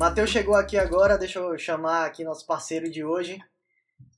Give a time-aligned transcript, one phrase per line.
[0.00, 3.38] Matheus chegou aqui agora, deixa eu chamar aqui nosso parceiro de hoje.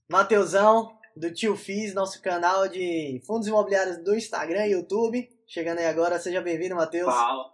[0.08, 5.28] Mateusão, do Tio Fiz, nosso canal de fundos imobiliários do Instagram e YouTube.
[5.44, 7.12] Chegando aí agora, seja bem-vindo, Matheus.
[7.12, 7.52] Fala.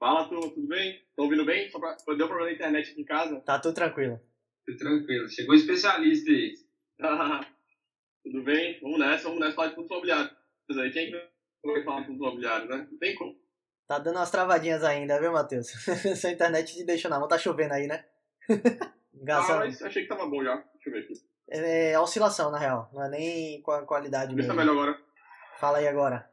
[0.00, 1.00] Fala, turma, tudo bem?
[1.14, 1.70] Tô ouvindo bem?
[1.70, 1.94] Só pra...
[1.94, 3.40] Deu problema na internet aqui em casa?
[3.42, 4.20] Tá tudo tranquilo.
[4.66, 5.28] Tudo tranquilo.
[5.28, 6.54] Chegou especialista aí.
[8.24, 8.80] tudo bem?
[8.82, 10.32] Vamos nessa, vamos nessa falar de fundos imobiliários.
[10.66, 11.30] Quem é que
[11.64, 12.88] vai falar de fundos imobiliários, né?
[12.90, 13.38] Não tem como.
[13.90, 15.66] Tá dando umas travadinhas ainda, viu, Matheus?
[16.16, 17.26] Sua internet te deixou na mão.
[17.26, 18.04] Tá chovendo aí, né?
[19.12, 19.54] Gasta...
[19.54, 20.54] Ah, mas achei que tava bom já.
[20.74, 21.14] Deixa eu ver aqui.
[21.50, 22.88] É, é oscilação, na real.
[22.92, 24.32] Não é nem com a qualidade.
[24.32, 25.00] Vê tá melhor agora.
[25.58, 26.30] Fala aí agora.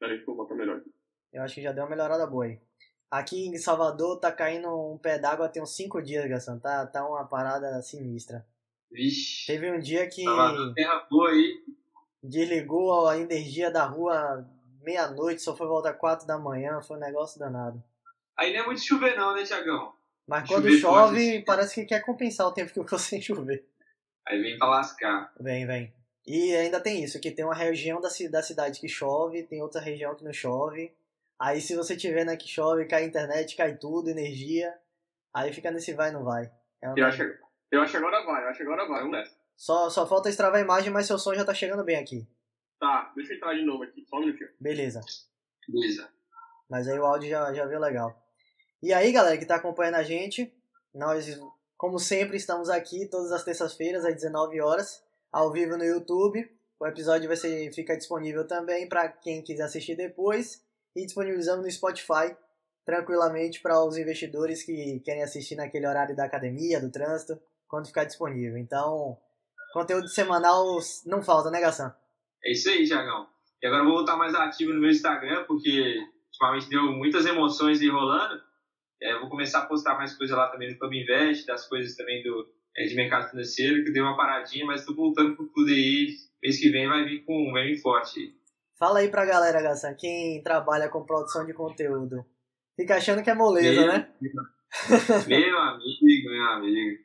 [0.00, 0.92] Peraí que eu vou botar melhor aqui.
[1.32, 2.60] Eu acho que já deu uma melhorada boa aí.
[3.08, 6.58] Aqui em Salvador tá caindo um pé d'água tem uns 5 dias, Gação.
[6.58, 8.44] Tá, tá uma parada sinistra.
[8.90, 9.46] Vixe.
[9.46, 10.24] Teve um dia que.
[10.24, 11.64] Salvador, terra boa aí.
[12.20, 14.44] Desligou a energia da rua
[14.82, 17.82] meia-noite, só foi voltar 4 da manhã, foi um negócio danado.
[18.36, 19.92] Aí não é muito chover não, né, Tiagão?
[20.26, 21.44] Mas quando chover chove, pode...
[21.44, 23.66] parece que quer compensar o tempo que ficou sem chover.
[24.26, 25.32] Aí vem pra lascar.
[25.40, 25.92] Vem, vem.
[26.26, 29.80] E ainda tem isso, que tem uma região da, da cidade que chove, tem outra
[29.80, 30.94] região que não chove.
[31.38, 34.72] Aí se você tiver na que chove, cai a internet, cai tudo, energia.
[35.34, 36.50] Aí fica nesse vai não vai.
[36.80, 37.22] É eu, acho,
[37.70, 39.36] eu acho que agora vai, eu acho que agora vai, vamos nessa.
[39.56, 42.26] Só, só falta extravar a imagem, mas seu som já tá chegando bem aqui.
[42.82, 44.50] Tá, deixa eu entrar de novo aqui, só um minutinho.
[44.58, 45.00] Beleza.
[45.68, 46.08] Beleza.
[46.68, 48.12] Mas aí o áudio já, já veio legal.
[48.82, 50.52] E aí, galera que tá acompanhando a gente,
[50.92, 51.40] nós,
[51.76, 56.44] como sempre, estamos aqui todas as terças-feiras, às 19 horas, ao vivo no YouTube.
[56.80, 60.60] O episódio vai ser, fica disponível também para quem quiser assistir depois.
[60.96, 62.36] E disponibilizamos no Spotify
[62.84, 68.02] tranquilamente para os investidores que querem assistir naquele horário da academia, do trânsito, quando ficar
[68.02, 68.58] disponível.
[68.58, 69.16] Então,
[69.72, 72.01] conteúdo semanal não falta, né, Gação?
[72.44, 73.26] É isso aí, Tiagão.
[73.62, 75.96] E agora eu vou voltar mais ativo no meu Instagram, porque
[76.28, 78.40] ultimamente deu muitas emoções aí rolando.
[79.00, 82.22] É, vou começar a postar mais coisas lá também do Club Invest, das coisas também
[82.22, 86.08] do, é, de mercado financeiro, que deu uma paradinha, mas estou voltando com tudo aí.
[86.42, 88.34] Mês que vem vai vir com vai vir forte.
[88.78, 92.24] Fala aí pra galera, Gassan, quem trabalha com produção de conteúdo.
[92.74, 94.12] Fica achando que é moleza, meu, né?
[95.28, 97.01] Meu amigo, meu amigo.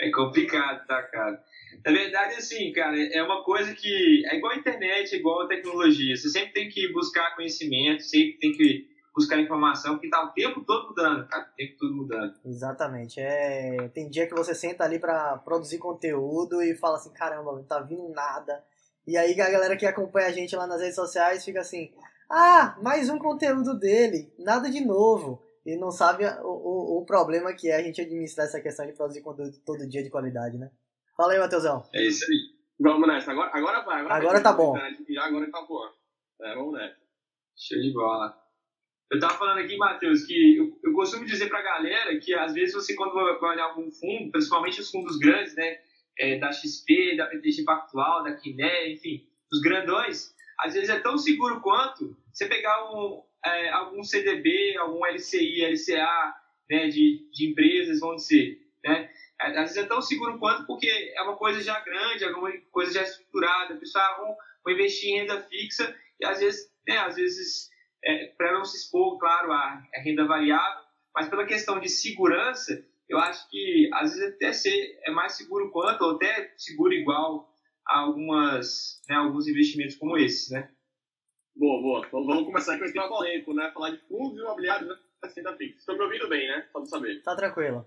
[0.00, 1.42] É complicado, tá, cara?
[1.84, 6.16] Na verdade, assim, cara, é uma coisa que é igual a internet, igual a tecnologia.
[6.16, 10.62] Você sempre tem que buscar conhecimento, sempre tem que buscar informação, porque tá o tempo
[10.64, 11.48] todo mudando, cara.
[11.50, 12.34] O tempo todo mudando.
[12.44, 13.18] Exatamente.
[13.18, 13.88] É...
[13.94, 17.80] Tem dia que você senta ali para produzir conteúdo e fala assim, caramba, não tá
[17.80, 18.62] vindo nada.
[19.06, 21.90] E aí a galera que acompanha a gente lá nas redes sociais fica assim,
[22.30, 25.45] ah, mais um conteúdo dele, nada de novo.
[25.66, 28.92] E não sabe o, o, o problema que é a gente administrar essa questão de
[28.92, 30.70] produzir conteúdo todo dia de qualidade, né?
[31.16, 31.82] Fala aí, Matheusão.
[31.92, 32.38] É isso aí.
[32.78, 33.32] Vamos nessa.
[33.32, 34.00] Agora, agora vai.
[34.00, 34.76] Agora, agora tá bom.
[34.76, 35.80] Agora tá bom.
[36.40, 36.96] É, vamos nessa.
[37.56, 38.38] Show de bola.
[39.10, 42.74] Eu tava falando aqui, Matheus, que eu, eu costumo dizer pra galera que às vezes
[42.74, 45.80] você, quando vai olhar algum fundo, principalmente os fundos grandes, né?
[46.16, 51.18] É, da XP, da PTG Pactual, da Quiné, enfim, os grandões, às vezes é tão
[51.18, 56.34] seguro quanto você pegar um, é, algum CDB, algum LCI, LCA,
[56.70, 59.10] né, de, de empresas, vão dizer, né?
[59.38, 62.92] Às vezes é tão seguro quanto porque é uma coisa já grande, é uma coisa
[62.92, 64.34] já estruturada, pessoal vão,
[64.64, 67.68] vão investir em renda fixa e às vezes, né, às vezes
[68.02, 70.84] é, para não se expor, claro, a, a, renda variável,
[71.14, 75.70] mas pela questão de segurança, eu acho que às vezes até ser, é mais seguro
[75.70, 77.52] quanto, ou até seguro igual
[77.86, 80.70] a algumas, né, alguns investimentos como esses, né?
[81.56, 82.06] Boa, boa.
[82.06, 83.70] Então vamos começar com esse tema polêmico, né?
[83.72, 84.96] Falar de fundos imobiliários né?
[85.34, 85.78] renda fixa.
[85.78, 86.66] Estou me ouvindo bem, né?
[86.70, 87.22] Só para saber.
[87.22, 87.86] Tá tranquilo.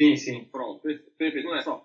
[0.00, 0.44] Sim, sim.
[0.44, 0.82] Pronto,
[1.18, 1.48] perfeito.
[1.48, 1.84] Não é só.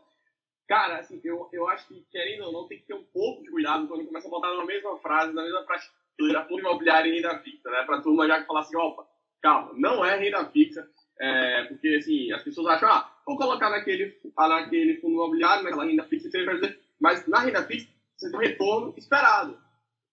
[0.67, 3.49] Cara, assim, eu, eu acho que, querendo ou não, tem que ter um pouco de
[3.49, 7.39] cuidado quando começa a botar na mesma frase, na mesma prateleira, fundo imobiliário e renda
[7.39, 7.83] fixa, né?
[7.83, 9.07] Pra turma já falar assim, opa,
[9.41, 10.87] calma, não é renda fixa,
[11.19, 16.03] é, porque, assim, as pessoas acham, ah, vou colocar naquele, naquele fundo imobiliário, naquela renda
[16.03, 16.29] fixa,
[16.99, 19.66] mas na renda fixa, você tem um retorno esperado.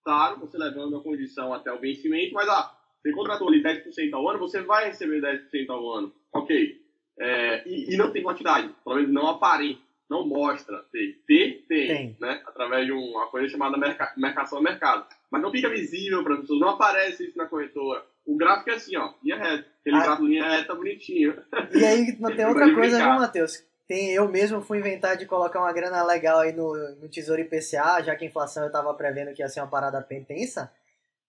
[0.05, 4.29] Claro, você levando a condição até o vencimento, mas, ah, você contratou ali 10% ao
[4.29, 6.13] ano, você vai receber 10% ao ano.
[6.33, 6.81] Ok.
[7.19, 9.81] É, e, e, não tem quantidade, pelo menos não aparente,
[10.11, 10.85] não mostra.
[10.93, 12.17] Ter, tem, tem.
[12.21, 12.43] Né?
[12.47, 15.07] através de uma coisa chamada merca, mercação a mercado.
[15.31, 18.05] Mas não fica visível para as pessoas, não aparece isso na corretora.
[18.27, 19.69] O gráfico é assim, ó, linha reta.
[19.81, 20.03] Aquele ah.
[20.03, 21.35] gráfico linha reta bonitinho.
[21.73, 23.65] E aí tem outra coisa, viu, Matheus?
[23.87, 28.03] Tem, eu mesmo fui inventar de colocar uma grana legal aí no, no Tesouro IPCA,
[28.03, 30.73] já que a inflação eu estava prevendo que ia ser uma parada bem tensa.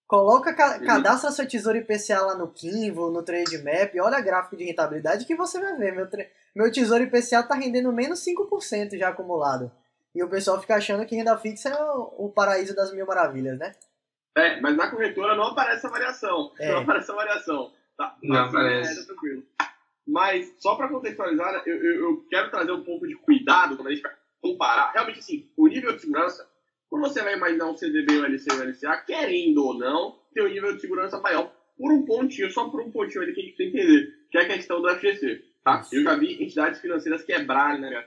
[0.08, 5.26] Coloca, cadastra seu tesouro IPCA lá no Kinvo, no Trade Map, olha gráfico de rentabilidade
[5.26, 5.94] que você vai ver.
[5.94, 6.08] Meu,
[6.56, 9.72] meu tesouro IPCA tá rendendo menos 5% já acumulado.
[10.14, 13.58] E o pessoal fica achando que renda fixa é o, o, paraíso das mil maravilhas,
[13.58, 13.74] né?
[14.38, 16.54] É, mas na corretora não aparece a variação.
[16.60, 16.72] É.
[16.72, 17.72] Não aparece a variação.
[17.98, 19.02] Tá, não assim, aparece.
[19.02, 19.44] É, tranquilo.
[20.08, 23.88] Mas, só para contextualizar, né, eu, eu, eu, quero trazer um pouco de cuidado quando
[23.88, 24.92] a gente vai comparar.
[24.92, 26.48] Realmente, assim, o nível de segurança,
[26.90, 30.50] quando você vai imaginar um CDB, um LC, um LCA, querendo ou não, tem um
[30.50, 33.58] nível de segurança maior por um pontinho, só por um pontinho ali que a gente
[33.58, 35.44] tem que entender, que é a questão do FGC.
[35.64, 35.82] Tá?
[35.92, 38.06] Eu já vi entidades financeiras quebrarem, né,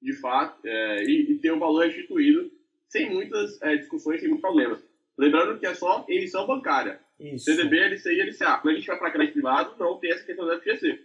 [0.00, 2.50] de fato, é, e, e ter o valor restituído
[2.88, 4.82] sem muitas é, discussões, sem muitos problemas.
[5.16, 7.00] Lembrando que é só emissão bancária.
[7.18, 7.44] Isso.
[7.44, 8.58] CDB, LCI e LCA.
[8.58, 11.00] Quando a gente vai para crédito privado, não tem essa questão do FGC.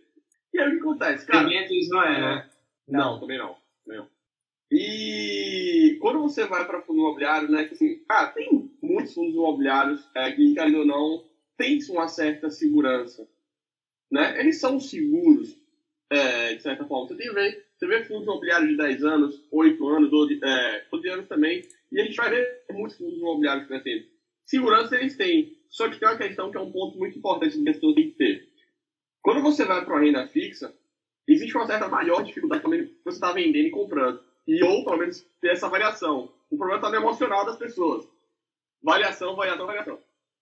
[0.53, 1.27] E aí o que acontece?
[1.27, 2.49] Cara, isso não é, né?
[2.87, 3.55] Não, não também não.
[3.85, 4.07] não.
[4.71, 10.07] E quando você vai para fundo imobiliário, né, que assim, cara, tem muitos fundos imobiliários
[10.15, 11.23] é, que, querendo ou não,
[11.57, 13.27] tem uma certa segurança.
[14.11, 14.39] Né?
[14.39, 15.55] Eles são seguros,
[16.09, 17.07] é, de certa forma.
[17.07, 21.09] Você tem ver, você vê fundos imobiliários de 10 anos, 8 anos, 12, é, 12
[21.09, 24.05] anos também, e a gente vai ver muitos fundos imobiliários crescendo.
[24.45, 27.69] Segurança eles têm, só que tem uma questão que é um ponto muito importante que
[27.69, 28.49] as pessoas têm que ter.
[29.21, 30.73] Quando você vai para a renda fixa,
[31.27, 34.21] existe uma certa maior dificuldade também que você está vendendo e comprando.
[34.47, 36.33] E ou, pelo menos, ter essa variação.
[36.49, 38.07] O problema está no emocional das pessoas.
[38.81, 39.99] Variação, variação, variação.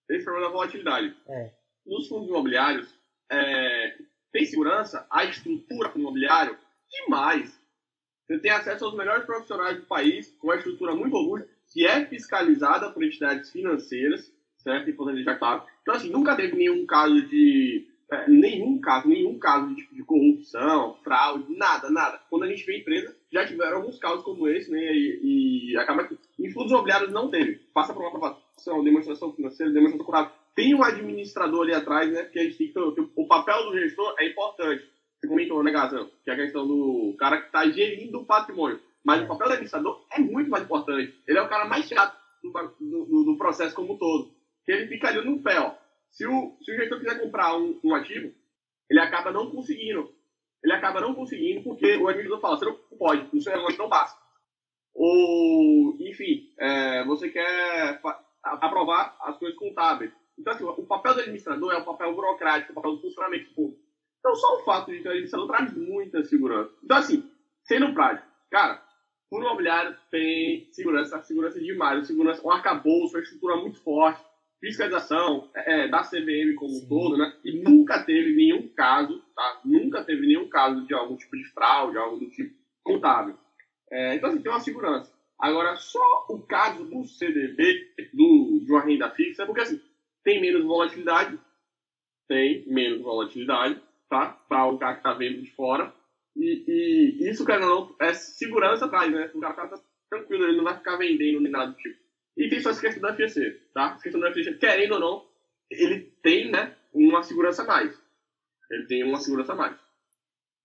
[0.10, 1.16] Esse problema da volatilidade.
[1.28, 1.52] É.
[1.86, 2.94] Nos fundos imobiliários,
[3.30, 3.98] é,
[4.32, 6.58] tem segurança, a estrutura do imobiliário,
[6.90, 7.60] demais.
[8.26, 12.06] Você tem acesso aos melhores profissionais do país, com uma estrutura muito robusta, que é
[12.06, 14.32] fiscalizada por entidades financeiras,
[14.68, 14.90] certo?
[14.90, 15.64] Importante deixar claro.
[15.82, 17.88] Então, assim, nunca teve nenhum caso de.
[18.12, 22.22] É, nenhum caso, nenhum caso de, tipo, de corrupção, fraude, nada, nada.
[22.30, 24.80] Quando a gente vê empresa, já tiveram alguns casos como esse, né?
[24.80, 27.56] E, e acaba que em fundos imobiliários não teve.
[27.74, 30.32] Passa por uma aprovação, demonstração financeira, demonstração contábil.
[30.56, 32.24] Tem um administrador ali atrás, né?
[32.26, 32.80] Que a gente tem que,
[33.16, 34.86] o papel do gestor é importante.
[35.20, 36.10] Você comentou, né, Gazão?
[36.24, 38.80] Que é a questão do cara que está gerindo o patrimônio.
[39.04, 41.14] Mas o papel do administrador é muito mais importante.
[41.28, 44.37] Ele é o cara mais chato do, do, do processo como um todo.
[44.68, 45.74] Que ele fica ali no pé, ó.
[46.12, 48.34] Se o, se o gestor quiser comprar um, um ativo,
[48.90, 50.14] ele acaba não conseguindo.
[50.62, 53.88] Ele acaba não conseguindo porque o administrador fala, você não pode, o seu relógio não
[53.88, 54.20] basta.
[54.94, 58.02] Ou, enfim, é, você quer
[58.44, 60.12] aprovar as coisas contábeis.
[60.38, 63.82] Então, assim, o papel do administrador é o papel burocrático, o papel do funcionamento público.
[64.20, 66.76] Então, só o fato de ter administrador traz muita segurança.
[66.84, 67.32] Então, assim,
[67.64, 68.84] sendo prático, cara,
[69.32, 74.24] o imobiliário tem segurança, segurança demais, segurança, um arcabouço, uma estrutura muito forte,
[74.60, 77.34] fiscalização é, é da CVM como um todo, né?
[77.44, 79.62] E nunca teve nenhum caso, tá?
[79.64, 83.38] Nunca teve nenhum caso de algum tipo de fraude, algo do tipo contábil.
[83.92, 85.12] É, então, assim, tem uma segurança.
[85.40, 89.80] Agora, só o caso do CDB, do, de uma renda fixa, é porque, assim,
[90.24, 91.40] tem menos volatilidade,
[92.28, 94.30] tem menos volatilidade, tá?
[94.50, 95.94] Para o cara que está vendo de fora.
[96.36, 99.32] E, e isso, cara, não, é segurança atrás, né?
[99.34, 102.07] O cara tá tranquilo, ele não vai ficar vendendo nem nada do tipo.
[102.38, 103.94] E tem só essa questão do FGC, tá?
[103.94, 105.28] Essa questão do FGC, querendo ou não,
[105.72, 108.00] ele tem, né, uma segurança a mais.
[108.70, 109.76] Ele tem uma segurança a mais.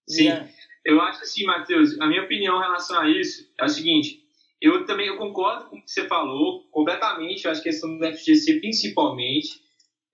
[0.09, 0.25] Sim.
[0.25, 0.51] Yeah.
[0.85, 4.21] Eu acho assim, Matheus, a minha opinião em relação a isso é o seguinte,
[4.61, 7.97] eu também eu concordo com o que você falou completamente, eu acho que a questão
[7.97, 9.61] do FGC principalmente,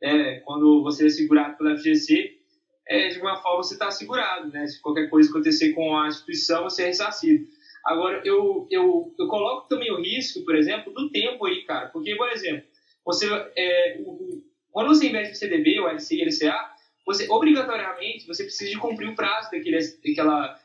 [0.02, 2.38] é, quando você é segurado pelo FGC,
[2.86, 4.66] é, de uma forma você está segurado, né?
[4.66, 7.46] Se qualquer coisa acontecer com a instituição, você é ressarcido.
[7.88, 11.88] Agora, eu, eu, eu coloco também o risco, por exemplo, do tempo aí, cara.
[11.88, 12.64] Porque, por exemplo,
[13.02, 13.26] você,
[13.56, 16.70] é, o, quando você investe no CDB, ou LCI, LCA,
[17.06, 20.60] você, obrigatoriamente, você precisa de cumprir o prazo daquele, daquela,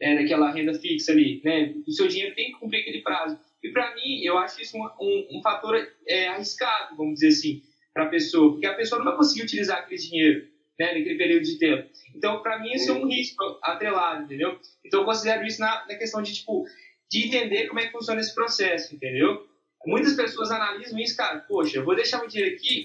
[0.00, 1.74] é, daquela renda fixa ali, né?
[1.88, 3.36] O seu dinheiro tem que cumprir aquele prazo.
[3.64, 7.62] E, para mim, eu acho isso um, um, um fator é, arriscado, vamos dizer assim,
[7.92, 8.52] para a pessoa.
[8.52, 10.46] Porque a pessoa não vai conseguir utilizar aquele dinheiro
[10.80, 11.90] né, naquele período de tempo.
[12.16, 14.58] Então, para mim, isso é um risco atrelado, entendeu?
[14.82, 16.64] Então, eu considero isso na, na questão de, tipo,
[17.10, 19.46] de entender como é que funciona esse processo, entendeu?
[19.84, 22.84] Muitas pessoas analisam isso, cara, poxa, eu vou deixar meu dinheiro aqui,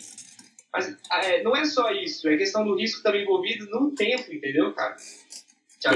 [0.73, 4.73] mas é, não é só isso, é questão do risco também envolvido no tempo, entendeu,
[4.73, 4.97] cara?
[5.79, 5.93] Tchau,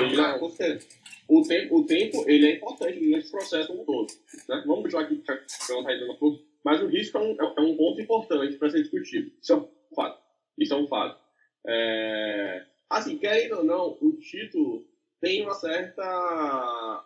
[1.28, 4.08] o tempo, o tempo, ele é importante nesse processo como todo.
[4.48, 4.64] Né?
[4.66, 8.70] Vamos deixar aqui, um pouco, mas o risco é um, é um ponto importante para
[8.70, 9.32] ser discutido.
[9.42, 10.22] Isso é um fato.
[10.58, 11.29] Isso é um fato.
[11.70, 12.66] É...
[12.90, 14.84] Assim, querendo ou não, o título
[15.22, 17.06] tem uma certa.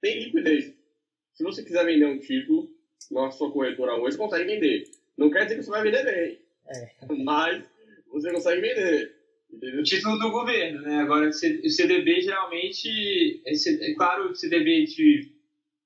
[0.00, 0.74] tem liquidez.
[1.32, 2.68] Se você quiser vender um título
[3.10, 4.84] na sua corretora hoje, você consegue vender.
[5.16, 6.38] Não quer dizer que você vai vender bem,
[6.68, 6.90] é.
[7.24, 7.64] mas
[8.10, 9.16] você consegue vender.
[9.50, 9.80] Entendeu?
[9.80, 11.00] O título do governo, né?
[11.00, 13.42] Agora, o CDB geralmente.
[13.46, 15.32] É, claro, o CDB de,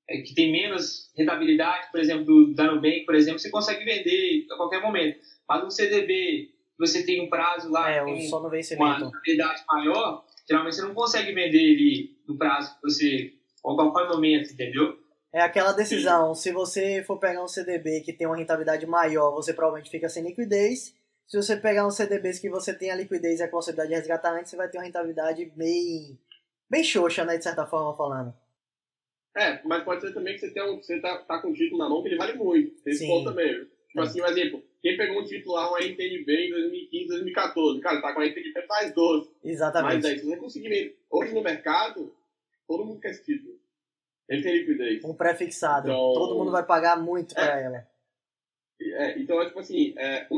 [0.09, 4.47] é, que tem menos rentabilidade, por exemplo, do, da Nubank, por exemplo, você consegue vender
[4.51, 5.19] a qualquer momento.
[5.49, 9.05] Mas um CDB você tem um prazo lá, é, tem só no vencimento.
[9.07, 14.09] uma idade maior, geralmente você não consegue vender ele no prazo que você, ou qualquer
[14.09, 14.99] momento, entendeu?
[15.33, 16.43] É aquela decisão, Sim.
[16.43, 20.23] se você for pegar um CDB que tem uma rentabilidade maior, você provavelmente fica sem
[20.23, 20.95] liquidez.
[21.27, 24.33] se você pegar uns CDBs que você tem a liquidez e a possibilidade de resgatar
[24.33, 26.19] antes, você vai ter uma rentabilidade bem,
[26.71, 28.35] bem xoxa, né, de certa forma falando.
[29.37, 31.79] É, mas pode ser também que você, tem um, você tá, tá com o título
[31.79, 32.83] na mão que ele vale muito.
[32.83, 33.53] Tem esse ponto também.
[33.89, 34.03] Tipo é.
[34.03, 34.63] assim, um exemplo.
[34.87, 38.63] Quem pegou um título lá, um NTNB em 2015, 2014, cara, tá com a NTNB
[38.69, 39.31] faz 12.
[39.43, 39.95] Exatamente.
[39.95, 42.15] Mas aí, se você conseguir hoje no mercado,
[42.69, 43.59] todo mundo quer esse título.
[44.29, 45.05] Ele tem liquidez.
[45.05, 45.89] Um pré-fixado.
[45.89, 47.89] Então, todo mundo vai pagar muito é, pra ela.
[48.81, 50.29] É, então, é tipo assim, é,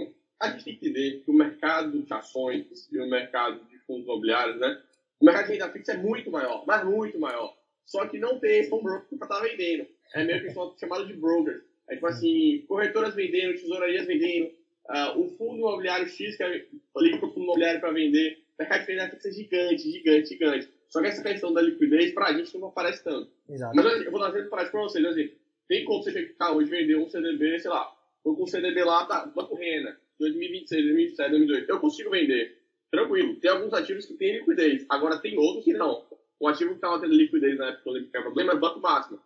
[0.41, 4.05] a gente tem que entender que o mercado de ações e o mercado de fundos
[4.05, 4.83] imobiliários, né?
[5.21, 7.55] O mercado de renda fixa é muito maior, mas muito maior.
[7.85, 9.87] Só que não tem esse broker para estar vendendo.
[10.15, 11.68] É meio que chamado de brokers.
[11.89, 14.47] É tipo assim, corretoras vendendo, tesourarias vendendo,
[14.89, 16.67] uh, o fundo imobiliário X que é,
[16.99, 18.39] liga para o fundo imobiliário para vender.
[18.59, 20.69] O mercado de renda fixa é gigante, gigante, gigante.
[20.89, 23.31] Só que essa questão da liquidez, para a gente, não aparece tanto.
[23.49, 23.77] Exato.
[23.77, 25.05] Mas eu vou dar um exemplo para vocês.
[25.05, 25.31] Assim,
[25.69, 27.93] tem como você chegar hoje vender um CDB, sei lá,
[28.25, 31.71] tô com um CDB lá da Banco Rena, 2026, 2027, 2028.
[31.71, 32.59] Eu consigo vender,
[32.91, 33.37] tranquilo.
[33.37, 36.07] Tem alguns ativos que têm liquidez, agora tem outros que não.
[36.41, 38.81] Um ativo que estava tendo liquidez na época quando ele tinha problema é o Banco
[38.81, 39.21] Máximo.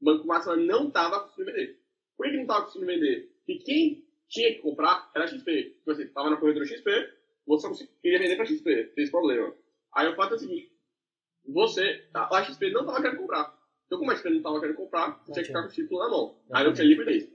[0.00, 1.81] O Banco Máximo não estava conseguindo vender.
[2.22, 3.32] Por que não estava conseguindo vender?
[3.44, 5.74] Porque quem tinha que comprar era a XP.
[5.78, 7.12] Tipo assim, estava na corretora XP,
[7.44, 9.52] você só queria vender para XP, fez problema.
[9.92, 10.72] Aí o fato é o seguinte,
[11.48, 13.58] você, a XP não estava querendo comprar.
[13.86, 16.00] Então, como a XP não estava querendo comprar, você tinha que ficar com o título
[16.00, 16.38] na mão.
[16.52, 17.28] Aí não tinha liquidez.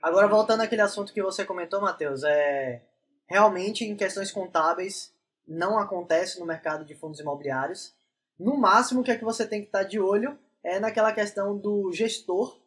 [0.00, 2.82] Agora, voltando àquele assunto que você comentou, Matheus, é
[3.28, 5.14] realmente em questões contábeis
[5.46, 7.94] não acontece no mercado de fundos imobiliários.
[8.38, 11.58] No máximo, o que é que você tem que estar de olho é naquela questão
[11.58, 12.63] do gestor.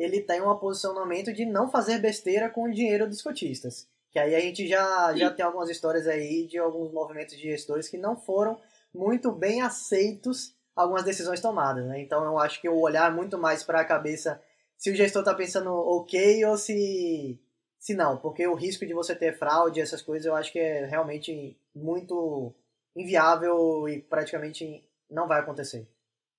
[0.00, 3.86] Ele tem um posicionamento de não fazer besteira com o dinheiro dos cotistas.
[4.10, 7.88] Que aí a gente já, já tem algumas histórias aí de alguns movimentos de gestores
[7.88, 8.58] que não foram
[8.92, 12.00] muito bem aceitos algumas decisões tomadas, né?
[12.00, 14.40] Então eu acho que o olhar muito mais para a cabeça
[14.76, 17.38] se o gestor está pensando ok ou se
[17.78, 20.84] se não, porque o risco de você ter fraude, essas coisas, eu acho que é
[20.84, 22.54] realmente muito
[22.94, 25.88] inviável e praticamente não vai acontecer.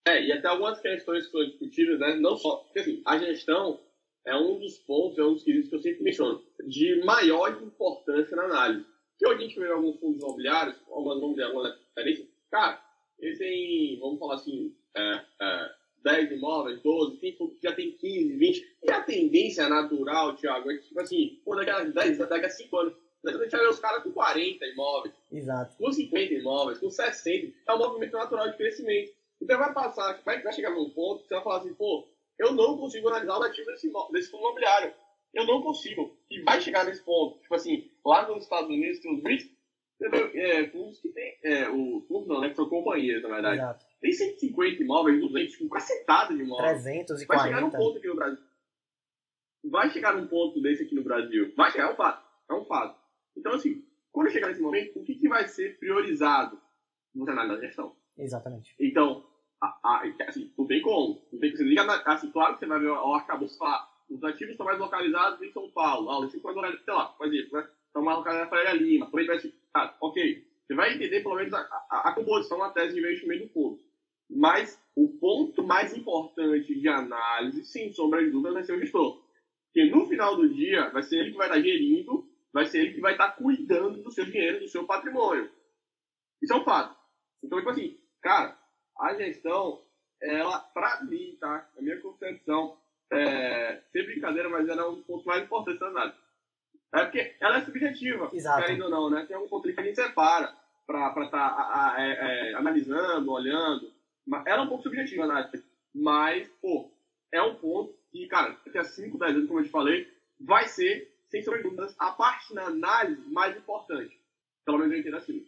[0.05, 2.15] É, e até algumas questões que foram discutidas, né?
[2.15, 3.79] Não só, porque assim, a gestão
[4.25, 8.35] é um dos pontos, é um dos quesitos que eu sempre menciono, de maior importância
[8.35, 8.85] na análise.
[9.17, 12.81] Que hoje a gente vê alguns fundos imobiliários, algumas dizer, algumas referências, cara,
[13.19, 15.71] eles têm, vamos falar assim, é, é,
[16.03, 18.77] 10 imóveis, 12, tem fundo que já tem 15, 20.
[18.83, 22.49] E a tendência natural, Thiago, é que, tipo assim, pô, daqui a 10, daqui a
[22.49, 22.93] 5 anos,
[23.23, 25.77] a gente vai ver os caras com 40 imóveis, Exato.
[25.77, 27.53] com 50 imóveis, com 60.
[27.67, 29.13] É um movimento natural de crescimento.
[29.41, 32.07] Então vai passar, vai, vai chegar num ponto que você vai falar assim, pô,
[32.37, 34.93] eu não consigo analisar o ativo desse, desse fundo imobiliário.
[35.33, 36.15] Eu não consigo.
[36.29, 37.39] E vai chegar nesse ponto.
[37.39, 39.49] Tipo assim, lá nos Estados Unidos tem os REITs,
[40.01, 41.37] é, fundos que tem.
[41.43, 42.49] É, o fundo não, né?
[42.49, 43.57] Que são companhias, na verdade.
[43.57, 43.85] Exato.
[44.01, 46.83] Tem 150 imóveis, 200, tipo, cacetada de imóveis.
[46.83, 47.27] 340.
[47.27, 48.43] Vai chegar num ponto aqui no Brasil.
[49.63, 51.53] Vai chegar num ponto desse aqui no Brasil.
[51.55, 52.27] Vai chegar, é um fato.
[52.49, 52.99] É um fato.
[53.37, 56.59] Então, assim, quando chegar nesse momento, o que, que vai ser priorizado
[57.13, 57.95] no cenário da gestão?
[58.17, 58.75] Exatamente.
[58.79, 59.23] Então,
[59.61, 61.21] a, a, assim, não tem como.
[61.31, 63.59] Não tem, você liga na, assim, claro que você vai ver o arcabouço
[64.09, 66.09] os ativos estão mais localizados em São Paulo.
[66.09, 67.67] Ah, os estão mais sei lá, por exemplo, né?
[67.87, 69.09] Estão mais localizados na Faria Lima.
[69.09, 70.45] Por aí vai ser, ah, ok.
[70.67, 73.79] Você vai entender pelo menos a, a, a composição da tese de investimento do fundo.
[74.29, 79.21] Mas o ponto mais importante de análise, sem sombra de dúvida, vai ser o gestor.
[79.67, 82.93] Porque no final do dia, vai ser ele que vai estar gerindo, vai ser ele
[82.93, 85.49] que vai estar cuidando do seu dinheiro, do seu patrimônio.
[86.41, 86.97] Isso é um fato.
[87.43, 88.57] Então, tipo assim, cara,
[89.01, 89.81] a gestão,
[90.21, 91.67] ela, pra mim, tá?
[91.77, 92.77] A minha concepção,
[93.11, 96.17] é, sem brincadeira, mas ela é um ponto mais importante da análise.
[96.93, 98.61] É porque ela é subjetiva, Exato.
[98.61, 99.25] querendo ou não, né?
[99.25, 100.55] Tem algum ponto que a gente separa
[100.85, 103.91] para estar tá, é, é, analisando, olhando.
[104.45, 105.49] Ela é um pouco subjetiva, né?
[105.93, 106.91] Mas, pô,
[107.31, 110.07] é um ponto que, cara, daqui a 5, 10 anos, como eu te falei,
[110.39, 114.19] vai ser, sem sombra de dúvidas, a parte da análise mais importante.
[114.65, 115.47] Pelo menos eu entendo assim.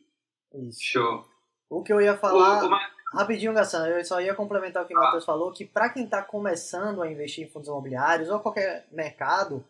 [0.53, 0.79] Isso.
[0.81, 1.25] Show.
[1.69, 2.63] O que eu ia falar.
[2.63, 2.69] O,
[3.13, 5.01] Rapidinho, Gassan, eu só ia complementar o que o ah.
[5.01, 9.63] Matheus falou, que para quem está começando a investir em fundos imobiliários ou qualquer mercado,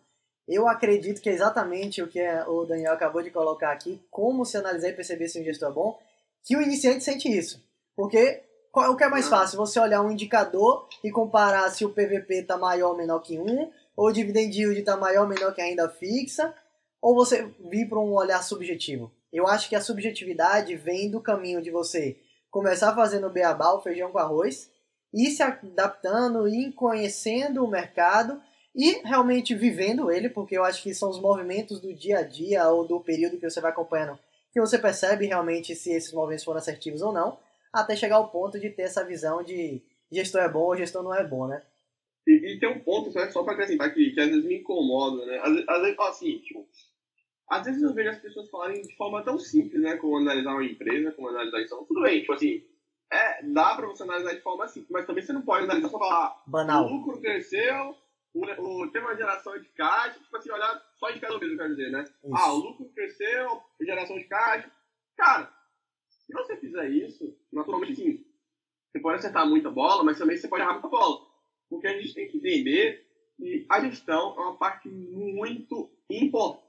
[0.48, 4.56] eu acredito que é exatamente o que o Daniel acabou de colocar aqui, como se
[4.56, 6.00] analisar e perceber se um gestor é bom,
[6.44, 7.62] que o iniciante sente isso.
[7.96, 8.42] Porque
[8.74, 9.58] o que é mais fácil?
[9.58, 13.72] Você olhar um indicador e comparar se o PVP está maior ou menor que 1,
[13.96, 16.54] ou o dividend yield está maior ou menor que a renda fixa,
[17.02, 19.12] ou você vir para um olhar subjetivo.
[19.32, 22.18] Eu acho que a subjetividade vem do caminho de você
[22.54, 24.72] começar fazendo o beabá, o feijão com arroz,
[25.12, 28.40] ir se adaptando, ir conhecendo o mercado
[28.76, 32.70] e realmente vivendo ele, porque eu acho que são os movimentos do dia a dia
[32.70, 34.18] ou do período que você vai acompanhando
[34.54, 37.40] que você percebe realmente se esses movimentos foram assertivos ou não,
[37.74, 39.82] até chegar ao ponto de ter essa visão de
[40.12, 41.64] gestor é bom ou gestor não é bom, né?
[42.28, 45.40] E, e tem um ponto, só para acrescentar aqui, que às vezes me incomoda, né?
[45.40, 46.68] Às, às vezes, assim, tipo,
[47.54, 49.96] às vezes eu vejo as pessoas falarem de forma tão simples, né?
[49.98, 51.86] Como analisar uma empresa, como analisar isso.
[51.88, 52.64] Tudo bem, tipo assim,
[53.12, 56.00] é, dá pra você analisar de forma simples, mas também você não pode analisar só
[56.00, 56.86] falar Banal.
[56.86, 57.96] o lucro cresceu,
[58.34, 61.92] o, o, tem uma geração de caixa, tipo assim, olhar só indicador mesmo, quero dizer,
[61.92, 62.04] né?
[62.04, 62.36] Isso.
[62.36, 64.72] Ah, o lucro cresceu, geração de caixa.
[65.16, 65.54] Cara,
[66.10, 68.26] se você fizer isso, naturalmente sim,
[68.92, 71.20] você pode acertar muita bola, mas também você pode errar muita bola.
[71.70, 73.06] Porque a gente tem que entender
[73.38, 76.63] que a gestão é uma parte muito importante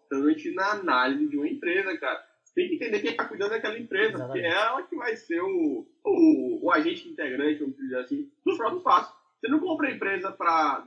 [0.54, 2.24] na análise de uma empresa, cara.
[2.44, 4.32] Você tem que entender quem está cuidando daquela empresa, Exatamente.
[4.32, 8.56] porque é ela que vai ser o, o, o agente integrante, vamos dizer assim, dos
[8.56, 9.14] próximos passos.
[9.40, 10.84] Você não compra a empresa pra,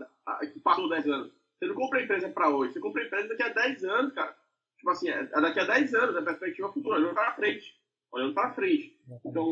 [0.53, 1.31] que passou 10 anos.
[1.57, 2.73] Você não compra a empresa para hoje.
[2.73, 4.35] Você compra a empresa daqui a 10 anos, cara.
[4.77, 7.75] Tipo assim, é é daqui a 10 anos, a perspectiva futura, olhando para frente.
[8.11, 8.99] Olhando para frente.
[9.25, 9.51] Então,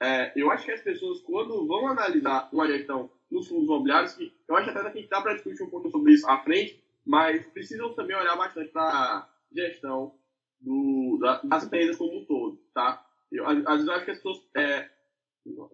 [0.00, 4.32] é, eu acho que as pessoas, quando vão analisar uma gestão nos fundos imobiliários, que
[4.48, 7.94] eu acho até que dá para discutir um pouco sobre isso à frente, mas precisam
[7.94, 10.12] também olhar bastante para a gestão
[10.60, 13.02] do, da- das empresas como um todo, tá?
[13.30, 14.88] Eu, às vezes eu acho que as pessoas é,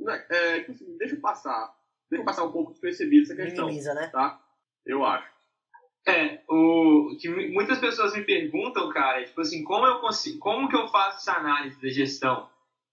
[0.00, 1.72] né, é, tipo assim, deixa eu passar,
[2.10, 4.08] deixa eu passar um pouco despercebido essa questão, Minimiza, né?
[4.08, 4.38] tá?
[4.86, 5.30] Eu acho.
[6.06, 10.38] É, o que mu- muitas pessoas me perguntam, cara, é, tipo assim, como eu consigo,
[10.40, 12.50] como que eu faço essa análise da gestão,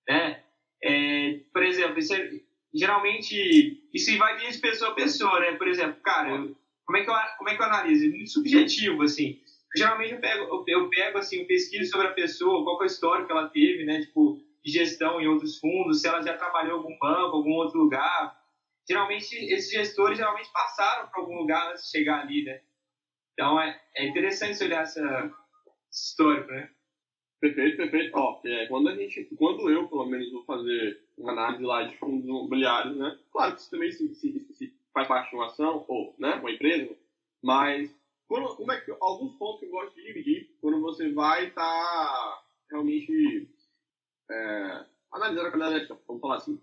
[0.07, 0.43] né?
[0.83, 2.29] É, por exemplo, isso é-
[2.73, 5.53] geralmente isso varia de pessoa a pessoa, né?
[5.55, 6.55] Por exemplo, cara, eu-
[6.89, 8.05] como é que eu como é que eu analiso?
[8.05, 9.39] É muito subjetivo, assim.
[9.75, 12.87] Geralmente eu pego eu, eu pego assim, eu pesquiso sobre a pessoa, qual é o
[12.87, 14.01] histórico que ela teve, né?
[14.01, 17.77] Tipo, de gestão em outros fundos, se ela já trabalhou em algum banco, algum outro
[17.79, 18.35] lugar.
[18.89, 22.59] Geralmente esses gestores geralmente passaram para algum lugar antes de chegar ali, né?
[23.33, 25.31] Então é, é interessante olhar essa
[25.91, 26.71] esse histórico, né?
[27.39, 28.11] Perfeito, perfeito.
[28.17, 31.95] Ó, é, quando a gente, quando eu, pelo menos, vou fazer uma análise lá de
[31.97, 33.15] fundos imobiliários, né?
[33.31, 36.51] Claro que isso também se, se- se faz parte de uma ação, ou, né, uma
[36.51, 36.95] empresa,
[37.43, 37.93] mas
[38.27, 42.43] quando, como é que, alguns pontos que eu gosto de dividir quando você vai estar
[42.69, 43.49] realmente
[44.29, 46.61] é, analisando a qualidade da gestão, vamos falar assim.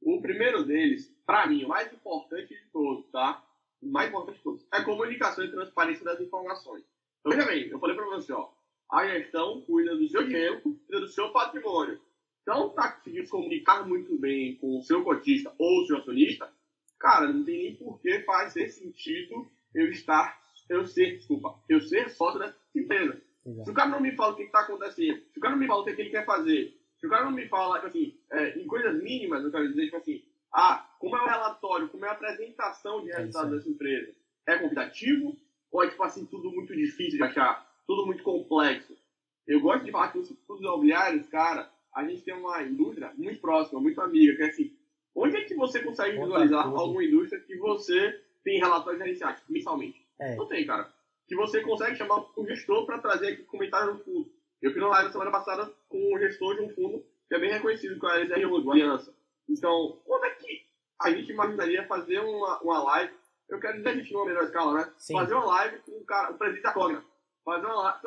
[0.00, 3.44] O primeiro deles, para mim, o mais importante de todos, tá?
[3.82, 6.84] O mais importante de todos, é comunicação e transparência das informações.
[7.20, 8.50] Então, veja bem, eu falei para você, ó,
[8.90, 12.00] a gestão cuida do seu dinheiro, cuida do seu patrimônio.
[12.42, 16.50] Então, tá conseguindo se comunicar muito bem com o seu cotista ou o seu acionista,
[16.98, 22.10] cara, não tem nem por que fazer sentido eu estar, eu ser, desculpa, eu ser
[22.10, 23.20] sócio dessa empresa.
[23.42, 23.70] Se Exato.
[23.70, 25.80] o cara não me fala o que está acontecendo, se o cara não me fala
[25.80, 28.18] o que, é que ele quer fazer, se o cara não me fala, tipo assim,
[28.32, 32.04] é, em coisas mínimas, eu quero dizer, tipo assim, ah, como é o relatório, como
[32.04, 34.14] é a apresentação de É resultados isso dessa empresa?
[34.46, 35.36] É convidativo?
[35.70, 37.66] Ou é, tipo assim, tudo muito difícil de achar?
[37.86, 38.96] Tudo muito complexo?
[39.46, 43.40] Eu gosto de falar que os fundos imobiliários, cara, a gente tem uma indústria muito
[43.40, 44.75] próxima, muito amiga, que é assim,
[45.16, 50.06] onde é que você consegue visualizar alguma indústria que você tem relatórios gerenciais, mensalmente?
[50.20, 50.36] É.
[50.36, 50.92] Não tem, cara.
[51.26, 54.30] Que você consegue chamar o gestor para trazer aqui comentário no fundo.
[54.62, 57.50] Eu fiz uma live semana passada com o gestor de um fundo que é bem
[57.50, 59.12] reconhecido, é a SRU, do Aliança.
[59.48, 60.64] Então, como é que
[61.00, 63.14] a gente imaginaria fazer uma, uma live?
[63.48, 64.92] Eu quero dizer a gente numa melhor escala, né?
[64.96, 65.14] Sim.
[65.14, 67.04] Fazer uma live com o cara, o presidente da Cogna.
[67.44, 68.00] Fazer uma live,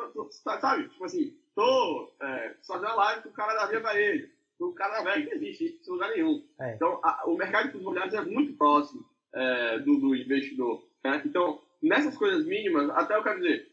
[0.60, 0.88] sabe?
[0.88, 4.72] Tipo assim, tô é, fazer uma live com o cara da Via Varejo, com o
[4.74, 6.44] cara Vega, não existe isso em lugar nenhum.
[6.60, 6.74] É.
[6.74, 10.84] Então, a- o mercado de imobiliários é muito próximo é, do, do investidor.
[11.04, 11.22] né?
[11.24, 13.70] Então, nessas coisas mínimas, até eu quero dizer,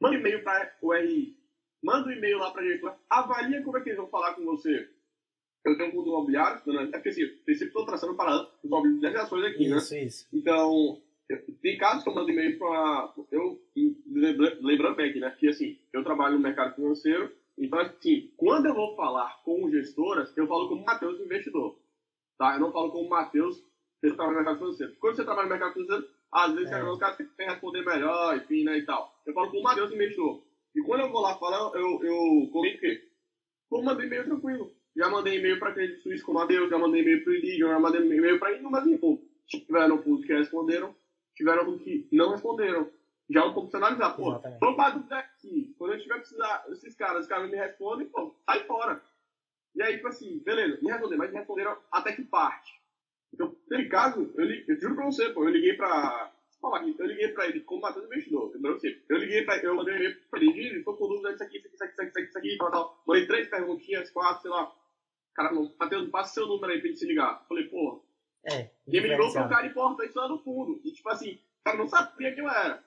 [0.00, 1.36] manda um e-mail para o RI,
[1.82, 4.44] manda um e-mail lá para a gente, avalia como é que eles vão falar com
[4.44, 4.88] você.
[5.64, 8.64] Eu tenho um fundo imobiliário, não, é porque assim, eu sempre estou traçando para os
[8.64, 9.76] imobiliários ações aqui, né?
[9.78, 10.28] Isso, isso.
[10.32, 11.00] Então,
[11.62, 13.14] tem casos que eu mando e-mail para.
[13.32, 13.58] Eu,
[14.06, 15.34] lembra- lembrando bem aqui, né?
[15.38, 20.36] Que assim, eu trabalho no mercado financeiro, então, assim, quando eu vou falar com gestoras,
[20.36, 21.78] eu falo como Matheus investidor.
[22.38, 22.54] Tá?
[22.54, 23.62] Eu não falo como Matheus,
[24.00, 24.96] que trabalha no mercado financeiro.
[25.00, 26.82] Quando você trabalha no mercado financeiro, às vezes É.
[26.82, 28.78] o cara quer responder melhor, enfim, né?
[28.78, 29.14] E tal.
[29.24, 30.42] Eu falo como Matheus investidor.
[30.74, 33.08] E quando eu vou lá falar, eu, eu comento o quê?
[33.70, 34.72] Vou mandar e-mail tranquilo.
[34.96, 37.68] Já mandei e-mail para Credit Suisse com o Matheus, já mandei e-mail para o Ilidio,
[37.68, 39.24] já mandei e-mail para inúmeros fundos.
[39.46, 40.94] Tiveram fundos que responderam,
[41.34, 42.90] tiveram fundos que não responderam.
[43.30, 44.10] Já pouco pra você analisar.
[44.16, 44.60] Pô, Exatamente.
[44.60, 45.73] vamos para dúvida aqui.
[45.78, 49.02] Quando eu tiver precisar, esses caras, os caras me respondem, pô, sai fora.
[49.74, 52.72] E aí, tipo assim, beleza, me responderam, mas me responderam até que parte.
[53.32, 56.30] Então, teve caso, eu, li- eu juro pra você, pô, eu liguei pra.
[56.60, 59.04] Falar aqui, eu liguei pra ele como Matheus investidor, eu não sei.
[59.10, 61.58] Eu liguei pra eu mandei um e-mail pra ele, ele tô com dúvida disso aqui,
[61.58, 63.02] isso aqui, isso aqui, isso aqui, isso aqui, isso aqui, tal, tal.
[63.06, 64.72] Mandei três perguntinhas, quatro, sei lá.
[65.34, 67.44] Cara, Matheus, passa seu número aí pra ele se ligar.
[67.48, 68.02] Falei, pô,
[68.46, 68.70] É.
[68.90, 70.80] quem me ligou foi um cara importante lá no fundo.
[70.84, 72.83] E tipo assim, o cara não sabia quem eu era.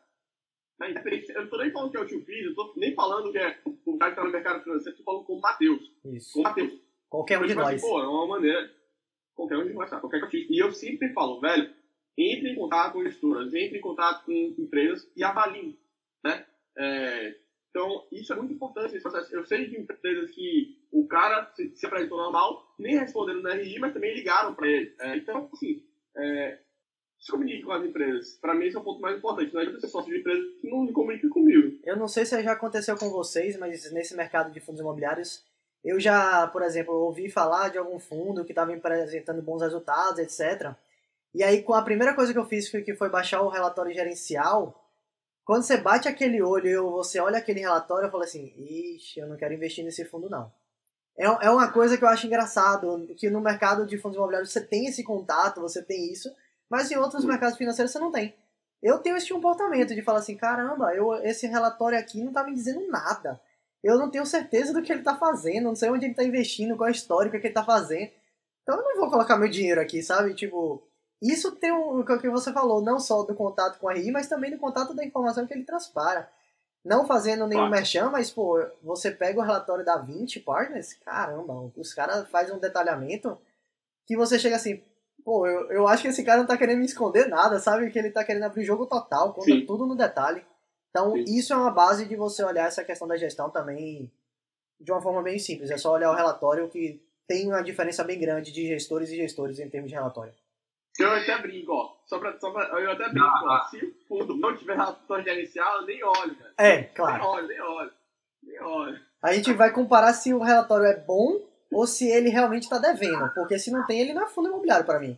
[0.79, 2.93] Na independência- Eu não tô nem falando que é o tio filho, eu tô nem
[2.93, 5.41] falando que é o cara que tá no mercado financeiro, eu tô falando com o
[5.41, 5.91] Matheus.
[6.03, 6.39] Com Isso.
[6.39, 6.73] o Matheus.
[7.09, 7.81] Qualquer um de nós.
[7.81, 8.71] Pô, é uma maneira.
[9.33, 9.99] Qualquer um de nós, tá?
[9.99, 10.51] Qualquer cotista.
[10.53, 11.73] E eu sempre falo, velho,
[12.17, 15.77] entre em contato com gestoras, entre em contato com empresas e avaliem,
[16.23, 16.45] né?
[16.77, 17.35] É,
[17.69, 18.97] Então, isso é muito importante.
[19.31, 23.77] Eu sei de empresas que o cara se, se apresentou normal, nem responderam no RI,
[23.77, 24.95] mas também ligaram para ele.
[24.99, 25.83] É, então, assim,
[26.15, 26.59] é,
[27.27, 28.37] se comunique com as empresas.
[28.41, 29.53] Para mim, esse é o ponto mais importante.
[29.53, 31.77] Não adianta ser sócio de empresa que não comunica comigo.
[31.83, 35.43] Eu não sei se já aconteceu com vocês, mas nesse mercado de fundos imobiliários,
[35.83, 40.73] eu já, por exemplo, ouvi falar de algum fundo que estava apresentando bons resultados, etc.
[41.35, 43.93] E aí, com a primeira coisa que eu fiz foi que foi baixar o relatório
[43.93, 44.85] gerencial.
[45.43, 49.27] Quando você bate aquele olho e você olha aquele relatório, eu falo assim: ixi, eu
[49.27, 50.49] não quero investir nesse fundo, não.
[51.17, 54.61] É, é uma coisa que eu acho engraçado, que no mercado de fundos imobiliários você
[54.61, 56.29] tem esse contato, você tem isso,
[56.69, 58.35] mas em outros mercados financeiros você não tem.
[58.81, 62.53] Eu tenho esse comportamento de falar assim, caramba, eu, esse relatório aqui não tá me
[62.53, 63.39] dizendo nada.
[63.83, 66.75] Eu não tenho certeza do que ele tá fazendo, não sei onde ele tá investindo,
[66.75, 68.11] qual é o histórico que ele tá fazendo.
[68.63, 70.33] Então eu não vou colocar meu dinheiro aqui, sabe?
[70.33, 70.83] Tipo,
[71.21, 74.51] isso tem o que você falou, não só do contato com a RI, mas também
[74.51, 76.29] do contato da informação que ele transpara.
[76.85, 77.71] Não fazendo nenhum claro.
[77.71, 82.59] merchan, mas, pô, você pega o relatório da 20 Partners, caramba, os caras fazem um
[82.59, 83.37] detalhamento
[84.05, 84.81] que você chega assim,
[85.23, 87.89] pô, eu, eu acho que esse cara não tá querendo me esconder nada, sabe?
[87.89, 89.65] Que ele tá querendo abrir o jogo total, conta Sim.
[89.65, 90.45] tudo no detalhe.
[90.89, 91.23] Então, Sim.
[91.27, 94.11] isso é uma base de você olhar essa questão da gestão também
[94.79, 95.69] de uma forma bem simples.
[95.69, 99.59] É só olhar o relatório que tem uma diferença bem grande de gestores e gestores
[99.59, 100.33] em termos de relatório.
[100.99, 101.95] Eu até brinco, ó.
[102.05, 103.51] Só pra, só pra, eu até brinco, ó.
[103.51, 103.67] Ah.
[103.69, 106.53] Se o fundo não tiver relatório gerencial, eu nem olho, cara.
[106.57, 107.17] É, claro.
[107.17, 107.91] Nem olho, nem olho.
[108.43, 108.99] Nem olho.
[109.21, 113.31] A gente vai comparar se o relatório é bom ou se ele realmente está devendo.
[113.33, 115.17] Porque se não tem, ele não é fundo imobiliário para mim.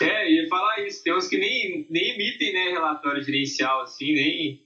[0.00, 1.02] É, ia falar isso.
[1.02, 4.60] Tem uns que nem, nem emitem né, relatório gerencial, assim, nem.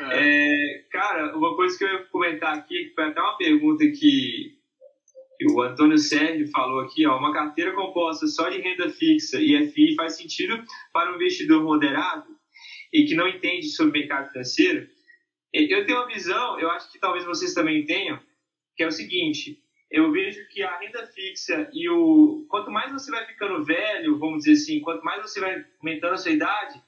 [0.00, 0.04] É.
[0.12, 4.58] É, cara, uma coisa que eu ia comentar aqui, que foi até uma pergunta que
[5.50, 9.94] o Antônio Sérgio falou aqui, ó, uma carteira composta só de renda fixa e FI
[9.94, 12.26] faz sentido para um investidor moderado
[12.92, 14.86] e que não entende sobre o mercado financeiro.
[15.52, 18.20] Eu tenho uma visão, eu acho que talvez vocês também tenham,
[18.76, 19.59] que é o seguinte:
[19.90, 24.44] eu vejo que a renda fixa e o quanto mais você vai ficando velho, vamos
[24.44, 26.80] dizer assim, quanto mais você vai aumentando a sua idade,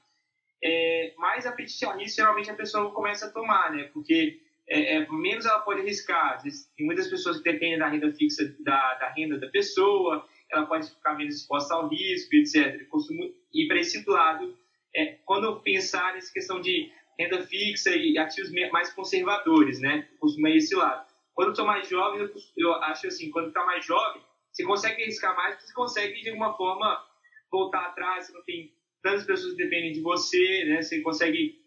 [0.63, 3.89] é, mais apetite a risco geralmente a pessoa começa a tomar, né?
[3.93, 6.41] Porque é, é, menos ela pode arriscar.
[6.41, 10.89] Tem muitas pessoas que dependem da renda fixa, da, da renda da pessoa, ela pode
[10.89, 12.87] ficar menos exposta ao risco, etc.
[12.87, 14.57] Costumo ir para esse lado.
[14.95, 16.89] É, quando eu pensar nessa questão de
[17.19, 20.07] renda fixa e ativos mais conservadores, né?
[20.19, 21.12] Costumo ir esse lado.
[21.33, 25.01] Quando eu estou mais jovem, eu, eu acho assim, quando está mais jovem, você consegue
[25.01, 27.03] arriscar mais, você consegue, de alguma forma,
[27.51, 30.81] voltar atrás, você não tem tantas pessoas que dependem de você, né?
[30.81, 31.63] Você consegue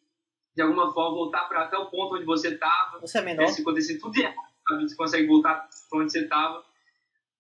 [0.56, 2.98] de alguma forma, voltar para até o ponto onde você estava.
[2.98, 3.46] Você é menor.
[3.48, 4.34] Se acontecer tudo errado,
[4.80, 6.64] você consegue voltar para onde você estava.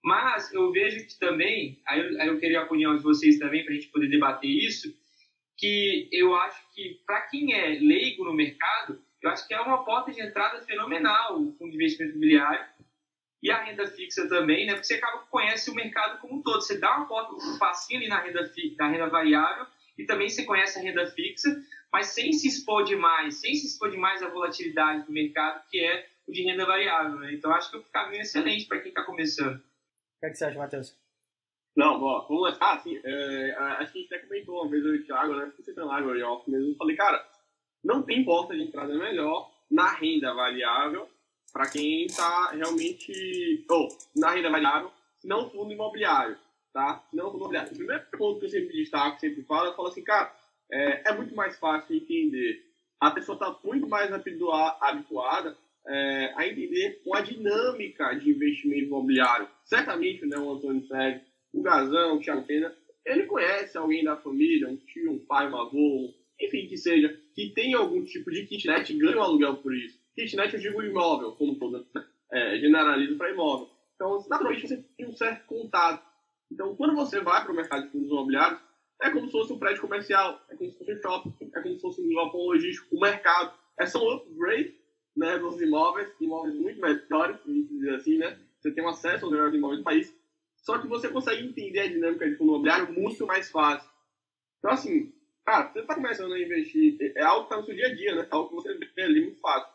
[0.04, 3.64] Mas eu vejo que também, aí eu, aí eu queria a opinião de vocês também,
[3.64, 4.94] para a gente poder debater isso,
[5.56, 9.84] que eu acho que, para quem é leigo no mercado, eu acho que é uma
[9.84, 12.64] porta de entrada fenomenal o fundo de investimento imobiliário
[13.42, 14.72] e a renda fixa também, né?
[14.72, 16.60] Porque você acaba que conhece o mercado como um todo.
[16.60, 19.66] Você dá uma porta, um passinho ali na renda, na renda variável
[19.98, 21.48] e também você conhece a renda fixa,
[21.92, 26.06] mas sem se expor demais, sem se expor demais à volatilidade do mercado, que é
[26.26, 27.18] o de renda variável.
[27.18, 27.34] Né?
[27.34, 29.56] Então, acho que é um caminho excelente para quem está começando.
[29.56, 30.96] O que, é que você acha, Matheus?
[31.76, 32.58] Não, ó, vamos lá.
[32.60, 35.34] Ah, sim, é, acho que a gente até comentou uma vez eu e o Thiago,
[35.34, 35.52] né?
[35.58, 36.72] Você tá lá agora, mesmo.
[36.72, 37.35] Eu falei, cara,
[37.86, 41.08] não tem porta de entrada melhor na renda variável
[41.52, 43.64] para quem está realmente.
[43.70, 44.90] Ou, na renda variável,
[45.24, 46.36] não fundo imobiliário,
[46.72, 47.06] tá?
[47.12, 47.72] Não fundo imobiliário.
[47.72, 50.34] O primeiro ponto que eu sempre destaco, sempre falo, eu falo assim, cara,
[50.72, 52.60] é, é muito mais fácil entender.
[53.00, 59.48] A pessoa está muito mais habituada é, a entender com a dinâmica de investimento imobiliário.
[59.64, 61.20] Certamente né, o Antônio Sérgio,
[61.52, 65.56] o Gazão, o Thiago Pena, ele conhece alguém da família, um tio, um pai, um
[65.56, 69.98] avô, enfim, que seja, que tem algum tipo de kitnet ganha um aluguel por isso.
[70.14, 71.86] Kitnet eu digo imóvel, como todo,
[72.32, 73.68] é, generalizo para imóvel.
[73.94, 76.04] Então, naturalmente, você tem um certo contato.
[76.50, 78.60] Então, quando você vai para o mercado de fundos imobiliários,
[79.02, 81.74] é como se fosse um prédio comercial, é como se fosse um shopping, é como
[81.74, 83.54] se fosse um galpão logístico, um mercado.
[83.78, 84.74] É um upgrade
[85.14, 88.38] né, dos imóveis, imóveis muito melhores, dizer assim, né?
[88.58, 90.14] Você tem um acesso aos melhores imóveis do país,
[90.56, 93.88] só que você consegue entender a dinâmica de fundo imobiliário muito mais fácil.
[94.58, 95.12] Então, assim,
[95.46, 98.14] cara, você está começando a investir, é algo que está no seu dia a dia,
[98.16, 98.22] né?
[98.22, 99.72] É algo que você vê ali muito fácil.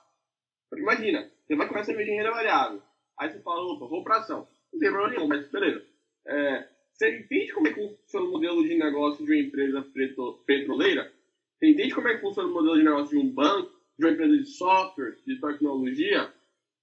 [0.76, 2.82] Imagina, você vai começar a investir em renda variável.
[3.18, 4.48] Aí você fala, opa, vou para ação.
[4.72, 5.86] Não tem problema nenhum, mas beleza.
[6.28, 9.86] É, você entende como é que funciona o modelo de negócio de uma empresa
[10.46, 11.12] petroleira?
[11.58, 14.12] Você entende como é que funciona o modelo de negócio de um banco, de uma
[14.12, 16.22] empresa de software, de tecnologia?
[16.22, 16.32] É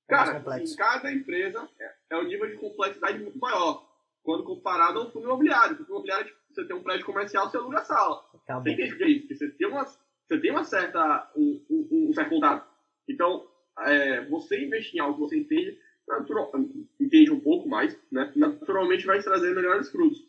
[0.09, 3.87] Cara, em cada empresa é, é um nível de complexidade muito maior
[4.23, 5.75] quando comparado ao fundo imobiliário.
[5.75, 8.25] O fundo imobiliário, tipo, você tem um prédio comercial, você aluga a sala.
[8.35, 8.63] Acabou.
[8.63, 9.35] Você entende o que é isso?
[9.35, 12.69] Você tem uma, você tem uma certa, um, um, um certo contato.
[13.09, 13.47] Então,
[13.81, 16.51] é, você investir em algo que você entende, natural,
[17.01, 18.33] entende um pouco mais, né?
[18.35, 20.27] naturalmente vai trazer melhores frutos.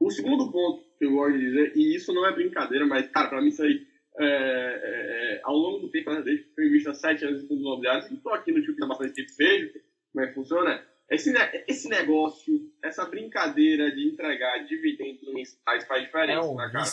[0.00, 3.28] O segundo ponto que eu gosto de dizer, e isso não é brincadeira, mas, cara,
[3.28, 3.86] para mim isso aí,
[4.18, 7.42] é, é, é, ao longo do tempo, né, desde que eu invisto há sete anos
[7.42, 9.72] em fundos imobiliários, e estou aqui no tipo há bastante tempo, vejo
[10.12, 11.32] como é que funciona, esse,
[11.68, 16.84] esse negócio, essa brincadeira de entregar dividendos mensais faz diferença, é um né, cara?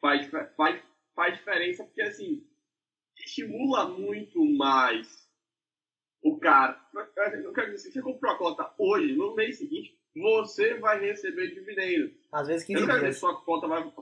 [0.00, 0.82] Faz, faz,
[1.14, 2.46] faz diferença porque, assim,
[3.16, 5.28] estimula muito mais
[6.22, 6.80] o cara.
[7.42, 11.48] Eu quero dizer, se você comprou a cota hoje, no mês seguinte, você vai receber
[11.48, 12.12] dividendos.
[12.32, 13.92] Às vezes 15 Eu não quero dizer que sua cota vai.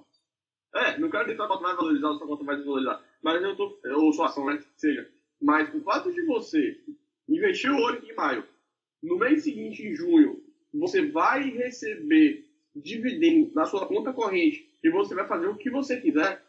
[0.74, 3.04] É, não quero dizer que sua cota vai valorizar ou sua cota vai desvalorizar.
[3.22, 3.80] Mas eu tô.
[3.96, 4.62] Ou sua ação, né?
[4.76, 5.10] Seja.
[5.40, 6.78] Mas o fato de você
[7.28, 8.46] investir hoje em maio,
[9.06, 10.42] no mês seguinte, em junho,
[10.74, 16.00] você vai receber dividendo na sua conta corrente e você vai fazer o que você
[16.00, 16.42] quiser,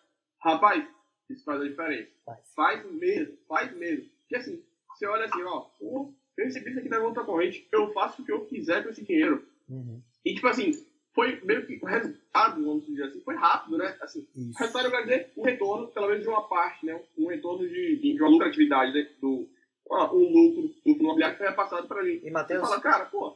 [0.43, 0.86] rapaz,
[1.30, 2.10] isso faz a diferença.
[2.26, 2.54] Faz.
[2.56, 4.10] Faz mesmo, faz mesmo.
[4.22, 8.22] Porque assim, você olha assim, ó, eu recebi isso aqui na conta corrente, eu faço
[8.22, 9.46] o que eu quiser com esse dinheiro.
[9.70, 10.02] Uhum.
[10.26, 10.72] E tipo assim,
[11.13, 13.98] foi meio que o resultado, vamos dizer assim, foi rápido, né?
[14.02, 17.02] Assim, o resultado eu quero dizer um retorno, pelo menos de uma parte, né?
[17.17, 19.10] Um retorno de, de, de uma lucratividade, né?
[19.22, 19.48] Do,
[19.89, 22.19] um lucro do imobiliário que foi repassado para mim.
[22.23, 23.36] E Matheus, fala, cara, pô,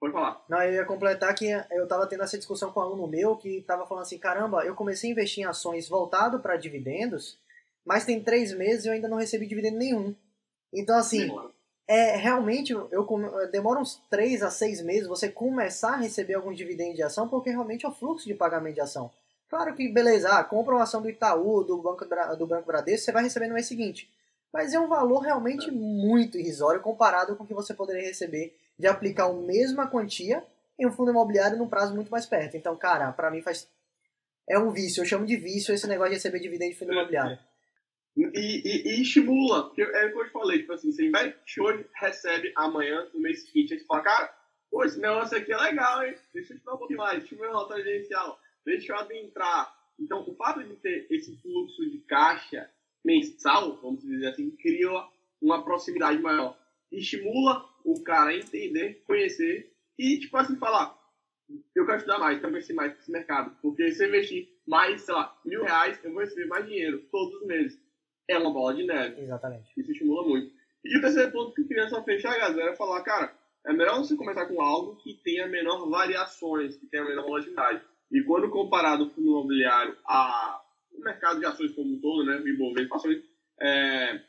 [0.00, 0.44] pode falar.
[0.48, 3.62] não, eu ia completar que eu tava tendo essa discussão com um aluno meu que
[3.62, 7.38] tava falando assim, caramba, eu comecei a investir em ações voltado para dividendos,
[7.84, 10.14] mas tem três meses e eu ainda não recebi dividendo nenhum.
[10.72, 11.50] Então assim, Demora.
[11.86, 13.06] é realmente eu
[13.50, 17.50] demora uns 3 a 6 meses você começar a receber algum dividendo de ação, porque
[17.50, 19.10] realmente é o fluxo de pagamento de ação.
[19.48, 22.04] Claro que, beleza, ah, compra uma ação do Itaú, do Banco,
[22.36, 24.10] do Banco Bradesco, você vai receber no mês seguinte.
[24.52, 28.86] Mas é um valor realmente muito irrisório comparado com o que você poderia receber de
[28.86, 30.44] aplicar a mesma quantia
[30.78, 32.56] em um fundo imobiliário num prazo muito mais perto.
[32.56, 33.70] Então, cara, pra mim faz.
[34.48, 37.38] É um vício, eu chamo de vício esse negócio de receber dividendo de fundo imobiliário.
[38.16, 41.60] E, e, e estimula, porque é o que eu te falei, tipo assim, você investe
[41.60, 44.34] hoje, recebe amanhã, no mês seguinte, aí você fala, cara,
[44.70, 46.16] pô, esse negócio aqui é legal, hein?
[46.34, 48.98] Deixa eu te dar um pouquinho mais, deixa eu ver o relatório gerencial, deixa eu
[48.98, 49.72] adentrar.
[50.00, 52.68] Então, o fato de ter esse fluxo de caixa
[53.08, 54.90] mensal, vamos dizer assim, cria
[55.40, 56.58] uma proximidade maior.
[56.92, 60.94] Estimula o cara a entender, conhecer e, tipo assim, falar,
[61.74, 63.56] eu quero estudar mais, quero investir mais nesse mercado.
[63.62, 67.40] Porque se eu investir mais, sei lá, mil reais, eu vou receber mais dinheiro todos
[67.40, 67.80] os meses.
[68.28, 69.22] É uma bola de neve.
[69.22, 69.72] Exatamente.
[69.74, 70.52] Isso estimula muito.
[70.84, 73.34] E o terceiro ponto que eu queria só fechar, galera, é falar, cara,
[73.66, 77.82] é melhor você começar com algo que tenha menor variações, que tenha menor volatilidade.
[78.12, 79.96] E quando comparado o fundo imobiliário
[80.98, 83.22] ao mercado de ações como um todo, né, o Ibovespa ações,
[83.60, 84.20] é,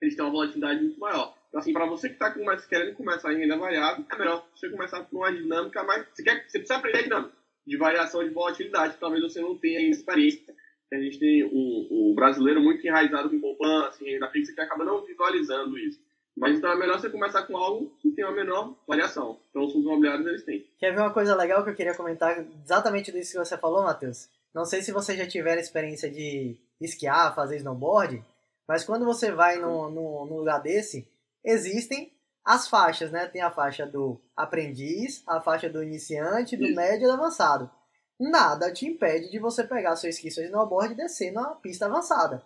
[0.00, 1.36] eles têm uma volatilidade muito maior.
[1.48, 2.34] Então, assim, para você que está
[2.68, 6.06] querendo começar em renda variável, é melhor você começar com uma dinâmica mais...
[6.12, 9.80] Você, quer, você precisa aprender a dinâmica de variação de volatilidade, talvez você não tenha
[9.90, 10.54] experiência.
[10.92, 14.84] A gente tem o, o brasileiro muito enraizado com poupança, assim, renda fixa, que acaba
[14.84, 16.00] não visualizando isso.
[16.34, 19.40] Mas então é melhor você começar com algo que tenha uma menor variação.
[19.50, 20.66] Então os fundos imobiliários eles têm.
[20.78, 24.30] Quer ver uma coisa legal que eu queria comentar exatamente disso que você falou, Matheus?
[24.54, 28.24] Não sei se você já tiver experiência de esquiar, fazer snowboard,
[28.66, 31.08] mas quando você vai no, no, lugar desse,
[31.44, 32.12] existem
[32.44, 33.26] as faixas, né?
[33.26, 36.74] Tem a faixa do aprendiz, a faixa do iniciante, do Isso.
[36.74, 37.70] médio e do avançado.
[38.18, 42.42] Nada te impede de você pegar seu esqui, seu snowboard e descer na pista avançada.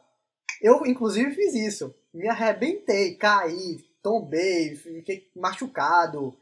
[0.61, 1.95] Eu, inclusive, fiz isso.
[2.13, 6.37] Me arrebentei, caí, tombei, fiquei machucado.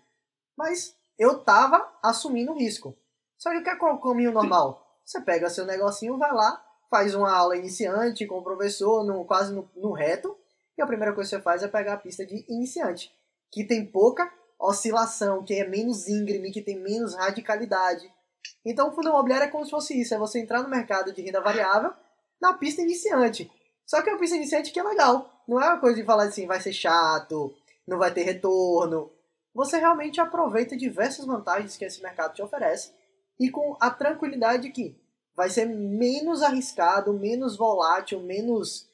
[0.57, 2.96] Mas eu tava assumindo o risco.
[3.38, 4.80] Só que qual é o caminho normal?
[5.11, 9.53] Você pega seu negocinho, vai lá, faz uma aula iniciante com o professor, no, quase
[9.53, 10.38] no, no reto,
[10.79, 13.11] e a primeira coisa que você faz é pegar a pista de iniciante,
[13.51, 18.09] que tem pouca oscilação, que é menos íngreme, que tem menos radicalidade.
[18.64, 21.20] Então o fundo imobiliário é como se fosse isso, é você entrar no mercado de
[21.20, 21.92] renda variável
[22.40, 23.51] na pista iniciante.
[23.85, 25.42] Só que é uma pista iniciante que é legal.
[25.49, 27.53] Não é uma coisa de falar assim, vai ser chato,
[27.85, 29.11] não vai ter retorno.
[29.53, 32.99] Você realmente aproveita diversas vantagens que esse mercado te oferece
[33.40, 34.94] e com a tranquilidade que
[35.35, 38.87] vai ser menos arriscado, menos volátil, menos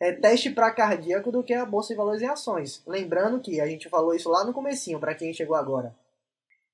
[0.00, 2.82] é, teste para cardíaco do que a bolsa de valores em ações.
[2.84, 5.94] Lembrando que a gente falou isso lá no comecinho para quem chegou agora.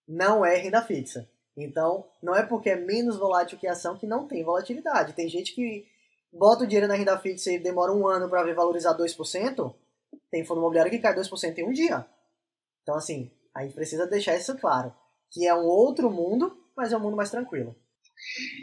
[0.08, 1.28] Não é renda fixa.
[1.54, 5.12] Então, não é porque é menos volátil que a ação que não tem volatilidade.
[5.12, 5.86] Tem gente que
[6.32, 9.74] bota o dinheiro na renda fixa e demora um ano para ver valorizar 2%.
[10.30, 12.06] Tem fundo imobiliário que cai 2% em um dia.
[12.82, 14.94] Então, assim, a gente precisa deixar isso claro.
[15.30, 17.76] Que é um outro mundo, mas é um mundo mais tranquilo.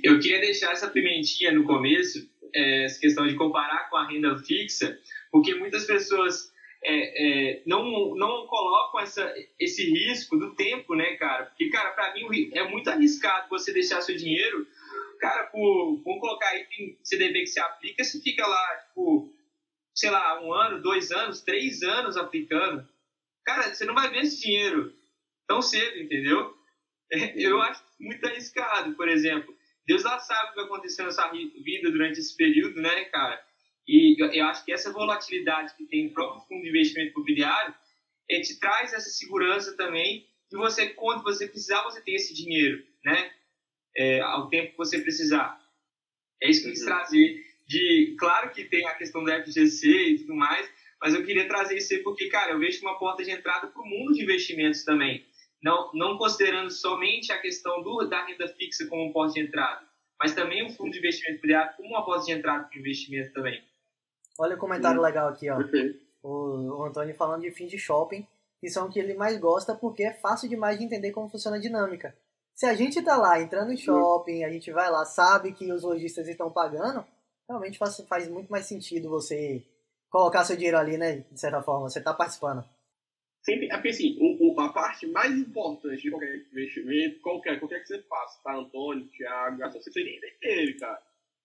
[0.03, 4.37] Eu queria deixar essa pimentinha no começo, é, essa questão de comparar com a renda
[4.39, 4.97] fixa,
[5.31, 6.51] porque muitas pessoas
[6.83, 11.45] é, é, não, não colocam essa, esse risco do tempo, né, cara?
[11.45, 14.65] Porque, cara, pra mim é muito arriscado você deixar seu dinheiro,
[15.19, 19.33] cara, por, vamos colocar aí, tem CDB que se aplica, você fica lá, tipo,
[19.93, 22.87] sei lá, um ano, dois anos, três anos aplicando,
[23.45, 24.93] cara, você não vai ver esse dinheiro
[25.47, 26.57] tão cedo, entendeu?
[27.35, 29.55] Eu acho muito arriscado, por exemplo.
[29.87, 33.43] Deus lá sabe o que vai acontecer na sua vida durante esse período, né, cara?
[33.87, 37.73] E eu acho que essa volatilidade que tem no próprio fundo de investimento imobiliário
[38.29, 42.85] é, te traz essa segurança também de você, quando você precisar, você tem esse dinheiro,
[43.03, 43.31] né?
[43.97, 45.59] É, ao tempo que você precisar.
[46.41, 46.87] É isso que eu quis uhum.
[46.87, 47.49] trazer.
[47.67, 50.69] De, claro que tem a questão do FGC e tudo mais,
[51.01, 53.81] mas eu queria trazer isso aí porque, cara, eu vejo uma porta de entrada para
[53.81, 55.25] o mundo de investimentos também.
[55.61, 59.85] Não, não considerando somente a questão do, da renda fixa como um porta de entrada,
[60.19, 63.33] mas também o fundo de investimento privado como uma porta de entrada para o investimento
[63.33, 63.61] também.
[64.39, 65.57] Olha o comentário legal aqui, ó.
[66.21, 68.25] O, o Antônio falando de fim de shopping,
[68.59, 71.57] que são o que ele mais gosta porque é fácil demais de entender como funciona
[71.57, 72.15] a dinâmica.
[72.55, 75.83] Se a gente tá lá entrando em shopping, a gente vai lá, sabe que os
[75.83, 77.05] lojistas estão pagando,
[77.47, 79.65] realmente faz, faz muito mais sentido você
[80.09, 81.23] colocar seu dinheiro ali, né?
[81.31, 82.65] De certa forma, você tá participando.
[83.41, 87.81] Sempre, é porque assim, o, o, a parte mais importante de qualquer investimento, qualquer, qualquer
[87.81, 91.01] que você faça, tá, Antônio, Thiago, você tem que entender ele, cara.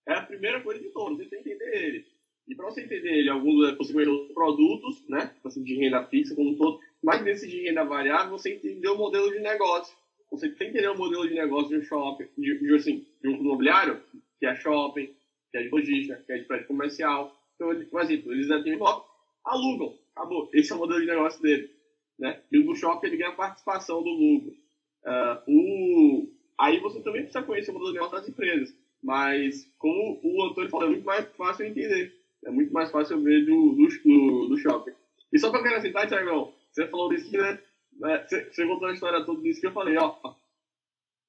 [0.06, 2.06] É a primeira coisa de todos, você tem que entender ele.
[2.46, 6.50] E para você entender ele, alguns é, possivelmente produtos, né, assim, de renda fixa como
[6.50, 9.96] um todo, mas nesse de renda variável, você entender o modelo de negócio.
[10.30, 13.28] Você tem que entender o modelo de negócio de um shopping, de, de, assim, de
[13.28, 14.02] um imobiliário,
[14.38, 15.06] que é shopping,
[15.50, 17.40] que é de logística, que é de prédio comercial.
[17.54, 19.06] Então, por exemplo, eles têm shopping,
[19.44, 20.50] alugam, acabou.
[20.52, 21.70] Esse é o modelo de negócio dele.
[22.18, 22.40] Né?
[22.50, 24.52] E o do shopping ele ganha participação do lucro.
[25.04, 26.28] Uh, o...
[26.58, 28.74] Aí você também precisa conhecer o modelo de negócio das empresas.
[29.02, 32.14] Mas, como o Antônio falou, é muito mais fácil entender.
[32.44, 34.92] É muito mais fácil ver do, do, do, do shopping.
[35.32, 37.60] E só pra acrescentar, Thiagão, você falou disso que, né?
[38.00, 40.16] né você, você contou a história toda disso que eu falei, ó.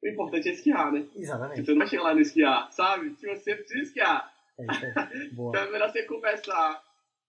[0.03, 1.05] O importante é esquiar, né?
[1.15, 1.65] Exatamente.
[1.65, 3.15] Você não vai chegar lá no esquiar, sabe?
[3.15, 4.33] Se você precisa esquiar.
[4.59, 5.27] É, é.
[5.33, 6.83] então é melhor você começar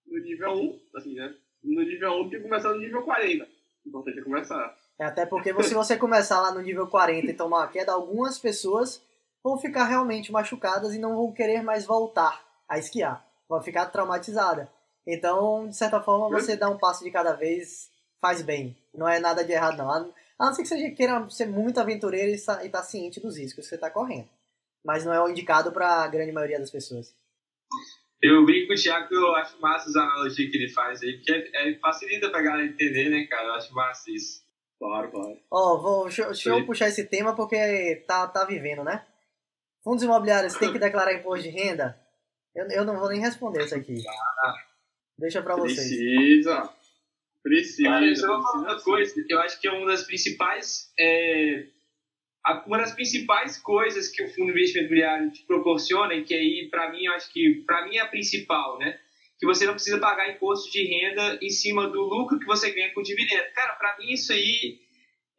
[0.06, 1.34] no nível 1, assim, né?
[1.66, 3.44] No nível 1 do que começar no nível 40.
[3.84, 4.76] O importante é começar.
[4.98, 8.38] É, até porque se você começar lá no nível 40 e tomar uma queda, algumas
[8.38, 9.02] pessoas
[9.44, 14.70] vão ficar realmente machucadas e não vão querer mais voltar a esquiar vai ficar traumatizada.
[15.06, 18.76] Então, de certa forma, você dá um passo de cada vez faz bem.
[18.92, 20.12] Não é nada de errado, não.
[20.38, 23.64] A não ser que você queira ser muito aventureiro e estar tá ciente dos riscos
[23.64, 24.28] que você está correndo.
[24.84, 27.14] Mas não é o indicado para a grande maioria das pessoas.
[28.22, 31.16] Eu brinco com o Thiago que eu acho massa as analogias que ele faz aí,
[31.16, 33.48] porque é, é, facilita pra galera entender, né, cara?
[33.48, 34.44] Eu acho massa isso.
[34.78, 35.38] Claro, claro.
[35.50, 39.06] Ó, oh, vou, deixa, deixa eu puxar esse tema porque tá, tá vivendo, né?
[39.82, 41.98] Fundos imobiliários têm que declarar imposto de renda?
[42.54, 44.02] Eu, eu não vou nem responder isso aqui.
[45.18, 45.88] Deixa pra vocês.
[45.88, 46.70] Precisa.
[47.42, 47.88] Precisa.
[47.88, 50.92] Cara, é uma coisa que eu acho que é uma das principais.
[50.98, 51.66] É,
[52.66, 56.68] uma das principais coisas que o fundo de investimento imobiliário te proporciona, e que aí,
[56.70, 58.98] para mim, eu acho que para mim é a principal, né?
[59.38, 62.92] Que você não precisa pagar imposto de renda em cima do lucro que você ganha
[62.94, 63.52] com dividendo.
[63.54, 64.78] Cara, para mim isso aí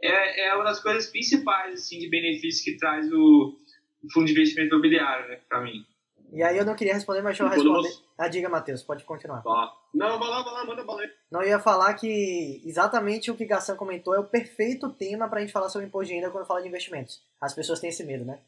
[0.02, 3.58] é, é uma das coisas principais assim de benefícios que traz o,
[4.04, 5.40] o fundo de investimento imobiliário, né?
[5.50, 5.84] Para mim.
[6.32, 8.04] E aí eu não queria responder, mas deixa eu responder.
[8.18, 9.42] Ah, diga, Matheus, pode continuar.
[9.42, 9.74] Tá.
[9.94, 13.46] Não, vai lá, vai lá, manda bala Não, eu ia falar que exatamente o que
[13.46, 16.62] Gassan comentou é o perfeito tema pra gente falar sobre imposto de renda quando fala
[16.62, 17.22] de investimentos.
[17.40, 18.40] As pessoas têm esse medo, né?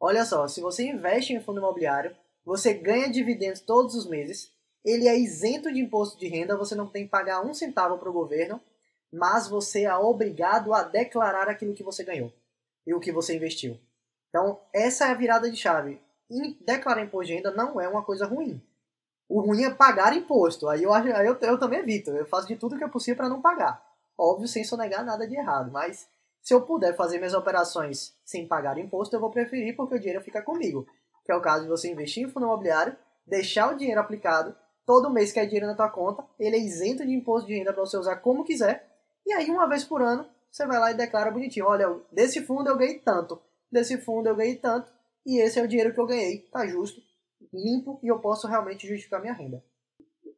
[0.00, 4.50] Olha só, se você investe em fundo imobiliário, você ganha dividendos todos os meses,
[4.84, 8.08] ele é isento de imposto de renda, você não tem que pagar um centavo para
[8.08, 8.60] o governo,
[9.12, 12.32] mas você é obrigado a declarar aquilo que você ganhou
[12.86, 13.78] e o que você investiu.
[14.28, 16.00] Então, essa é a virada de chave
[16.60, 18.62] declarar imposto de renda não é uma coisa ruim.
[19.28, 20.68] O ruim é pagar imposto.
[20.68, 22.10] Aí eu, aí eu, eu também evito.
[22.10, 23.82] Eu faço de tudo que é possível para não pagar.
[24.16, 25.70] Óbvio, sem sonegar nada de errado.
[25.70, 26.08] Mas
[26.40, 30.22] se eu puder fazer minhas operações sem pagar imposto, eu vou preferir porque o dinheiro
[30.22, 30.86] fica comigo.
[31.24, 35.10] Que é o caso de você investir em fundo imobiliário, deixar o dinheiro aplicado, todo
[35.10, 37.84] mês que é dinheiro na tua conta, ele é isento de imposto de renda para
[37.84, 38.88] você usar como quiser.
[39.26, 42.70] E aí, uma vez por ano, você vai lá e declara bonitinho: olha, desse fundo
[42.70, 43.38] eu ganhei tanto,
[43.70, 44.90] desse fundo eu ganhei tanto
[45.26, 47.02] e esse é o dinheiro que eu ganhei, tá justo,
[47.52, 49.62] limpo e eu posso realmente justificar minha renda.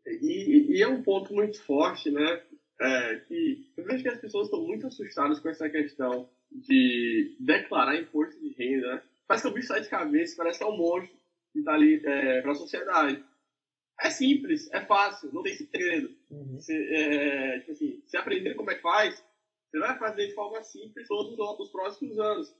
[0.06, 2.42] E, e é um ponto muito forte, né?
[2.80, 7.96] É, que eu vejo que as pessoas estão muito assustadas com essa questão de declarar
[7.96, 8.94] imposto de renda.
[8.94, 9.02] Né?
[9.26, 11.16] Parece que o bicho sai de cabeça, parece que é um monstro
[11.52, 13.22] que está ali é, para a sociedade.
[14.00, 16.10] É simples, é fácil, não tem segredo.
[16.30, 16.54] Uhum.
[16.54, 19.22] Você, é, tipo assim, se aprender como é que faz,
[19.70, 22.54] você vai fazer de forma simples todos os próximos anos.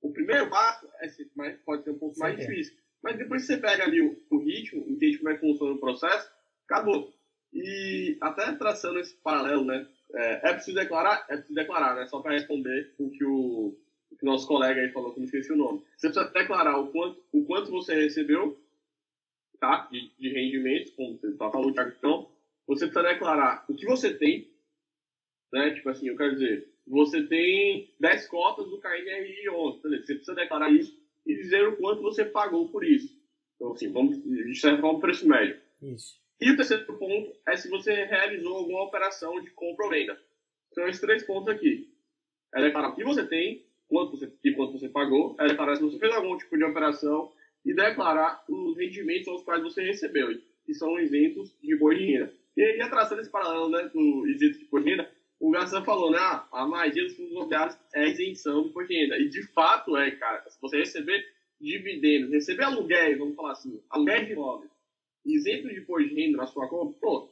[0.00, 2.46] O primeiro passo é, mas pode ser um pouco Sim, mais é.
[2.46, 2.76] difícil.
[3.02, 5.80] Mas depois que você pega ali o, o, ritmo, entende como é que funciona o
[5.80, 6.30] processo,
[6.66, 7.12] acabou.
[7.52, 9.86] E até traçando esse paralelo, né?
[10.14, 11.24] É, é preciso declarar?
[11.28, 12.06] É preciso declarar, né?
[12.06, 13.76] Só para responder o que o,
[14.10, 15.82] o que nosso colega aí falou, que eu não esqueci o nome.
[15.96, 18.58] Você precisa declarar o quanto, o quanto você recebeu
[19.60, 19.86] tá?
[19.92, 22.30] De, de rendimentos, como você tá falando, Thiago, então,
[22.66, 24.50] você precisa declarar o que você tem,
[25.52, 25.74] né?
[25.74, 30.06] Tipo assim, eu quero dizer, você tem 10 cotas do KNRI 11, beleza?
[30.06, 33.16] Você precisa declarar isso e dizer o quanto você pagou por isso.
[33.54, 34.18] Então, assim, vamos,
[34.58, 35.56] certa forma, preço médio.
[35.80, 36.18] Isso.
[36.40, 40.18] E o terceiro ponto é se você realizou alguma operação de compra ou venda.
[40.72, 41.88] São esses três pontos aqui.
[42.54, 45.82] É declarar o que você tem, quanto você, e quanto você pagou, é declarar se
[45.82, 47.30] você fez algum tipo de operação
[47.64, 50.28] e declarar os rendimentos aos quais você recebeu,
[50.64, 52.32] que são isentos de imposto de renda.
[52.56, 55.09] E aí, traçando esse paralelo né, do isento de imposto de renda,
[55.40, 59.00] o Garçom falou, né, ah, a maioria dos fundos imobiliários é isenção de imposto de
[59.00, 59.18] renda.
[59.18, 60.48] E de fato é, cara.
[60.50, 61.26] Se você receber
[61.58, 64.70] dividendos, receber aluguéis, vamos falar assim, aluguéis de imóveis,
[65.24, 67.30] isento de imposto de renda na sua conta, pô,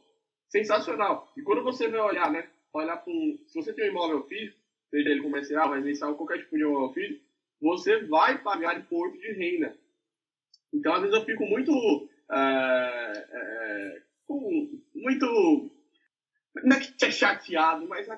[0.49, 1.31] sensacional.
[1.37, 4.59] E quando você vai olhar, né, olhar para se você tem um imóvel físico,
[4.91, 7.25] seja ele comercial, residencial, qualquer tipo de imóvel físico,
[7.61, 9.77] você vai pagar imposto de renda.
[10.73, 14.03] Então, às vezes eu fico muito, é, é,
[14.95, 15.71] muito,
[16.63, 18.09] não é que é chateado, mas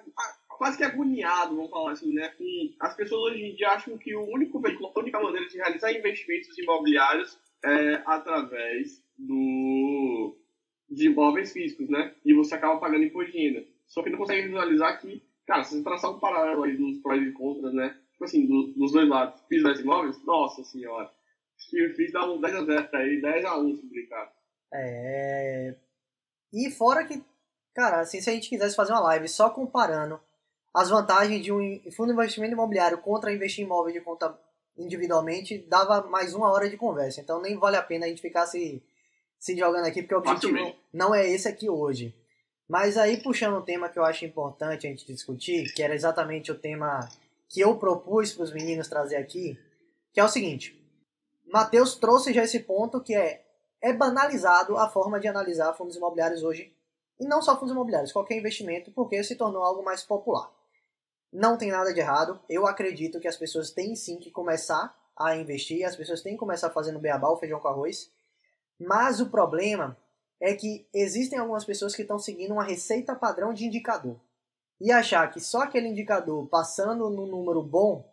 [0.48, 2.32] quase que agoniado, vamos falar assim, né?
[2.80, 5.92] As pessoas hoje em dia acham que o único veículo, a única maneira de realizar
[5.92, 10.36] investimentos imobiliários é através do,
[10.88, 12.14] de imóveis físicos, né?
[12.24, 13.66] E você acaba pagando imposto de renda.
[13.86, 17.22] Só que não consegue visualizar que, cara, se você traçar um paralelo aí dos prós
[17.22, 17.98] e contras, né?
[18.12, 21.10] Tipo assim, do, dos dois lados, fiz 10 imóveis, nossa senhora.
[21.56, 24.32] Acho que fiz um 10 a 0 aí, 10 a 1 se brincar.
[24.72, 25.74] É.
[26.52, 27.22] E fora que,
[27.80, 30.20] cara, assim, se a gente quisesse fazer uma live só comparando
[30.72, 34.38] as vantagens de um fundo de investimento imobiliário contra investir em imóvel de conta
[34.76, 37.20] individualmente, dava mais uma hora de conversa.
[37.20, 38.82] Então nem vale a pena a gente ficar se,
[39.38, 42.14] se jogando aqui, porque o objetivo não é esse aqui hoje.
[42.68, 46.52] Mas aí, puxando um tema que eu acho importante a gente discutir, que era exatamente
[46.52, 47.08] o tema
[47.48, 49.58] que eu propus para os meninos trazer aqui,
[50.12, 50.78] que é o seguinte.
[51.46, 53.42] Matheus trouxe já esse ponto que é
[53.82, 56.70] é banalizado a forma de analisar fundos imobiliários hoje,
[57.20, 60.50] e não só fundos imobiliários, qualquer investimento, porque se tornou algo mais popular.
[61.30, 65.36] Não tem nada de errado, eu acredito que as pessoas têm sim que começar a
[65.36, 68.10] investir, as pessoas têm que começar fazendo beabá, o feijão com arroz,
[68.80, 69.96] mas o problema
[70.40, 74.18] é que existem algumas pessoas que estão seguindo uma receita padrão de indicador.
[74.80, 78.10] E achar que só aquele indicador passando no número bom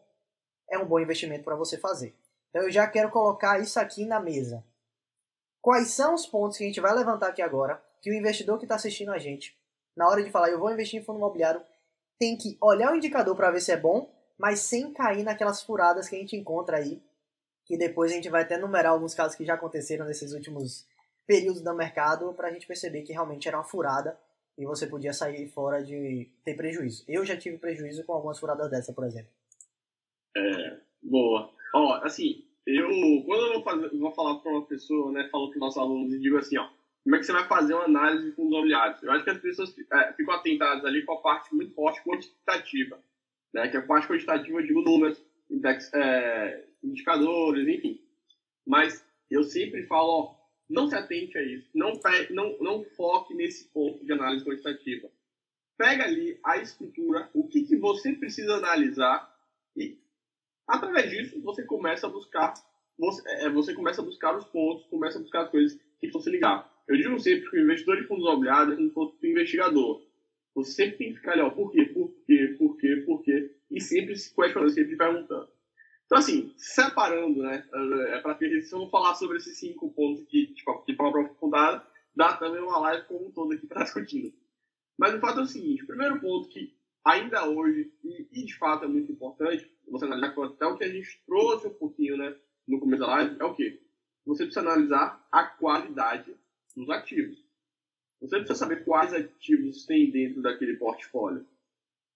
[0.70, 2.14] é um bom investimento para você fazer.
[2.50, 4.62] Então eu já quero colocar isso aqui na mesa.
[5.62, 8.66] Quais são os pontos que a gente vai levantar aqui agora que o investidor que
[8.66, 9.58] está assistindo a gente,
[9.96, 11.62] na hora de falar eu vou investir em fundo imobiliário,
[12.20, 16.08] tem que olhar o indicador para ver se é bom, mas sem cair naquelas furadas
[16.08, 17.02] que a gente encontra aí,
[17.66, 20.88] que depois a gente vai até numerar alguns casos que já aconteceram nesses últimos
[21.26, 24.18] períodos do mercado para a gente perceber que realmente era uma furada
[24.58, 27.04] e você podia sair fora de ter prejuízo.
[27.08, 29.30] Eu já tive prejuízo com algumas furadas dessa, por exemplo.
[30.36, 31.52] É, boa.
[31.76, 32.88] Ó, assim, eu,
[33.26, 36.14] quando eu vou, fazer, vou falar para uma pessoa, né, falo para os nossos alunos
[36.14, 36.70] e digo assim, ó,
[37.08, 39.02] como é que você vai fazer uma análise de fundos imobiliários?
[39.02, 43.02] Eu acho que as pessoas é, ficam atentadas ali com a parte muito forte quantitativa,
[43.54, 48.02] né, que é a parte quantitativa, eu digo números, index, é, indicadores, enfim.
[48.66, 50.36] Mas eu sempre falo, ó,
[50.70, 51.70] não se atente a isso.
[51.74, 51.94] Não,
[52.30, 55.10] não, não foque nesse ponto de análise quantitativa.
[55.78, 59.34] Pega ali a estrutura, o que, que você precisa analisar
[59.78, 59.98] e,
[60.68, 62.54] através disso, você começa a buscar
[63.00, 66.30] você, é, você começa a buscar os pontos, começa a buscar as coisas que você
[66.30, 66.67] ligar.
[66.88, 70.02] Eu digo sempre que o investidor de fundos imobiliários é como se investigador.
[70.56, 73.56] Você sempre tem que ficar ali, ó, por quê, por quê, por quê, por quê,
[73.70, 75.50] e sempre se questionando, sempre perguntando.
[76.06, 77.68] Então, assim, separando, né,
[78.14, 81.20] é para que se eu não falar sobre esses cinco pontos que, tipo, de forma
[81.20, 81.86] aprofundada,
[82.16, 84.34] dá também uma live como um todo aqui para discutir.
[84.98, 86.74] Mas o fato é o seguinte: o primeiro ponto que
[87.06, 90.90] ainda hoje, e, e, de fato é muito importante, você analisar até o que a
[90.90, 92.36] gente trouxe um pouquinho, né,
[92.68, 93.82] no começo da live, é o quê?
[94.26, 96.36] Você precisa analisar a qualidade
[96.78, 97.44] dos ativos.
[98.22, 101.46] Você precisa saber quais ativos tem dentro daquele portfólio.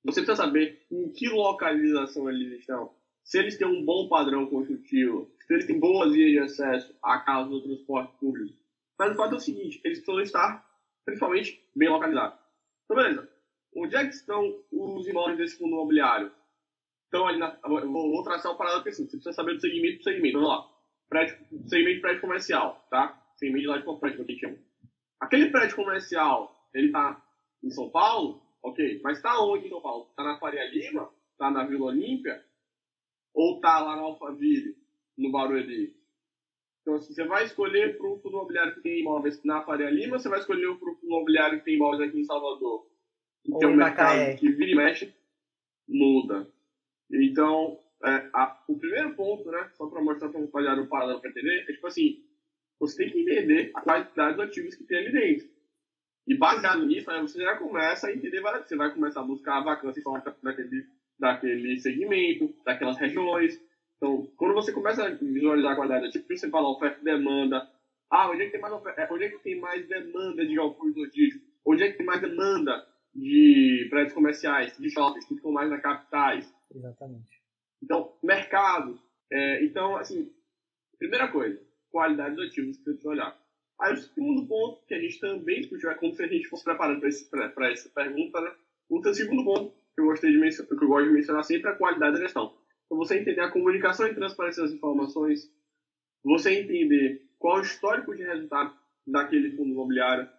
[0.03, 2.93] Você precisa saber em que localização eles estão
[3.23, 7.19] se eles têm um bom padrão construtivo, se eles têm boas vias de acesso a
[7.19, 8.57] casa do transporte público.
[8.97, 10.67] Mas o fato é o seguinte, eles precisam estar,
[11.05, 12.39] principalmente, bem localizados.
[12.85, 13.29] Então, beleza.
[13.75, 16.31] Onde é que estão os imóveis desse fundo imobiliário?
[17.05, 17.57] Estão ali na...
[17.63, 19.05] Vou, traçar o paralelo assim.
[19.05, 20.39] Você precisa saber do segmento do segmento.
[20.39, 20.69] Vamos lá.
[21.07, 21.37] Prédio,
[21.67, 23.20] segmento prédio comercial, tá?
[23.41, 24.57] Segmento de laje de prédio, que a gente chama.
[25.19, 27.21] Aquele prédio comercial, ele está
[27.61, 28.41] em São Paulo?
[28.63, 29.01] Ok.
[29.03, 30.07] Mas está onde em São Paulo?
[30.11, 31.09] Está na Faria Lima?
[31.33, 32.41] Está na Vila Olímpia?
[33.33, 34.75] ou tá lá no Alphaville,
[35.17, 35.95] no Barueri.
[36.81, 40.17] Então, assim, você vai escolher para o fundo imobiliário que tem imóveis na Faria Lima,
[40.17, 42.87] você vai escolher para o fundo imobiliário que tem imóveis aqui em Salvador.
[43.43, 45.13] Que tem um mercado que vira e mexe,
[45.87, 46.47] muda.
[47.11, 51.19] Então, é, a, o primeiro ponto, né, só para mostrar para o rapaziada o paralelo
[51.19, 52.23] para entender, é tipo assim,
[52.81, 55.47] você tem que entender a qualidade dos ativos que tem ali dentro.
[56.27, 59.63] E baseado nisso, aí você já começa a entender, você vai começar a buscar a
[59.63, 60.01] vacância
[60.41, 60.87] daquele,
[61.19, 63.61] daquele segmento, daquelas regiões.
[63.97, 67.69] Então, quando você começa a visualizar a qualidade do ativo, você fala oferta e demanda.
[68.09, 70.95] Ah, onde é que tem mais, oferta, onde é que tem mais demanda de galpões
[70.95, 71.47] logísticos?
[71.63, 75.81] Onde é que tem mais demanda de prédios comerciais, de shoppings, que ficam mais nas
[75.81, 76.51] capitais?
[76.73, 77.41] Exatamente.
[77.81, 78.99] Então, mercados.
[79.31, 80.31] É, então, assim,
[80.97, 81.59] primeira coisa,
[81.91, 83.41] qualidade dos ativos que você precisa olhar.
[83.79, 86.63] Aí o segundo ponto, que a gente também discutiu, é como se a gente fosse
[86.63, 88.51] preparando para essa pergunta, né?
[88.89, 91.73] O segundo ponto que eu, gostei de mencionar, que eu gosto de mencionar sempre é
[91.73, 92.55] a qualidade da gestão.
[92.85, 95.51] Então, você entender a comunicação e transparência das informações,
[96.23, 98.75] você entender qual o histórico de resultado
[99.07, 100.29] daquele fundo imobiliário,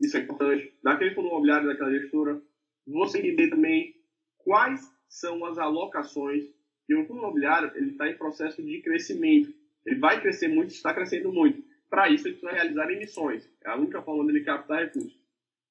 [0.00, 2.40] isso é importante, daquele fundo imobiliário, daquela gestora,
[2.86, 3.94] você entender também
[4.38, 6.44] quais são as alocações,
[6.88, 9.52] e o fundo imobiliário ele está em processo de crescimento.
[9.86, 11.62] Ele vai crescer muito, está crescendo muito.
[11.88, 13.50] Para isso, ele precisa realizar emissões.
[13.64, 15.18] É a única forma dele captar recursos.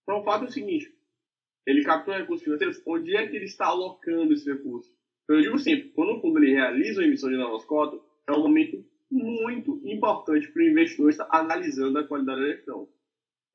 [0.03, 0.93] Então, o fato é o seguinte:
[1.65, 4.91] ele captou recursos financeiros, onde é que ele está alocando esse recurso?
[5.23, 8.31] Então, eu digo sempre: quando o fundo ele realiza uma emissão de novas cotas, é
[8.31, 12.87] um momento muito importante para o investidor estar analisando a qualidade da gestão.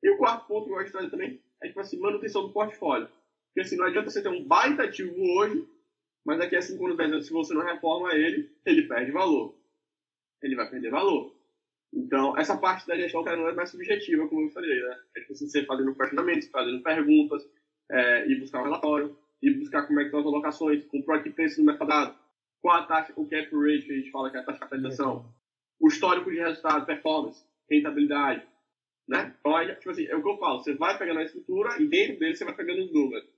[0.03, 3.07] E o quarto ponto que eu gosto de também é tipo assim, manutenção do portfólio.
[3.47, 5.67] Porque assim, não adianta você ter um baita ativo hoje,
[6.25, 9.54] mas daqui a 5 anos, 10 anos, se você não reforma ele, ele perde valor.
[10.41, 11.35] Ele vai perder valor.
[11.93, 14.99] Então, essa parte da gestão cara, não é mais subjetiva, como eu falei, né?
[15.15, 17.43] É tipo assim, você fazendo questionamentos, fazendo perguntas,
[17.89, 21.29] é, e buscar um relatório, e buscar como é que estão as alocações, comprar que
[21.29, 22.17] preço no mercado,
[22.61, 24.59] qual a taxa, o cap rate, que a gente fala que é a taxa de
[24.61, 25.33] capitalização,
[25.79, 28.45] o histórico de resultado, performance, rentabilidade,
[29.07, 29.35] né?
[29.39, 31.87] Então, aí, tipo assim, é o que eu falo, você vai pegando a estrutura e
[31.87, 33.29] dentro dele você vai pegando os números.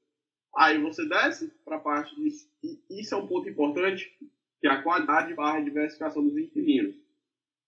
[0.56, 4.12] Aí você desce para a parte disso, e isso é um ponto importante,
[4.60, 6.96] que é a qualidade barra diversificação dos inquilinos.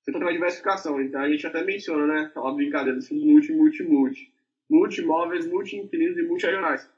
[0.02, 3.84] Você está falando diversificação, então a gente até menciona, né, aquela brincadeira dos multi, multi,
[3.84, 4.34] multi.
[4.70, 6.90] Multi-imóveis, multi-inquilinos e multi-regionais.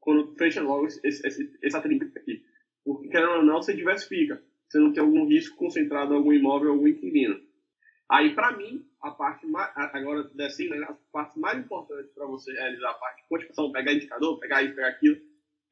[0.00, 2.44] Quando fecha logo esse, esse, essa trinca aqui.
[2.84, 4.42] Porque, querendo ou não, você diversifica.
[4.68, 7.40] Você não tem algum risco concentrado em algum imóvel ou algum inquilino.
[8.10, 12.52] Aí, para mim, a parte mais, agora descendo, né, as partes mais importantes para você
[12.52, 15.16] realizar a parte de quantificação, pegar indicador, pegar isso, pegar aquilo,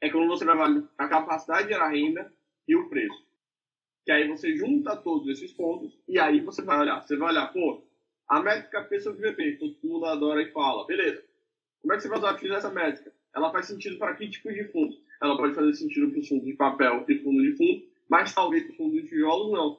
[0.00, 2.32] é quando você vai a capacidade de gerar renda
[2.66, 3.29] e o preço.
[4.10, 7.00] Que aí você junta todos esses pontos e aí você vai olhar.
[7.00, 7.80] Você vai olhar, pô,
[8.26, 11.22] a métrica P sobre VP, todo mundo adora e fala, beleza.
[11.80, 13.12] Como é que você vai usar essa métrica?
[13.32, 14.96] Ela faz sentido para que tipo de fundo?
[15.22, 18.64] Ela pode fazer sentido para o fundo de papel e fundo de fundo, mas talvez
[18.64, 19.78] para o fundo de tijolos não.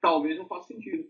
[0.00, 1.06] Talvez não faça sentido.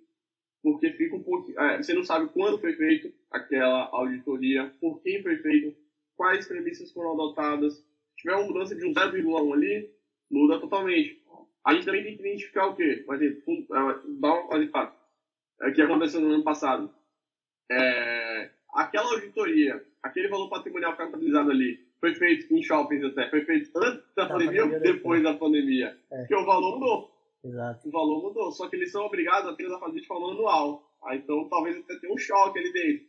[0.60, 1.56] Porque fica um pouco.
[1.60, 5.76] É, você não sabe quando foi feito aquela auditoria, por quem foi feito,
[6.16, 7.84] quais premissas foram adotadas, se
[8.16, 9.88] tiver uma mudança de um 0,1 ali,
[10.28, 11.17] muda totalmente.
[11.64, 13.02] A gente também tem que identificar o quê?
[13.04, 14.92] Por exemplo, é, dá um exemplo.
[15.62, 16.90] É, que aconteceu no ano passado.
[17.70, 23.70] É, aquela auditoria, aquele valor patrimonial contabilizado ali, foi feito em shoppings até, foi feito
[23.76, 25.98] antes da, da pandemia, ou depois da pandemia?
[26.10, 26.18] É.
[26.18, 27.10] Porque o valor mudou.
[27.44, 27.88] Exato.
[27.88, 28.52] O valor mudou.
[28.52, 30.88] Só que eles são obrigados apenas a fazer de forma anual.
[31.02, 33.06] Ah, então talvez até tenha um choque ali dentro.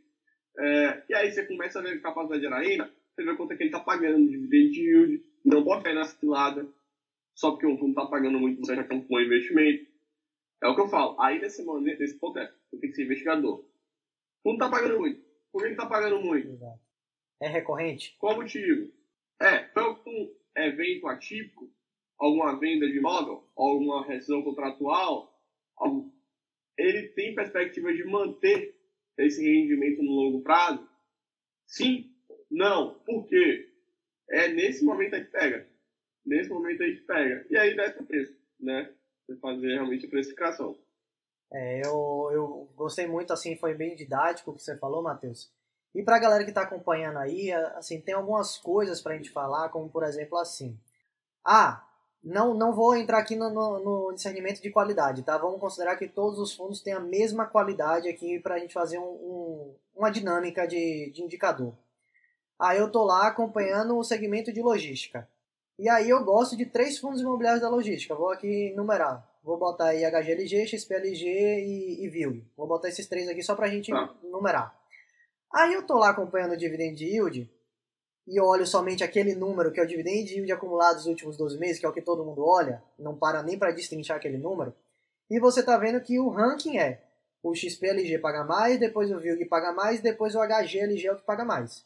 [0.59, 3.55] É, e aí você começa a ver a capacidade de renda, você vê quanto é
[3.55, 6.67] que ele está pagando de dividend yield, não pode cair na cilada,
[7.39, 9.89] só porque o fundo está pagando muito, você já tem um bom investimento.
[10.61, 11.19] É o que eu falo.
[11.21, 13.59] Aí nesse, momento, nesse ponto é, você tem que ser investigador.
[13.59, 13.65] O
[14.43, 15.23] fundo está pagando muito.
[15.51, 16.49] Por que está pagando muito?
[16.49, 16.79] Exato.
[17.41, 18.15] É recorrente?
[18.19, 18.91] Qual o motivo?
[19.41, 21.71] É, foi um evento atípico,
[22.17, 25.33] alguma venda de imóvel, alguma rescisão contratual,
[25.77, 26.11] algum...
[26.77, 28.77] ele tem perspectiva de manter
[29.17, 30.85] esse rendimento no longo prazo?
[31.65, 32.09] Sim
[32.49, 32.95] não.
[33.05, 33.69] Por quê?
[34.29, 35.69] É nesse momento aí que pega.
[36.25, 37.45] Nesse momento aí que pega.
[37.49, 38.91] E aí desce o preço, né?
[39.25, 40.77] Você fazer realmente a precificação.
[41.51, 45.51] É, eu, eu gostei muito, assim, foi bem didático o que você falou, Matheus.
[45.93, 49.31] E para a galera que está acompanhando aí, assim, tem algumas coisas para a gente
[49.31, 50.79] falar, como por exemplo assim.
[51.43, 51.83] Ah,
[52.23, 55.37] não, não vou entrar aqui no, no, no, discernimento de qualidade, tá?
[55.37, 58.99] Vamos considerar que todos os fundos têm a mesma qualidade aqui para a gente fazer
[58.99, 61.73] um, um, uma dinâmica de, de indicador.
[62.59, 65.27] Aí eu tô lá acompanhando o segmento de logística.
[65.79, 68.13] E aí eu gosto de três fundos imobiliários da logística.
[68.13, 69.25] Vou aqui numerar.
[69.41, 72.45] Vou botar aí HGLG, XPLG e, e VILG.
[72.57, 74.13] Vou botar esses três aqui só pra gente ah.
[74.21, 74.77] numerar.
[75.53, 77.49] Aí eu tô lá acompanhando o dividend yield
[78.27, 81.79] e olho somente aquele número que é o dividend yield acumulado nos últimos 12 meses,
[81.79, 84.75] que é o que todo mundo olha, não para nem para destrinchar aquele número.
[85.29, 87.01] E você tá vendo que o ranking é
[87.41, 91.23] o XPLG paga mais, depois o VILG paga mais, depois o HGLG é o que
[91.23, 91.85] paga mais.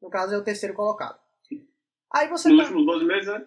[0.00, 1.23] No caso, é o terceiro colocado.
[2.14, 2.62] Aí você Nos tá...
[2.64, 3.46] últimos 12 meses, né?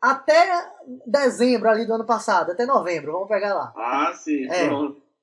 [0.00, 0.72] Até
[1.04, 3.72] dezembro ali do ano passado, até novembro, vamos pegar lá.
[3.76, 4.46] Ah, sim.
[4.48, 4.68] É.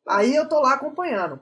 [0.06, 1.42] Aí eu tô lá acompanhando.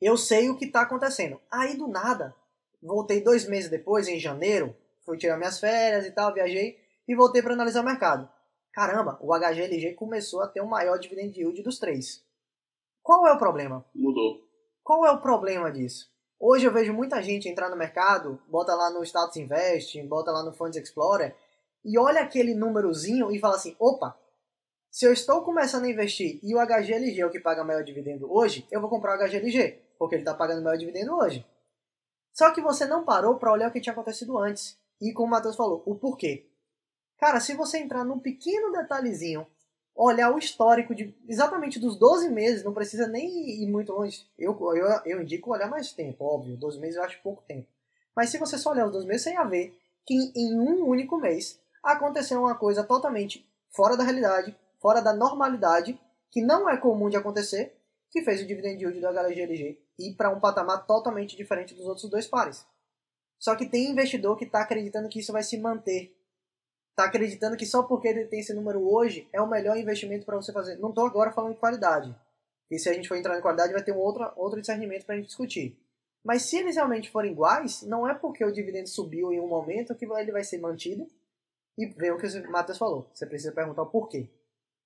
[0.00, 1.38] Eu sei o que está acontecendo.
[1.50, 2.34] Aí do nada,
[2.82, 7.42] voltei dois meses depois, em janeiro, fui tirar minhas férias e tal, viajei e voltei
[7.42, 8.28] para analisar o mercado.
[8.72, 12.24] Caramba, o HGLG começou a ter o maior dividend yield dos três.
[13.02, 13.84] Qual é o problema?
[13.94, 14.40] Mudou.
[14.82, 16.10] Qual é o problema disso?
[16.46, 20.42] Hoje eu vejo muita gente entrar no mercado, bota lá no Status Invest, bota lá
[20.42, 21.34] no Funds Explorer
[21.82, 24.14] e olha aquele númerozinho e fala assim: opa,
[24.90, 28.30] se eu estou começando a investir e o HGLG é o que paga maior dividendo
[28.30, 31.46] hoje, eu vou comprar o HGLG, porque ele está pagando maior dividendo hoje.
[32.30, 34.78] Só que você não parou para olhar o que tinha acontecido antes.
[35.00, 36.46] E como o Matheus falou, o porquê.
[37.16, 39.46] Cara, se você entrar num pequeno detalhezinho,
[39.94, 44.26] olhar o histórico de exatamente dos 12 meses, não precisa nem ir muito longe.
[44.38, 46.56] Eu, eu, eu indico olhar mais tempo, óbvio.
[46.56, 47.68] 12 meses eu acho pouco tempo.
[48.14, 51.18] Mas se você só olhar os 12 meses, você ia ver que em um único
[51.18, 55.98] mês aconteceu uma coisa totalmente fora da realidade, fora da normalidade,
[56.30, 57.76] que não é comum de acontecer,
[58.10, 62.08] que fez o dividend yield do HGLG ir para um patamar totalmente diferente dos outros
[62.08, 62.66] dois pares.
[63.38, 66.16] Só que tem investidor que está acreditando que isso vai se manter.
[66.94, 70.36] Está acreditando que só porque ele tem esse número hoje é o melhor investimento para
[70.36, 70.76] você fazer.
[70.76, 72.14] Não estou agora falando de qualidade.
[72.70, 75.16] E se a gente for entrar em qualidade, vai ter um outro, outro discernimento para
[75.16, 75.76] a gente discutir.
[76.22, 79.94] Mas se eles realmente forem iguais, não é porque o dividendo subiu em um momento
[79.96, 81.04] que ele vai ser mantido.
[81.76, 83.10] E vem o que o Matheus falou.
[83.12, 84.30] Você precisa perguntar o porquê.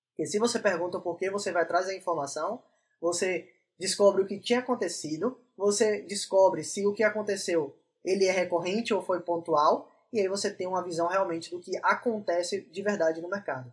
[0.09, 2.63] Porque se você pergunta o porquê, você vai trazer a informação,
[2.99, 8.95] você descobre o que tinha acontecido, você descobre se o que aconteceu ele é recorrente
[8.95, 13.21] ou foi pontual, e aí você tem uma visão realmente do que acontece de verdade
[13.21, 13.73] no mercado.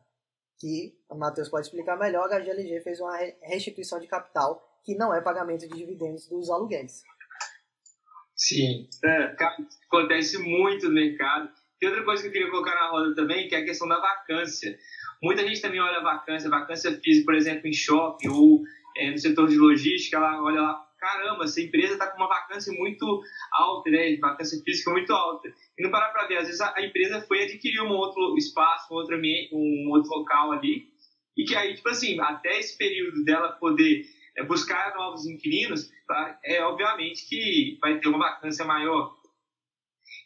[0.60, 5.14] Que o Matheus pode explicar melhor, a HGLG fez uma restituição de capital que não
[5.14, 7.04] é pagamento de dividendos dos aluguéis.
[8.36, 9.36] Sim, é,
[9.88, 11.50] acontece muito no mercado.
[11.80, 14.00] Tem outra coisa que eu queria colocar na roda também, que é a questão da
[14.00, 14.78] vacância.
[15.22, 18.62] Muita gente também olha a vacância, vacância física, por exemplo, em shopping ou
[18.98, 22.74] é, no setor de logística, ela olha lá, caramba, essa empresa está com uma vacância
[22.74, 23.22] muito
[23.52, 24.18] alta, né?
[24.18, 25.50] Vacância física muito alta.
[25.78, 28.97] E não parar para ver, às vezes a, empresa foi adquirir um outro espaço, um
[28.97, 29.19] outro
[29.51, 30.88] um outro local ali,
[31.38, 34.05] e que aí, tipo assim, até esse período dela poder
[34.38, 36.39] é, buscar novos inquilinos, tá?
[36.43, 39.15] é obviamente que vai ter uma vacância maior.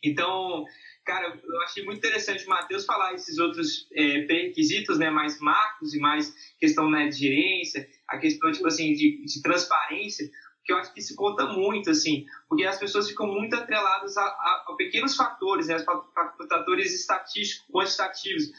[0.03, 0.65] Então,
[1.03, 5.93] cara, eu achei muito interessante o Matheus falar esses outros é, requisitos, né, mais macros
[5.95, 10.29] e mais questão né, de gerência, a questão, tipo assim, de, de transparência,
[10.69, 14.21] que eu acho que se conta muito, assim, porque as pessoas ficam muito atreladas a,
[14.21, 15.77] a, a pequenos fatores, né,
[16.47, 18.51] fatores estatísticos, quantitativos,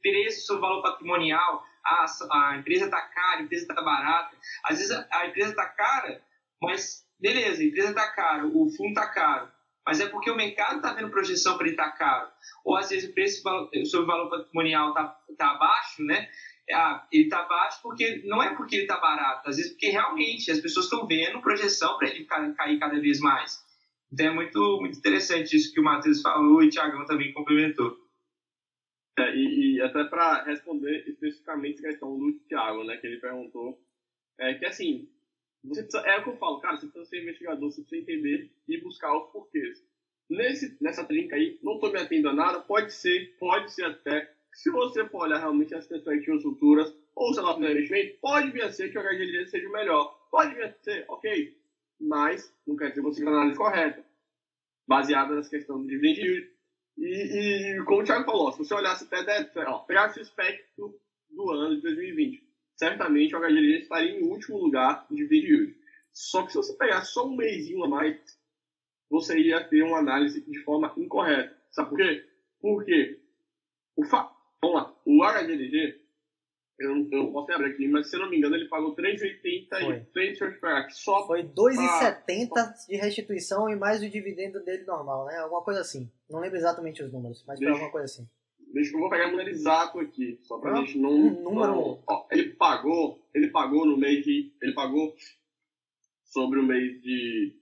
[0.00, 4.34] preço valor patrimonial, a, a empresa está cara, a empresa está barata.
[4.64, 6.22] Às vezes a, a empresa está cara,
[6.62, 9.52] mas beleza, a empresa está cara, o fundo está caro,
[9.86, 12.30] mas é porque o mercado está vendo projeção para ele estar tá caro.
[12.64, 13.42] Ou às vezes o preço
[13.84, 16.26] sobre o valor patrimonial está tá abaixo, né?
[16.72, 20.50] Ah, ele está baixo porque não é porque ele está barato, às vezes porque realmente
[20.50, 23.62] as pessoas estão vendo projeção para ele cair cada vez mais.
[24.12, 27.98] Então é muito, muito interessante isso que o Matheus falou e o Thiagão também complementou.
[29.18, 33.78] É, e, e, até para responder especificamente a questão do Thiago, né, que ele perguntou,
[34.38, 35.08] é que assim,
[35.62, 38.50] você precisa, é o que eu falo, cara, você precisa ser investigador, você precisa entender
[38.68, 39.84] e buscar os porquês.
[40.28, 44.34] Nesse, nessa trinca aí, não estou me atendo a nada, pode ser, pode ser até
[44.54, 48.70] se você for olhar realmente as perspectivas futuras, ou sei lá, investimento, pode vir a
[48.70, 50.28] ser que o HGLG seja o melhor.
[50.30, 51.56] Pode vir a ser, ok.
[52.00, 54.04] Mas não quer dizer que você tem a análise correta,
[54.86, 56.50] baseada nessa questão do dividend yield.
[56.96, 60.94] E, e, como o Thiago falou, se você olhasse até ó, pegasse o espectro
[61.30, 62.42] do ano de 2020,
[62.76, 65.76] certamente o HGLG estaria em último lugar de dividend yield.
[66.12, 68.16] Só que se você pegar só um mêsinho a mais,
[69.10, 71.56] você iria ter uma análise de forma incorreta.
[71.70, 72.28] Sabe por quê?
[72.60, 73.20] Porque
[73.96, 74.33] o fa
[74.64, 74.94] Vamos lá.
[75.04, 76.00] O HGLG,
[76.80, 80.46] eu, eu posso abrir aqui, mas se eu não me engano, ele pagou 3,83 deixa
[80.46, 81.26] eu pegar aqui, só.
[81.26, 82.74] Foi 2,70 pra...
[82.88, 85.36] de restituição e mais o dividendo dele normal, né?
[85.38, 86.10] Alguma coisa assim.
[86.30, 88.28] Não lembro exatamente os números, mas foi alguma coisa assim.
[88.72, 91.10] Deixa eu vou pegar o número exato aqui, só pra ah, gente não.
[91.10, 91.72] Um número.
[91.72, 94.52] Não, ó, ele pagou, ele pagou no mês de.
[94.60, 95.14] Ele pagou
[96.24, 97.54] sobre o mês de.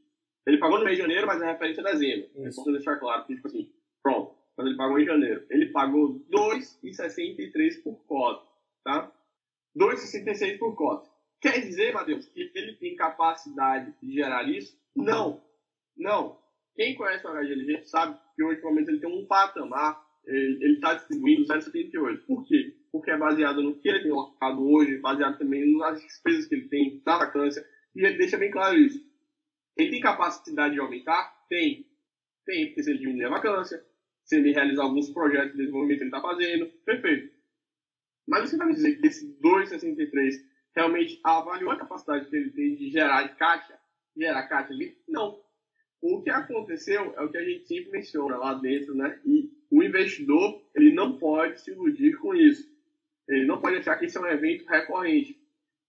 [0.47, 2.31] Ele pagou no mês de janeiro, mas é a dezembro.
[2.31, 2.39] Isso.
[2.39, 3.71] É importante deixar claro que, tipo assim,
[4.03, 5.47] pronto quando ele pagou em janeiro.
[5.51, 8.47] Ele pagou 2,63 por cota,
[8.85, 9.13] tá?
[9.77, 11.11] 2,66 por cota.
[11.41, 14.79] Quer dizer, Matheus, que ele tem capacidade de gerar isso?
[14.95, 15.43] Não.
[15.97, 16.39] Não.
[16.75, 21.45] Quem conhece o HGLG sabe que hoje, momento, ele tem um patamar, ele está distribuindo
[21.45, 22.25] 0,78.
[22.27, 22.77] Por quê?
[22.93, 26.69] Porque é baseado no que ele tem locado hoje, baseado também nas despesas que ele
[26.69, 29.03] tem na vacância, e ele deixa bem claro isso.
[29.77, 31.35] Ele tem capacidade de aumentar?
[31.49, 31.87] Tem.
[32.47, 33.85] Tem, porque se ele diminuir a vacância,
[34.33, 37.35] se ele realizar alguns projetos de desenvolvimento que ele está fazendo, perfeito.
[38.27, 40.33] Mas você vai me dizer que esse 2,63
[40.75, 43.79] realmente avaliou a capacidade que ele tem de gerar caixa?
[44.17, 44.97] gerar caixa ali?
[45.07, 45.39] Não.
[46.01, 49.21] O que aconteceu é o que a gente sempre menciona lá dentro, né?
[49.25, 52.67] E o investidor, ele não pode se iludir com isso.
[53.29, 55.39] Ele não pode achar que isso é um evento recorrente.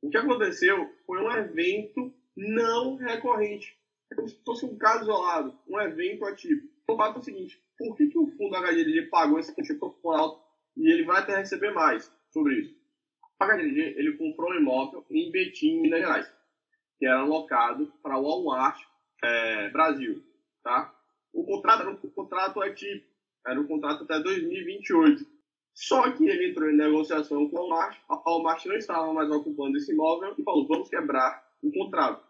[0.01, 3.77] O que aconteceu foi um evento não recorrente.
[4.11, 6.72] É como se fosse um caso isolado, um evento ativo.
[6.83, 9.77] Então, o fato é o seguinte: por que, que o fundo HDLG pagou esse quantia
[9.77, 10.43] proporcional
[10.75, 12.75] e ele vai até receber mais sobre isso?
[13.41, 16.33] O HDLG ele comprou um imóvel em Betim, Minas Gerais,
[16.97, 18.81] que era alocado para o Walmart
[19.23, 20.23] é, Brasil.
[20.63, 20.93] Tá?
[21.33, 23.03] O contrato era um contrato ativo,
[23.45, 25.25] era um contrato até 2028.
[25.73, 29.75] Só que ele entrou em negociação com o Walmart, a Walmart não estava mais ocupando
[29.77, 32.23] esse imóvel e falou: vamos quebrar o contrato.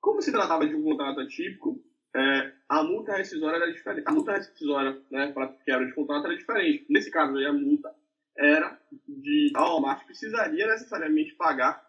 [0.00, 1.82] Como se tratava de um contrato atípico,
[2.16, 4.04] é, a multa rescisória era diferente.
[4.06, 6.86] A multa rescisória né, para quebra de contrato era diferente.
[6.88, 7.92] Nesse caso aí, a multa
[8.36, 9.52] era de.
[9.54, 11.84] A Walmart precisaria necessariamente pagar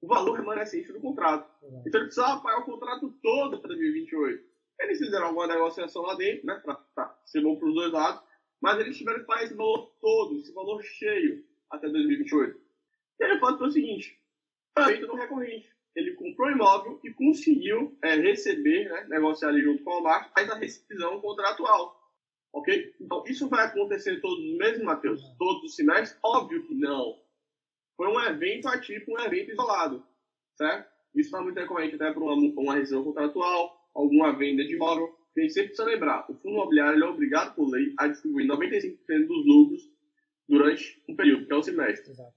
[0.00, 1.48] o valor remanescente do contrato.
[1.62, 4.48] Então ele precisava pagar o contrato todo para 2028.
[4.80, 6.60] Eles fizeram alguma negociação lá dentro, né,
[6.94, 8.22] para ser bom para os dois lados,
[8.60, 12.60] mas eles tiveram que pagar esse valor todo, esse valor cheio, até 2028.
[13.20, 14.20] E aí o fato foi o seguinte:
[14.86, 19.82] feito no recorrente ele comprou o imóvel e conseguiu é, receber, né, negociar ali junto
[19.82, 21.98] com a Walmart, faz a rescisão contratual.
[22.52, 22.94] Ok?
[23.00, 25.20] Então, isso vai acontecer todos os meses, Matheus?
[25.36, 26.16] Todos os semestres?
[26.22, 27.20] Óbvio que não.
[27.96, 30.06] Foi um evento atípico, um evento isolado.
[30.56, 30.88] Certo?
[31.16, 35.12] Isso está muito recorrente até para uma, uma rescisão contratual, alguma venda de imóvel.
[35.36, 39.26] A gente sempre precisa lembrar, o fundo imobiliário é obrigado por lei a distribuir 95%
[39.26, 39.82] dos lucros
[40.48, 42.10] durante um período, que é o semestre.
[42.12, 42.34] Exato.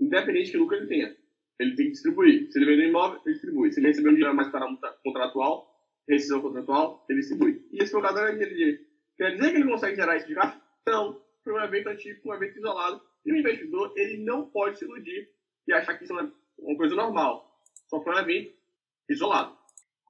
[0.00, 1.16] Independente de que lucro ele tenha
[1.58, 2.50] ele tem que distribuir.
[2.50, 3.72] Se ele vender imóvel, ele distribui.
[3.72, 4.66] Se ele receber um dinheiro mais para
[5.02, 5.74] contratual,
[6.08, 7.66] rescisão contratual, ele distribui.
[7.72, 8.86] E esse jogador é aquele
[9.16, 10.60] Quer dizer que ele consegue gerar de caixa?
[10.86, 11.20] Não.
[11.42, 13.00] Foi um evento antigo, um evento isolado.
[13.24, 15.28] E o investidor, ele não pode se iludir
[15.66, 17.60] e achar que isso é uma coisa normal.
[17.88, 18.54] Só foi um evento
[19.08, 19.56] isolado.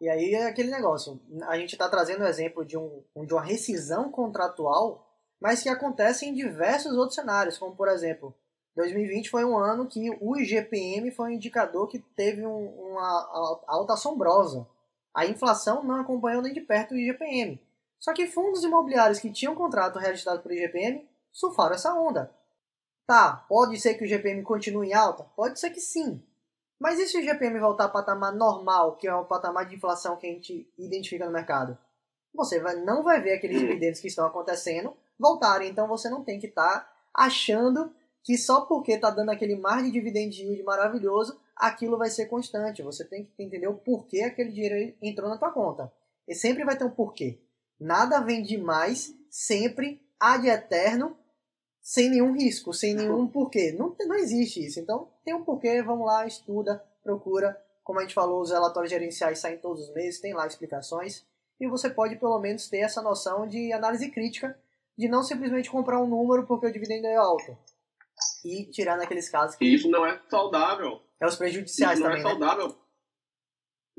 [0.00, 1.20] E aí é aquele negócio.
[1.48, 5.06] A gente está trazendo o exemplo de, um, de uma rescisão contratual,
[5.40, 8.34] mas que acontece em diversos outros cenários, como por exemplo,
[8.76, 13.94] 2020 foi um ano que o IGPM foi um indicador que teve um, uma alta
[13.94, 14.66] assombrosa.
[15.14, 17.58] A inflação não acompanhou nem de perto o IGPM.
[17.98, 22.30] Só que fundos imobiliários que tinham contrato registrado por IGPM surfaram essa onda.
[23.06, 25.24] Tá, pode ser que o IGPM continue em alta?
[25.34, 26.22] Pode ser que sim.
[26.78, 30.16] Mas e se o IGPM voltar ao patamar normal, que é o patamar de inflação
[30.16, 31.78] que a gente identifica no mercado?
[32.34, 36.38] Você vai, não vai ver aqueles dividendos que estão acontecendo voltarem, então você não tem
[36.38, 37.90] que estar tá achando
[38.26, 42.82] que só porque está dando aquele mar de dividend yield maravilhoso, aquilo vai ser constante.
[42.82, 45.92] Você tem que entender o porquê aquele dinheiro entrou na tua conta.
[46.26, 47.38] E sempre vai ter um porquê.
[47.78, 51.16] Nada vem demais, sempre, ad eterno,
[51.80, 53.70] sem nenhum risco, sem nenhum porquê.
[53.70, 54.80] Não, não existe isso.
[54.80, 57.56] Então, tem um porquê, vamos lá, estuda, procura.
[57.84, 61.24] Como a gente falou, os relatórios gerenciais saem todos os meses, tem lá explicações.
[61.60, 64.58] E você pode, pelo menos, ter essa noção de análise crítica,
[64.98, 67.56] de não simplesmente comprar um número porque o dividendo é alto
[68.46, 69.64] e tirar naqueles casos que.
[69.64, 71.02] Isso não é saudável.
[71.20, 72.22] É os prejudiciais Isso também.
[72.22, 72.46] Não é né?
[72.46, 72.86] saudável.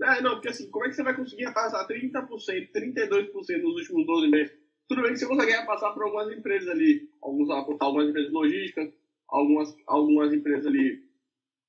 [0.03, 4.05] É, não, porque assim, como é que você vai conseguir repassar 30%, 32% nos últimos
[4.05, 4.53] 12 meses?
[4.87, 8.93] Tudo bem que você consegue repassar para algumas empresas ali, alguns, algumas empresas logísticas,
[9.27, 11.03] algumas, algumas empresas ali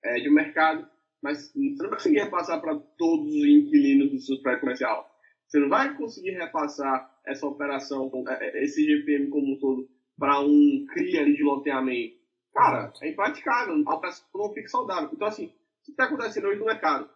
[0.05, 0.87] é, de mercado,
[1.23, 5.11] mas você não vai conseguir repassar para todos os inquilinos do seu prédio comercial.
[5.49, 10.41] Você não vai conseguir repassar essa operação, é, é, esse GPM como um todo, para
[10.41, 12.18] um CRI de loteamento.
[12.53, 15.11] Cara, é impraticável, a operação não fica saudável.
[15.13, 17.09] Então, assim, o que está acontecendo hoje no mercado?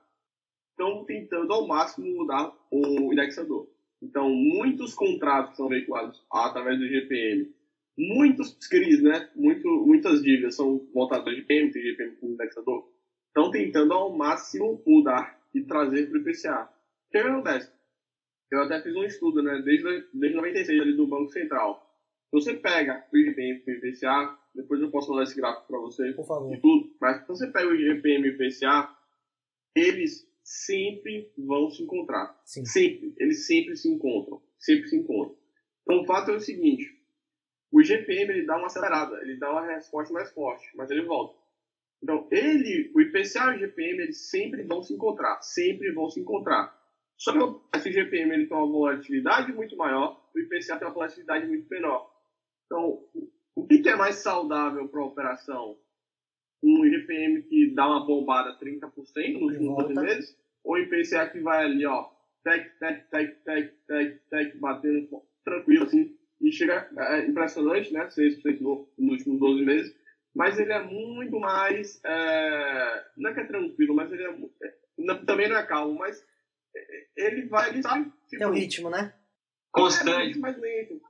[0.70, 3.68] Estão tentando ao máximo mudar o indexador.
[4.03, 7.55] Então, muitos contratos são veiculados através do GPM.
[7.97, 9.30] Muitos CRIs, né?
[9.35, 12.91] Muito, muitas dívidas são voltadas ao GPM, tem GPM como indexador.
[13.28, 16.64] Estão tentando ao máximo mudar e trazer para o IPCA.
[16.64, 17.72] O que acontece?
[18.51, 19.62] Eu até fiz um estudo, né?
[19.64, 21.89] Desde, desde 96 ali do Banco Central.
[22.33, 26.12] Você pega o IGPM e o IPCA, depois eu posso mandar esse gráfico para você.
[26.12, 26.59] Por favor.
[26.61, 28.96] tudo, mas se você pega o IGPM e o IPCA,
[29.74, 32.38] eles sempre vão se encontrar.
[32.44, 32.64] Sim.
[32.64, 33.14] Sempre.
[33.18, 34.42] Eles sempre se encontram.
[34.59, 35.36] Sempre se encontram.
[35.82, 36.84] Então o fato é o seguinte:
[37.70, 41.40] o IGPM ele dá uma acelerada, ele dá uma resposta mais forte, mas ele volta.
[42.03, 45.40] Então, ele, o IPCA e o IGPM, eles sempre vão se encontrar.
[45.40, 46.76] Sempre vão se encontrar.
[47.16, 51.46] Só que esse IGPM ele tem uma volatilidade muito maior, o IPCA tem uma volatilidade
[51.46, 52.11] muito menor.
[52.66, 53.07] Então,
[53.55, 55.78] o que, é mais saudável para a operação?
[56.62, 60.38] Um IGPM que dá uma bombada 30% nos últimos 12 meses?
[60.64, 62.09] Ou um IPCA que vai ali, ó,
[62.44, 65.09] tec, tec, tec, tec, tec, tec, batendo
[65.44, 69.96] tranquilo, assim, e chega, é impressionante, né, 6% no, nos últimos 12 meses,
[70.34, 74.30] mas ele é muito mais, é, não é que é tranquilo, mas ele é,
[74.62, 76.24] é também não é calmo, mas
[77.16, 78.05] ele vai, ele sabe.
[78.05, 79.14] Tipo, Tem um ritmo, né?
[79.70, 80.36] Constante.
[80.36, 81.00] É, mais lento.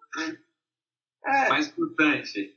[1.25, 1.49] É.
[1.49, 2.55] Mais constante.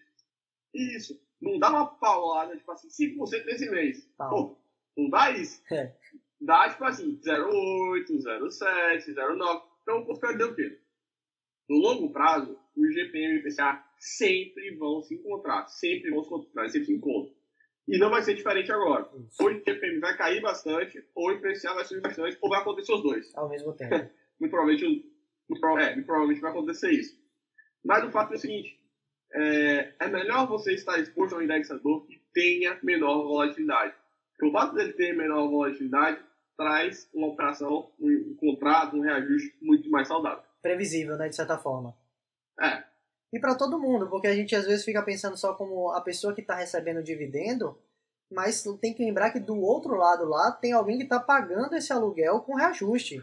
[0.74, 1.20] Isso.
[1.42, 4.10] Não dá uma paulada, tipo assim, 5% nesse mês.
[4.18, 4.58] Pô,
[4.98, 5.62] não dá isso.
[5.72, 5.94] É.
[6.42, 9.62] Dá, tipo assim, 0,8, 0,7, 0,9.
[9.82, 10.80] Então, vou perder o quê?
[11.70, 15.68] No longo prazo, o IGPM e o IPCA sempre vão se encontrar.
[15.68, 17.34] Sempre vão se encontrar, sempre se encontram.
[17.88, 19.10] E não vai ser diferente agora.
[19.16, 19.44] Isso.
[19.44, 22.94] Ou o IGPM vai cair bastante, ou o IPCA vai subir bastante, ou vai acontecer
[22.94, 23.36] os dois.
[23.36, 23.94] Ao mesmo tempo.
[24.40, 25.12] muito, provavelmente,
[25.48, 27.25] muito, é, muito provavelmente vai acontecer isso.
[27.86, 28.80] Mas o fato é o seguinte,
[29.32, 33.94] é, é melhor você estar exposto a um indexador que tenha menor volatilidade.
[34.32, 36.20] Porque o fato dele ter menor volatilidade
[36.58, 40.44] traz uma operação, um contrato, um reajuste muito mais saudável.
[40.64, 41.96] Previsível, né, de certa forma.
[42.60, 42.84] É.
[43.32, 46.34] E para todo mundo, porque a gente às vezes fica pensando só como a pessoa
[46.34, 47.78] que está recebendo dividendo,
[48.32, 51.94] mas tem que lembrar que do outro lado lá tem alguém que está pagando esse
[51.94, 53.22] aluguel com reajuste.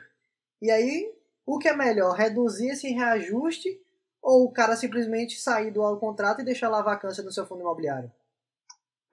[0.60, 1.12] E aí,
[1.44, 2.14] o que é melhor?
[2.14, 3.80] Reduzir esse reajuste
[4.22, 7.62] ou o cara simplesmente sair do contrato e deixar lá a vacância no seu fundo
[7.62, 8.10] imobiliário?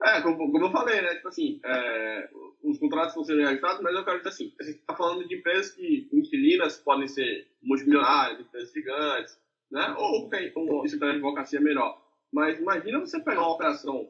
[0.02, 1.16] É, como, como eu falei, né?
[1.16, 2.30] Tipo assim, é,
[2.62, 5.36] os contratos vão ser reajustados, mas eu quero dizer assim, a gente está falando de
[5.36, 9.38] empresas que inquilinas podem ser multimilionárias, empresas gigantes,
[9.70, 9.94] né?
[9.98, 12.00] Ou tem um escritório de advocacia melhor.
[12.32, 14.08] Mas imagina você pegar uma operação,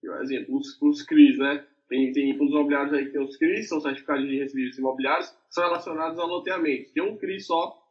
[0.00, 1.66] por exemplo, os, os CRIs, né?
[1.88, 5.64] Tem, tem fundos imobiliários aí que tem os CRIs, são certificados de recebíveis imobiliários, são
[5.64, 6.92] relacionados ao loteamento.
[6.92, 7.81] Tem um CRI só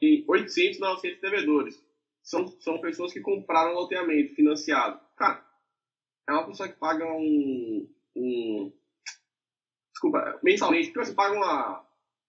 [0.00, 1.86] tem 800, 900 devedores.
[2.22, 5.00] São, são pessoas que compraram loteamento financiado.
[5.16, 5.44] Cara,
[6.28, 7.88] é uma pessoa que paga um.
[8.16, 8.72] um
[9.92, 11.86] desculpa, mensalmente, porque você paga uma.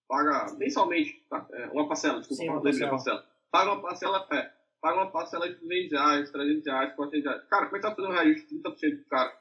[0.08, 1.46] Paga mensalmente, tá?
[1.52, 2.90] é, uma parcela, desculpa, Sim, uma parcela.
[2.90, 3.26] parcela.
[3.50, 7.48] Paga uma parcela, é, paga uma parcela de 200 reais, 300 reais, 400 reais.
[7.48, 9.38] Cara, como é que tá fazendo um reajuste de 30% do cara?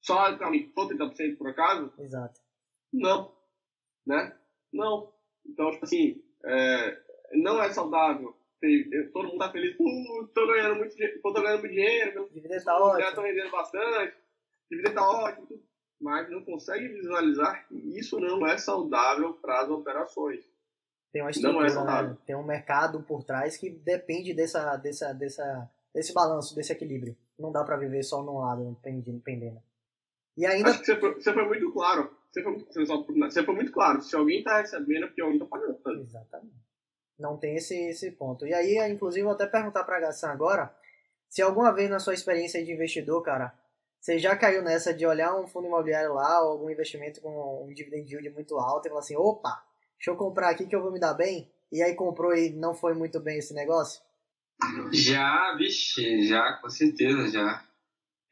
[0.00, 1.92] Só pra mim, for 30% por acaso?
[1.98, 2.40] Exato.
[2.92, 3.36] Não.
[4.06, 4.34] Né?
[4.72, 5.12] Não.
[5.44, 7.02] Então, tipo assim, é,
[7.32, 8.34] não é saudável.
[9.12, 12.76] Todo mundo tá feliz, uh, tô ganhando muito dinheiro, tô ganhando muito dinheiro, dividendo tá
[12.76, 13.14] ótimo.
[13.14, 14.16] Tô rendendo bastante,
[14.68, 15.62] dividendo tá ótimo,
[16.00, 20.44] mas não consegue visualizar que isso não é saudável para as operações.
[21.12, 22.18] Tem uma estrutura, é né?
[22.26, 27.16] tem um mercado por trás que depende dessa, dessa, dessa, desse balanço, desse equilíbrio.
[27.38, 29.62] Não dá para viver só num lado, dependendo.
[30.36, 30.70] E ainda...
[30.70, 32.10] Acho que você foi, você foi muito claro.
[32.30, 34.02] Você foi, você foi muito claro.
[34.02, 36.02] Se alguém está recebendo, é porque alguém está pagando.
[36.02, 36.67] Exatamente.
[37.18, 38.46] Não tem esse, esse ponto.
[38.46, 40.72] E aí, inclusive, vou até perguntar para a Gassan agora,
[41.28, 43.52] se alguma vez na sua experiência de investidor, cara,
[44.00, 47.72] você já caiu nessa de olhar um fundo imobiliário lá, ou algum investimento com um
[47.74, 49.62] dividend yield muito alto e falar assim, opa,
[49.96, 51.50] deixa eu comprar aqui que eu vou me dar bem?
[51.72, 54.00] E aí comprou e não foi muito bem esse negócio?
[54.92, 57.64] Já, vixe, já, com certeza, já.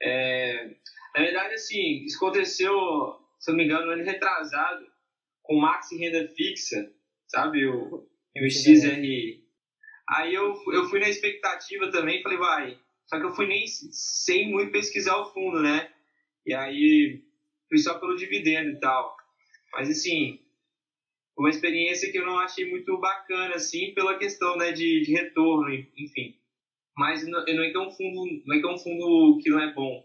[0.01, 0.70] É,
[1.14, 2.72] na verdade, assim, isso aconteceu,
[3.39, 4.87] se eu não me engano, no ano retrasado,
[5.43, 6.91] com Maxi Renda Fixa,
[7.28, 7.66] sabe?
[7.66, 8.09] O,
[8.45, 9.45] o XRI.
[10.09, 12.78] Aí eu, eu fui na expectativa também, falei, vai.
[13.07, 15.91] Só que eu fui nem sem muito pesquisar o fundo, né?
[16.45, 17.22] E aí
[17.68, 19.16] fui só pelo dividendo e tal.
[19.72, 20.41] Mas assim,
[21.37, 25.68] uma experiência que eu não achei muito bacana, assim, pela questão né, de, de retorno,
[25.97, 26.34] enfim.
[26.97, 29.51] Mas não, não, é que é um fundo, não é que é um fundo que
[29.51, 30.03] não é bom,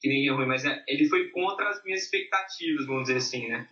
[0.00, 3.46] que nem é ruim, mas é, ele foi contra as minhas expectativas, vamos dizer assim,
[3.48, 3.68] né?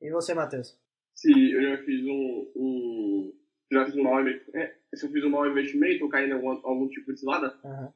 [0.00, 0.78] E você, Matheus?
[1.18, 3.32] Sim, eu já fiz um, um
[3.72, 6.50] já fiz um mau é, se eu fiz um mau investimento ou caí em algum,
[6.64, 7.58] algum tipo de cilada.
[7.64, 7.92] Uhum.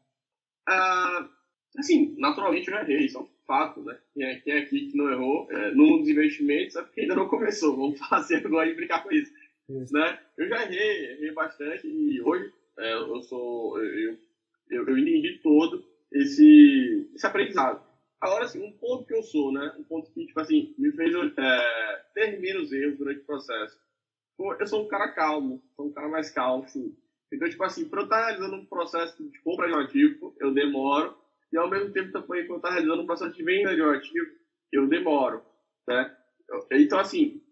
[0.68, 1.30] Ah,
[1.78, 3.96] assim, naturalmente eu já errei, isso é um fato, né?
[4.12, 7.14] Quem é, quem é aqui que não errou é, num dos investimentos é porque ainda
[7.14, 7.76] não começou.
[7.76, 9.32] Vamos fazer agora e brincar com isso.
[9.70, 9.94] isso.
[9.94, 10.18] Né?
[10.36, 13.80] Eu já errei, errei bastante e hoje é, eu sou.
[13.80, 14.18] Eu,
[14.68, 17.91] eu, eu entendi todo esse, esse aprendizado.
[18.22, 19.74] Agora, assim, um ponto que eu sou, né?
[19.76, 23.76] Um ponto que, tipo assim, me fez é, ter menos erros durante o processo.
[24.60, 26.96] Eu sou um cara calmo, sou um cara mais calmo, assim.
[27.32, 30.54] Então, tipo assim, para eu estar realizando um processo de compra de um ativo, eu
[30.54, 31.18] demoro.
[31.52, 33.90] E ao mesmo tempo também, quando eu estar realizando um processo de venda de um
[33.90, 34.30] ativo,
[34.70, 35.42] eu demoro,
[35.88, 36.16] né?
[36.70, 37.42] Então, assim,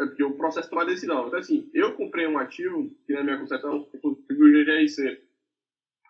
[0.00, 1.26] é porque o processo tomar decisão.
[1.26, 5.20] Então, assim, eu comprei um ativo, que na minha concepção, o GGIC,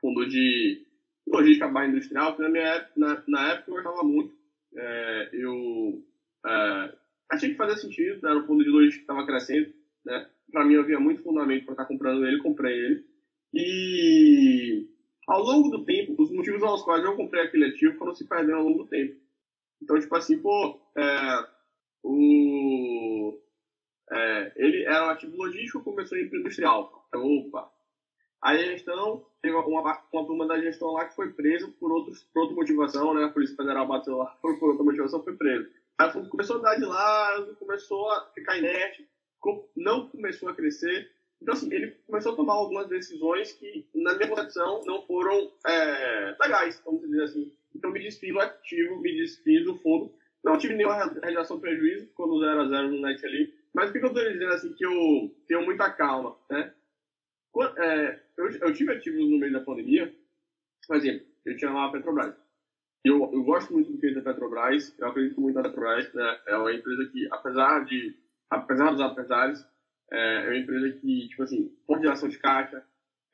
[0.01, 0.84] fundo de
[1.27, 4.35] logística barra industrial, que na, minha época, na, na época eu gostava muito.
[4.77, 6.05] É, eu
[6.47, 6.95] é,
[7.31, 9.73] achei que fazia sentido, era um fundo de logística que estava crescendo.
[10.05, 10.29] Né?
[10.51, 13.05] Para mim, havia muito fundamento para estar tá comprando ele, comprei ele.
[13.53, 14.89] E
[15.27, 18.57] ao longo do tempo, os motivos aos quais eu comprei aquele ativo foram se perdendo
[18.57, 19.17] ao longo do tempo.
[19.83, 21.47] Então, tipo assim, pô, é,
[22.03, 23.39] o,
[24.11, 27.07] é, ele era um ativo logístico, começou em industrial.
[27.09, 27.71] Então, opa,
[28.45, 29.81] a gestão, teve uma,
[30.13, 33.25] uma turma da gestão lá que foi presa por, outros, por outra motivação, né?
[33.25, 35.67] A Polícia Federal bateu lá por, por outra motivação, foi preso.
[35.97, 39.09] Aí começou a andar de lado, começou a ficar inerte.
[39.75, 41.11] não começou a crescer.
[41.41, 46.37] Então, assim, ele começou a tomar algumas decisões que, na minha concepção, não foram é,
[46.39, 47.51] legais, vamos dizer assim.
[47.75, 50.13] Então, me desfiz do ativo, me desfiz do fundo.
[50.45, 53.55] Não tive nenhuma realização de prejuízo, ficou no 0 a 0 no net ali.
[53.73, 56.75] Mas o que eu estou dizendo, assim, que eu tenho muita calma, né?
[57.79, 60.15] É, eu, eu tive ativos no meio da pandemia,
[60.87, 62.35] por exemplo, eu tinha lá a Petrobras.
[63.05, 66.41] Eu, eu gosto muito do que da Petrobras, eu acredito muito na Petrobras, né?
[66.47, 68.17] É uma empresa que, apesar de,
[68.51, 69.65] apesar dos apesares,
[70.11, 72.83] é, é uma empresa que, tipo assim, por geração de caixa,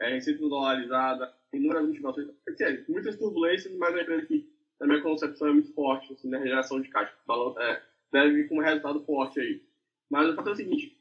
[0.01, 2.29] é receita dolarizada, inúmeras motivações,
[2.61, 6.29] é, muitas turbulências, mas é uma empresa que, na minha concepção, é muito forte, assim,
[6.29, 7.15] na geração de caixa.
[7.59, 7.83] É,
[8.13, 9.63] deve vir como resultado forte aí.
[10.11, 10.97] Mas o fato é o seguinte,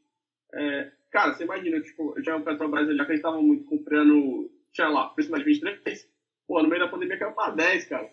[0.54, 5.32] é, cara, você imagina, tipo, tinha o Petrobras ali, acreditava muito comprando, tinha lá, preço
[5.32, 6.10] mais de 23,
[6.48, 8.10] pô, no meio da pandemia caiu para 10, cara.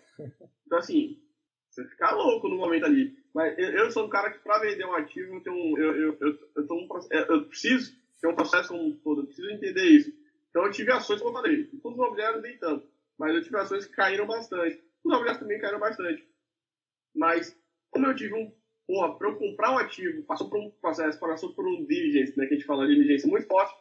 [0.65, 1.17] Então, assim,
[1.69, 3.15] você fica louco no momento ali.
[3.33, 5.95] Mas eu, eu sou um cara que, para vender um ativo, eu, tenho um, eu,
[5.95, 6.87] eu, eu, eu, um,
[7.29, 10.11] eu preciso ter um processo como um todo, eu preciso entender isso.
[10.49, 13.57] Então, eu tive ações, como eu falei, todos os imobiliários nem tanto, mas eu tive
[13.57, 14.75] ações que caíram bastante.
[15.03, 16.27] Os imobiliários também caíram bastante.
[17.15, 17.55] Mas,
[17.91, 18.51] como eu tive um.
[18.87, 22.45] Porra, para eu comprar um ativo, passou por um processo, passou por um diligence, né,
[22.45, 23.75] que a gente fala de diligência muito forte,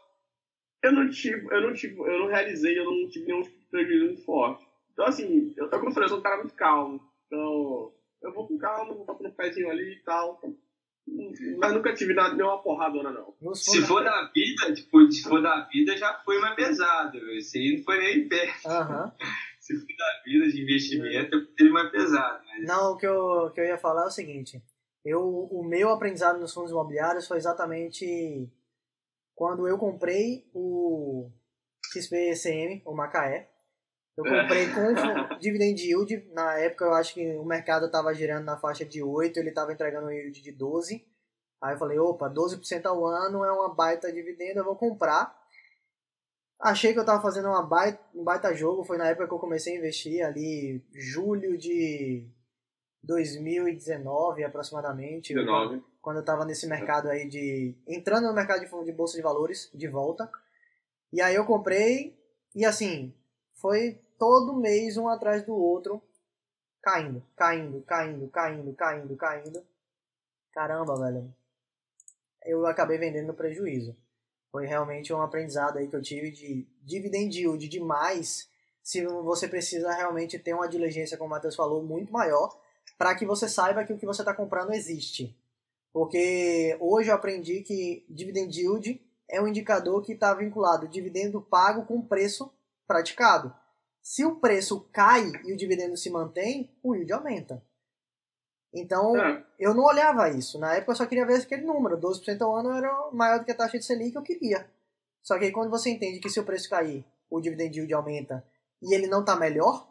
[0.83, 3.67] eu não tive, eu não tive, eu não realizei, eu não tive nenhum tipo de
[3.67, 4.67] prejuízo muito forte.
[4.93, 7.01] Então, assim, eu, como eu falei, eu sou um cara muito calmo.
[7.27, 7.93] Então,
[8.23, 10.41] eu vou com calma, vou botar no pezinho ali e tal.
[11.59, 13.55] Mas nunca tive nada, nenhuma porradona, não.
[13.55, 17.19] Se for da vida, tipo, se for da vida, já foi mais pesado.
[17.33, 18.69] Esse aí não foi nem perto.
[18.69, 19.13] Uhum.
[19.61, 22.41] Se for da vida de investimento, teve mais pesado.
[22.47, 22.69] Mas...
[22.69, 24.63] Não, o que eu, que eu ia falar é o seguinte.
[25.09, 28.53] Eu, o meu aprendizado nos fundos imobiliários foi exatamente
[29.37, 31.31] quando eu comprei o
[31.93, 33.49] XPCM, o Macaé.
[34.17, 36.29] Eu comprei com dividend yield.
[36.33, 39.73] Na época eu acho que o mercado estava girando na faixa de 8, ele estava
[39.73, 41.07] entregando um yield de 12.
[41.63, 45.41] Aí eu falei, opa, 12% ao ano é uma baita dividendo, eu vou comprar.
[46.59, 49.39] Achei que eu estava fazendo uma baita, um baita jogo, foi na época que eu
[49.39, 52.29] comecei a investir, ali julho de
[53.07, 55.33] 2019 aproximadamente.
[55.33, 57.75] 19 quando eu estava nesse mercado aí de.
[57.85, 60.31] entrando no mercado de, de bolsa de valores de volta.
[61.13, 62.17] E aí eu comprei
[62.55, 63.13] e assim,
[63.57, 66.01] foi todo mês um atrás do outro,
[66.81, 69.67] caindo, caindo, caindo, caindo, caindo, caindo.
[70.53, 71.35] Caramba, velho.
[72.45, 73.97] Eu acabei vendendo no prejuízo.
[74.53, 78.49] Foi realmente um aprendizado aí que eu tive de dividend yield demais.
[78.81, 82.57] Se você precisa realmente ter uma diligência, como o Matheus falou, muito maior,
[82.99, 85.37] para que você saiba que o que você está comprando existe.
[85.93, 91.85] Porque hoje eu aprendi que dividend yield é um indicador que está vinculado dividendo pago
[91.87, 92.53] com preço
[92.87, 93.55] praticado.
[94.03, 97.63] Se o preço cai e o dividendo se mantém, o yield aumenta.
[98.73, 99.45] Então, é.
[99.59, 100.59] eu não olhava isso.
[100.59, 101.99] Na época eu só queria ver aquele número.
[101.99, 104.71] 12% ao ano era maior do que a taxa de Selic que eu queria.
[105.23, 108.45] Só que aí quando você entende que se o preço cair, o dividend yield aumenta
[108.83, 109.89] e ele não está melhor,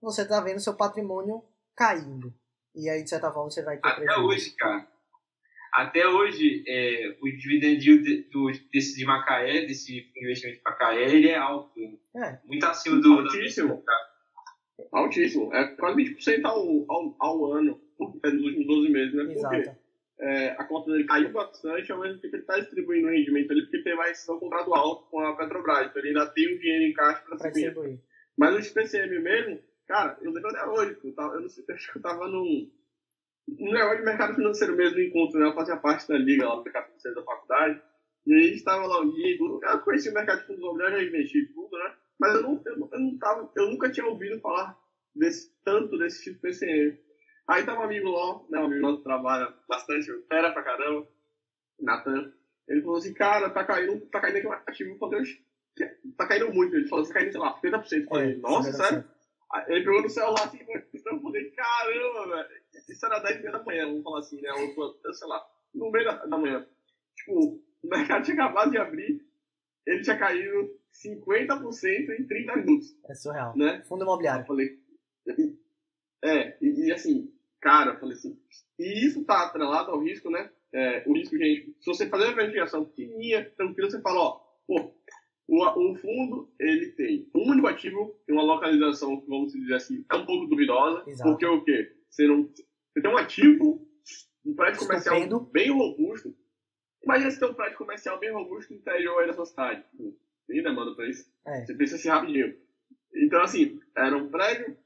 [0.00, 1.42] você está vendo seu patrimônio
[1.76, 2.32] caindo.
[2.74, 4.26] E aí, de certa forma, você vai ter Até prejuízo.
[4.26, 4.86] hoje, cara,
[5.72, 11.28] até hoje, é, o dividend yield do, desse de Macaé, desse investimento de Macaé, ele
[11.28, 11.78] é alto.
[12.16, 12.38] É.
[12.46, 13.12] Muito acima do...
[13.12, 13.84] Altíssimo.
[14.90, 15.54] Altíssimo.
[15.54, 17.80] É quase 20% ao, ao, ao ano,
[18.24, 19.34] é, nos últimos 12 meses, né?
[19.34, 19.70] Porque
[20.18, 23.62] é, a conta dele caiu bastante, ao mesmo tempo ele está distribuindo o rendimento ali,
[23.62, 25.88] porque tem mais ação contratual com a Petrobras.
[25.88, 28.00] Então ele ainda tem o dinheiro em caixa para distribuir.
[28.34, 31.92] Mas o SPCM mesmo, cara, eu lembro até hoje, eu, tava, eu não sei, acho
[31.92, 32.70] que eu tava num
[33.48, 35.46] um negócio de mercado financeiro mesmo no encontro, né?
[35.46, 37.80] Eu fazia parte da liga lá do mercado financeiro da faculdade.
[38.26, 39.64] E aí a gente estava lá um dia e tudo.
[39.64, 41.94] Eu conheci o mercado de fundos imobiliários, já investi tudo, né?
[42.18, 44.76] Mas eu, não, eu, eu, não tava, eu nunca tinha ouvido falar
[45.14, 46.98] desse, tanto desse tipo de PCM.
[47.48, 48.58] Aí tava um amigo lá, né?
[48.58, 51.06] Um amigo nosso que trabalha bastante, fera pra caramba,
[51.80, 52.32] Natan.
[52.66, 55.18] Ele falou assim, cara, tá caindo, tá caindo aqui um ativo quando
[56.16, 56.74] Tá caindo muito.
[56.74, 57.92] Ele falou assim, tá caindo, sei lá, 50%.
[57.92, 59.04] Eu falei, é, nossa, sério?
[59.68, 64.02] Ele pegou no celular assim, eu falei, caramba, velho isso era 10 da manhã, vamos
[64.02, 64.50] falar assim, né?
[64.52, 66.66] Ou, sei lá, no meio da, da manhã.
[67.16, 69.24] Tipo, o mercado tinha acabado de abrir,
[69.86, 72.96] ele tinha caído 50% em 30 minutos.
[73.08, 73.56] É surreal.
[73.56, 73.82] Né?
[73.88, 74.42] Fundo imobiliário.
[74.42, 74.78] Eu falei.
[76.24, 78.38] É, e, e, assim, cara, eu falei assim.
[78.78, 80.50] E isso tá atrelado ao risco, né?
[80.72, 84.94] É, o risco, gente, se você fazer uma investigação pequenininha, tranquilo, você fala, ó, pô,
[85.48, 90.16] o, o fundo, ele tem um único ativo, tem uma localização, vamos dizer assim, é
[90.16, 91.30] um pouco duvidosa, Exato.
[91.30, 91.92] porque o quê?
[92.10, 92.48] Você não
[92.96, 93.86] você tem um ativo,
[94.44, 95.50] um prédio comercial Estupendo.
[95.52, 96.34] bem robusto.
[97.04, 99.84] Imagina se tem um prédio comercial bem robusto no interior aí da sua cidade.
[100.46, 101.30] Tem demanda para isso.
[101.46, 101.66] É.
[101.66, 102.56] Você pensa assim rapidinho.
[103.14, 104.76] Então, assim, era um prédio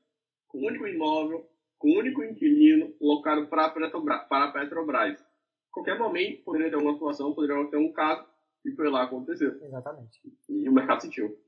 [0.49, 1.49] com único imóvel,
[1.79, 5.25] com único inquilino, locado para a Petrobras.
[5.71, 8.27] qualquer momento poderia ter alguma situação, poderia ter um caso,
[8.65, 9.57] e foi lá aconteceu.
[9.63, 10.21] Exatamente.
[10.49, 11.39] E o mercado sentiu.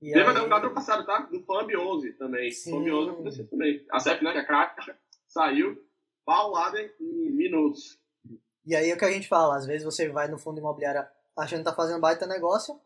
[0.00, 0.30] E Teve aí...
[0.30, 1.20] até um caso passado, tá?
[1.20, 2.50] Do FAMB 11 também.
[2.50, 2.72] Sim.
[2.72, 3.86] FAMB 11 aconteceu também.
[3.90, 4.96] A CEP, né, que é a caixa,
[5.28, 5.76] saiu
[6.24, 7.98] paulada em minutos.
[8.64, 11.04] E aí é o que a gente fala, às vezes você vai no fundo imobiliário
[11.36, 12.78] achando que tá fazendo baita negócio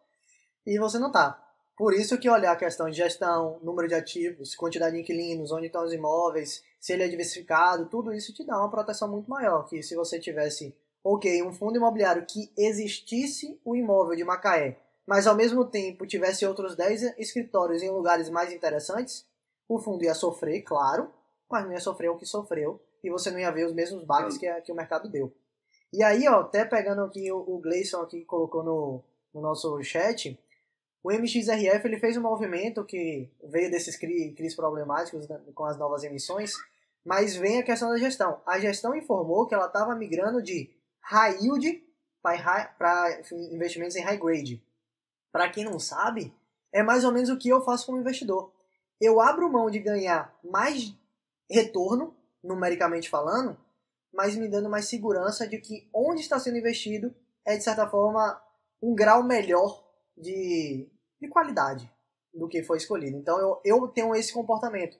[0.66, 1.42] e você não tá.
[1.76, 5.66] Por isso que olhar a questão de gestão, número de ativos, quantidade de inquilinos, onde
[5.66, 9.68] estão os imóveis, se ele é diversificado, tudo isso te dá uma proteção muito maior
[9.68, 10.74] que se você tivesse,
[11.08, 14.76] ok, um fundo imobiliário que existisse o imóvel de Macaé,
[15.06, 19.24] mas ao mesmo tempo tivesse outros 10 escritórios em lugares mais interessantes,
[19.68, 21.08] o fundo ia sofrer, claro,
[21.48, 24.36] mas não ia sofrer o que sofreu e você não ia ver os mesmos baques
[24.36, 25.32] que, que o mercado deu.
[25.92, 30.36] E aí, ó, até pegando aqui o, o Gleison aqui colocou no, no nosso chat,
[31.04, 36.02] o MXRF ele fez um movimento que veio desses CRIs problemáticos né, com as novas
[36.02, 36.52] emissões,
[37.04, 38.40] mas vem a questão da gestão.
[38.44, 40.74] A gestão informou que ela estava migrando de
[41.06, 41.84] high yield
[42.22, 43.20] para
[43.52, 44.62] investimentos em high grade.
[45.32, 46.34] Para quem não sabe,
[46.72, 48.52] é mais ou menos o que eu faço como investidor.
[49.00, 50.94] Eu abro mão de ganhar mais
[51.50, 53.56] retorno, numericamente falando,
[54.12, 58.42] mas me dando mais segurança de que onde está sendo investido é, de certa forma,
[58.82, 59.84] um grau melhor
[60.16, 60.88] de,
[61.20, 61.88] de qualidade
[62.34, 63.16] do que foi escolhido.
[63.16, 64.98] Então eu, eu tenho esse comportamento.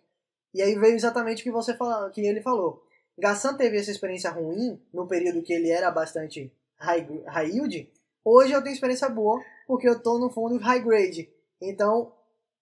[0.55, 2.86] E aí veio exatamente o que você fala, que ele falou.
[3.19, 7.91] Gassan teve essa experiência ruim no período que ele era bastante high, high yield.
[8.25, 11.29] Hoje eu tenho experiência boa porque eu estou no fundo high grade.
[11.61, 12.13] Então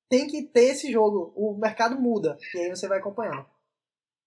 [0.09, 1.33] tem que ter esse jogo.
[1.35, 3.47] O mercado muda e aí você vai acompanhando.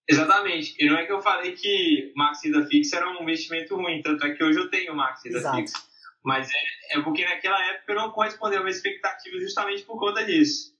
[0.09, 0.75] Exatamente.
[0.79, 4.25] E não é que eu falei que Max Renda Fixa era um investimento ruim, tanto
[4.25, 5.77] é que hoje eu tenho Max Renda Fixa.
[6.23, 10.25] Mas é, é porque naquela época eu não correspondeu a minha expectativa justamente por conta
[10.25, 10.75] disso.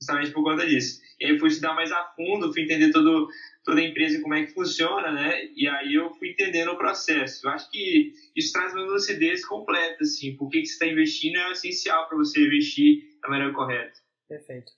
[0.00, 1.00] Justamente por conta disso.
[1.18, 3.28] Eu fui estudar mais a fundo, fui entender todo,
[3.64, 5.44] toda a empresa como é que funciona, né?
[5.54, 7.46] E aí eu fui entendendo o processo.
[7.46, 10.36] Eu acho que isso traz uma lucidez completa, assim.
[10.36, 13.98] Por que, que você está investindo é essencial para você investir da maneira correta.
[14.28, 14.72] Perfeito.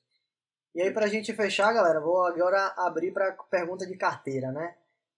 [0.74, 4.74] E aí, pra gente fechar, galera, vou agora abrir para pergunta de carteira, né?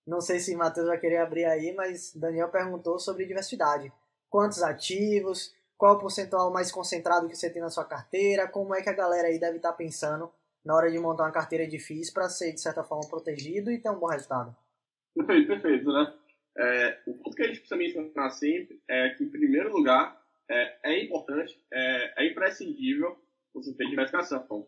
[0.07, 3.93] Não sei se Matheus vai querer abrir aí, mas Daniel perguntou sobre diversidade.
[4.29, 5.55] Quantos ativos?
[5.77, 8.49] Qual o percentual mais concentrado que você tem na sua carteira?
[8.49, 10.31] Como é que a galera aí deve estar tá pensando
[10.65, 13.91] na hora de montar uma carteira difícil para ser, de certa forma, protegido e ter
[13.91, 14.55] um bom resultado?
[15.15, 16.15] Perfeito, perfeito, né?
[16.59, 20.93] É, o ponto que a gente precisa mencionar sempre é que, em primeiro lugar, é,
[20.93, 23.17] é importante, é, é imprescindível
[23.55, 24.67] você ter diversificação.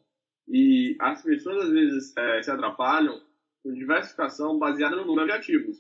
[0.49, 3.21] E as pessoas às vezes é, se atrapalham
[3.63, 5.79] com diversificação baseada no número de ativos.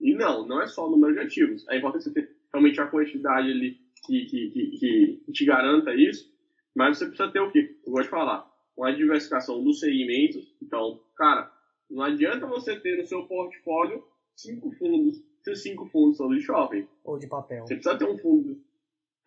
[0.00, 1.66] E não, não é só o número de ativos.
[1.68, 6.32] É importante você ter realmente a quantidade ali que, que, que, que te garanta isso,
[6.74, 7.78] mas você precisa ter o quê?
[7.84, 10.54] Eu gosto de falar, uma diversificação dos segmentos.
[10.62, 11.52] Então, cara,
[11.90, 14.04] não adianta você ter no seu portfólio
[14.34, 16.86] cinco fundos, se cinco fundos são de shopping.
[17.04, 17.66] Ou de papel.
[17.66, 18.60] Você precisa ter um fundo.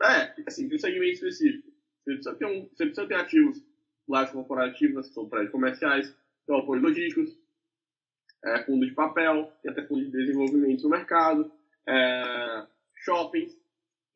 [0.01, 1.67] É, assim, de um segmento específico.
[2.03, 3.63] Você precisa ter, um, você precisa ter ativos
[4.07, 7.37] lajes corporativas, que são prédios comerciais, então apoios logísticos,
[8.43, 11.51] é, fundo de papel, e até fundo de desenvolvimento no mercado,
[11.87, 13.55] é, shoppings,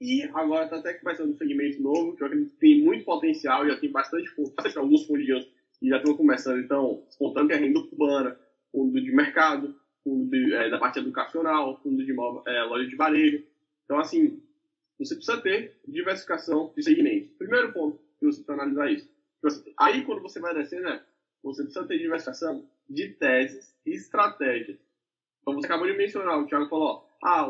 [0.04, 3.66] e agora está até começando um segmento novo, que eu acredito que tem muito potencial,
[3.66, 8.38] já tem bastante fundo, alguns fundos já estão começando, então, contando que é renda urbana,
[8.70, 9.74] fundo de mercado,
[10.04, 13.46] fundo de, é, da parte educacional, fundo de é, loja de varejo.
[13.86, 14.44] Então, assim,
[15.00, 17.30] você precisa ter diversificação de segmentos.
[17.38, 19.10] Primeiro ponto que você precisa analisar isso.
[19.80, 21.02] Aí, quando você vai descer, né,
[21.42, 24.78] você precisa ter diversificação de teses e estratégias.
[25.42, 27.50] Então, você acabou de mencionar, o Thiago falou, ó, ah,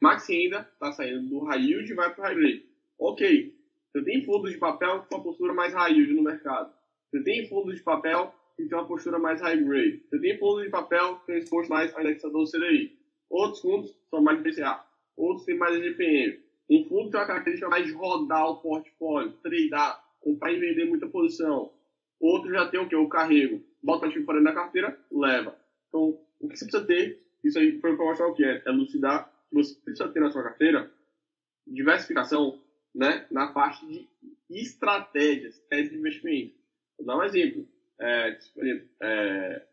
[0.00, 2.66] o Max Renda está saindo do yield e vai para o high grade.
[2.98, 3.54] Ok,
[3.92, 6.72] você tem fundos de papel com uma postura mais yield no mercado.
[7.10, 10.02] Você tem fundos de papel que tem uma postura mais high grade.
[10.08, 12.98] Você tem fundos de papel que tem exposto mais ao indexador CDI.
[13.28, 14.82] Outros fundos são mais BCA.
[15.16, 16.40] Outros têm mais GPM.
[16.70, 21.72] Um fundo tem uma característica mais rodar o portfólio, tradear, comprar e vender muita posição.
[22.18, 22.96] Outro já tem o que?
[22.96, 23.62] O carrego.
[23.82, 25.56] Bota o ativo para dentro da carteira, leva.
[25.88, 28.70] Então, o que você precisa ter, isso aí foi para mostrar o que é, é
[28.70, 30.90] lucidar, você precisa ter na sua carteira
[31.66, 32.60] diversificação
[32.94, 34.08] né, na parte de
[34.50, 36.54] estratégias, tese de investimento.
[36.98, 37.66] Vou dar um exemplo.
[38.00, 38.38] É,
[39.02, 39.66] é,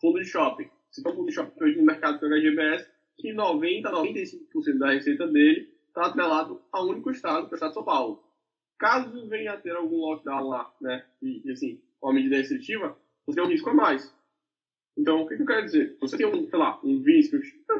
[0.00, 0.70] fundo de shopping.
[0.90, 4.92] Se tem um fundo de shopping hoje no mercado pelo GBS, que 90, 95% da
[4.92, 8.24] receita dele está atrelado a um único estado, que é o estado de São Paulo.
[8.78, 12.96] Caso venha a ter algum lockdown lá, né, e, e assim, uma medida restritiva,
[13.26, 14.14] você tem um risco a mais.
[14.98, 15.96] Então, o que, que eu quero dizer?
[16.00, 17.36] Você tem um, sei lá, um risco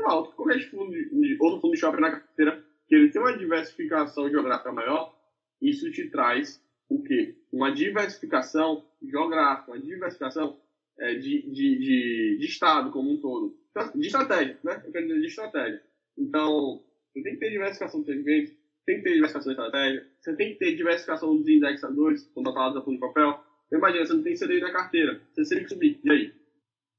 [0.07, 3.37] alto, qualquer fundo de, de, outro fundo de shopping na carteira, que ele tem uma
[3.37, 5.15] diversificação geográfica maior,
[5.61, 7.35] isso te traz o quê?
[7.53, 10.61] Uma diversificação geográfica, uma diversificação
[10.99, 13.59] é, de, de, de, de, estado como um todo.
[13.71, 14.83] Então, de estratégia, né?
[14.87, 15.83] Eu quero dizer de estratégia.
[16.17, 16.83] Então,
[17.13, 18.53] você tem que ter diversificação de segmentos,
[18.87, 22.83] tem que ter diversificação de estratégia, você tem que ter diversificação dos indexadores, contratados a
[22.83, 23.45] fundo de papel.
[23.67, 26.33] Então, imagina, você não tem CDI na carteira, você tem que subir, e aí?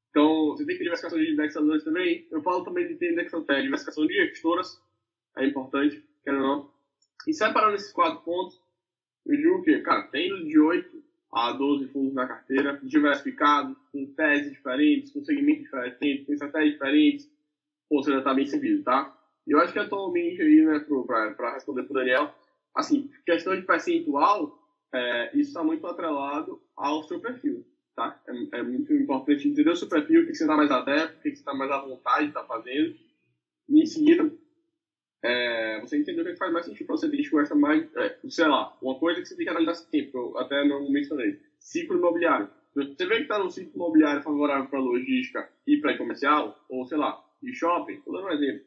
[0.09, 2.27] Então, você tem que diversificação de indexadores também.
[2.31, 4.81] Eu falo também de ter indexação, é, diversificação de gestoras,
[5.37, 6.71] é importante, quero ou não.
[7.27, 8.59] E separando esses quatro pontos,
[9.25, 14.51] eu digo que, cara, tendo de 8 a 12 fundos na carteira, diversificados, com teses
[14.51, 17.31] diferentes, com segmentos diferentes, com estratégias diferentes,
[17.89, 19.15] ou seja, está bem servido, tá?
[19.45, 20.85] E eu acho que atualmente aí, né,
[21.35, 22.33] para responder para o Daniel,
[22.75, 24.57] assim, questão de percentual,
[24.93, 27.65] é, isso está muito atrelado ao seu perfil,
[27.99, 28.21] tá?
[28.27, 31.21] É, é, muito importante entender o seu perfil, o que você está mais adepto, o
[31.21, 32.95] que você está mais à vontade de estar tá fazendo,
[33.67, 34.31] e em seguida,
[35.21, 38.19] é, você entender o que faz mais sentido para você, tem que gosta mais, é,
[38.29, 41.97] sei lá, uma coisa que você tem que analisar tempo, eu até não mencionei, ciclo
[41.97, 42.49] imobiliário.
[42.73, 46.97] Você vê que está num ciclo imobiliário favorável para logística e para comercial, ou sei
[46.97, 48.65] lá, de shopping, estou dando um exemplo,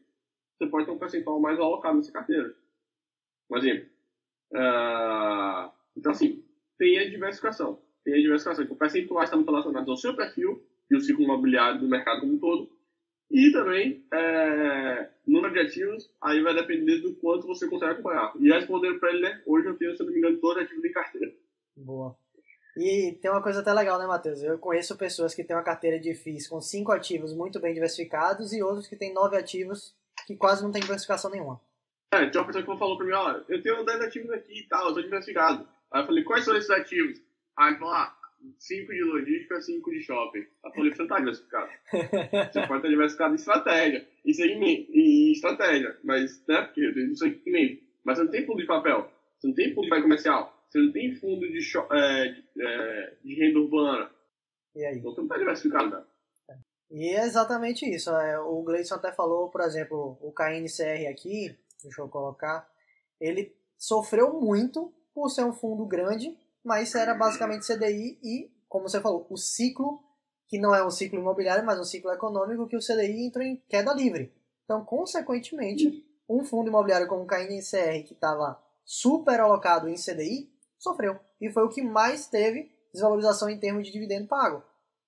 [0.58, 2.54] você pode ter um percentual mais alocado nessa carteira.
[3.50, 3.88] Um exemplo.
[4.52, 6.44] Uh, então, assim,
[6.78, 7.80] tem a diversificação.
[8.04, 8.64] Tem a diversificação.
[8.64, 12.34] Então, percentuais estão muito relacionados ao seu perfil e o ciclo imobiliário do mercado como
[12.34, 12.70] um todo.
[13.30, 18.32] E também, é, número de ativos, aí vai depender do quanto você consegue acompanhar.
[18.38, 20.82] E respondendo para ele, né, hoje eu tenho, se não me engano, todos os ativos
[20.82, 21.32] de carteira.
[21.76, 22.14] Boa.
[22.76, 24.42] E tem uma coisa até legal, né, Matheus?
[24.42, 28.52] Eu conheço pessoas que têm uma carteira de FIIs com cinco ativos muito bem diversificados
[28.52, 29.94] e outros que têm nove ativos
[30.26, 31.60] que quase não tem diversificação nenhuma.
[32.12, 34.68] É, tem uma pessoa que falou pra mim, ó, eu tenho 10 ativos aqui e
[34.68, 35.66] tal, eu tô diversificado.
[35.90, 37.18] Aí eu falei, quais são esses ativos?
[37.56, 38.16] Aí falou, ah,
[38.58, 40.46] 5 de logística, 5 de shopping.
[40.74, 41.70] Você não tá diversificado.
[41.90, 47.82] você pode estar diversificado em estratégia, segmento, em estratégia, mas, né, porque eu tenho segmento.
[48.04, 50.92] Mas você não tem fundo de papel, você não tem fundo de comercial, você não
[50.92, 51.58] tem fundo de,
[51.92, 54.10] é, de, é, de renda urbana.
[54.74, 54.98] E aí?
[54.98, 56.04] Então você não tá diversificado, né?
[56.90, 58.10] E é exatamente isso.
[58.10, 62.68] É, o Gleison até falou, por exemplo, o KNCR aqui, deixa eu colocar,
[63.18, 69.00] ele sofreu muito por ser um fundo grande, mas era basicamente CDI e, como você
[69.00, 70.00] falou, o ciclo,
[70.48, 73.56] que não é um ciclo imobiliário, mas um ciclo econômico, que o CDI entrou em
[73.68, 74.32] queda livre.
[74.64, 81.18] Então, consequentemente, um fundo imobiliário como o KNCR, que estava super alocado em CDI, sofreu.
[81.40, 84.62] E foi o que mais teve desvalorização em termos de dividendo pago.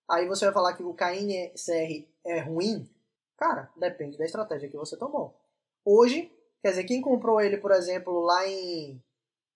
[0.09, 2.89] Aí você vai falar que o KNCR é ruim?
[3.37, 5.39] Cara, depende da estratégia que você tomou.
[5.85, 6.31] Hoje,
[6.63, 9.03] quer dizer, quem comprou ele, por exemplo, lá em,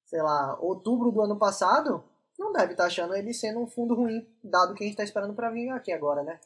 [0.09, 2.02] sei lá, outubro do ano passado,
[2.39, 5.05] não deve estar tá achando ele sendo um fundo ruim, dado que a gente está
[5.05, 6.40] esperando para vir aqui agora, né?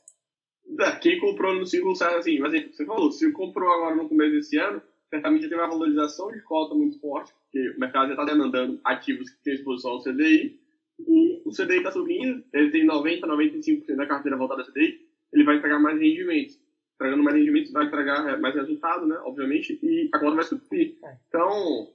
[0.81, 4.33] É, quem comprou no ciclo certo, assim, mas você falou, se comprou agora no começo
[4.33, 8.25] desse ano, certamente teve uma valorização de cota muito forte, porque o mercado já está
[8.25, 10.61] demandando ativos que têm exposição ao CDI,
[10.99, 15.45] e o CDI está subindo, ele tem 90%, 95% da carteira voltada ao CDI, ele
[15.45, 16.61] vai entregar mais rendimentos.
[16.95, 19.17] Entregando mais rendimentos, vai entregar mais resultado, né?
[19.25, 20.99] Obviamente, e a conta vai subir.
[21.03, 21.17] É.
[21.29, 21.93] Então,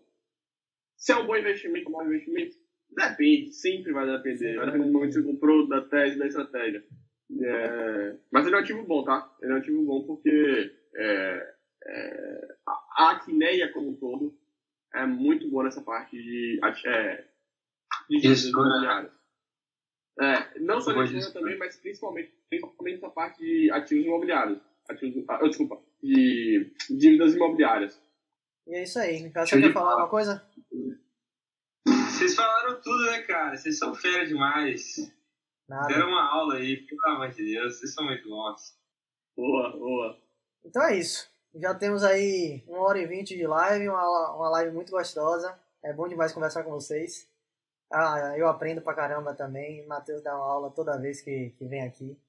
[0.97, 2.57] se é um bom investimento ou um mau investimento,
[2.89, 4.57] depende, sempre vai depender.
[4.57, 6.83] Vai depender do momento que você comprou, da tese, da estratégia.
[7.39, 9.31] É, mas ele é um ativo bom, tá?
[9.41, 11.53] Ele é um ativo bom porque é,
[11.85, 14.37] é, a, a quineia como um todo
[14.93, 17.25] é muito boa nessa parte de é,
[18.09, 19.11] de dívidas imobiliárias.
[20.19, 24.59] É, não só de dívidas também, mas principalmente, principalmente essa parte de ativos imobiliários.
[24.89, 28.01] Ativos, ah, desculpa, de dívidas imobiliárias.
[28.65, 29.29] E é isso aí.
[29.29, 30.46] Você quer falar alguma coisa?
[31.85, 33.55] Vocês falaram tudo, né, cara?
[33.55, 34.95] Vocês são fera demais.
[35.67, 35.87] Nada.
[35.87, 37.77] Deram uma aula aí, pelo amor de Deus.
[37.77, 38.77] Vocês são muito bons.
[39.35, 40.21] Boa, boa.
[40.65, 41.29] Então é isso.
[41.55, 45.59] Já temos aí uma hora e vinte de live, uma, uma live muito gostosa.
[45.83, 47.29] É bom demais conversar com vocês.
[47.91, 49.85] Ah, eu aprendo pra caramba também.
[49.87, 52.19] Matheus dá uma aula toda vez que, que vem aqui.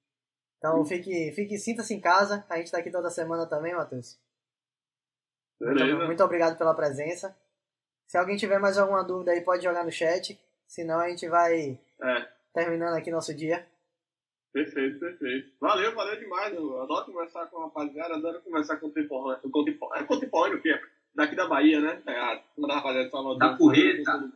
[0.59, 2.45] Então fique, fique sinta-se em casa.
[2.49, 4.19] A gente tá aqui toda semana também, Matheus.
[5.61, 7.37] Muito, muito obrigado pela presença.
[8.09, 10.41] Se alguém tiver mais alguma dúvida aí, pode jogar no chat.
[10.67, 12.29] Senão a gente vai é.
[12.55, 13.67] terminando aqui nosso dia.
[14.51, 15.53] Perfeito, perfeito.
[15.61, 16.55] Valeu, valeu demais.
[16.55, 19.93] Eu adoro conversar com a rapaziada, adoro conversar com o contemporâneo.
[19.95, 20.81] É contemporâneo, o quê?
[21.15, 22.03] Daqui da Bahia, né?
[22.07, 23.39] É, da rapaziada de Salvador.
[23.39, 24.33] Da Porreta.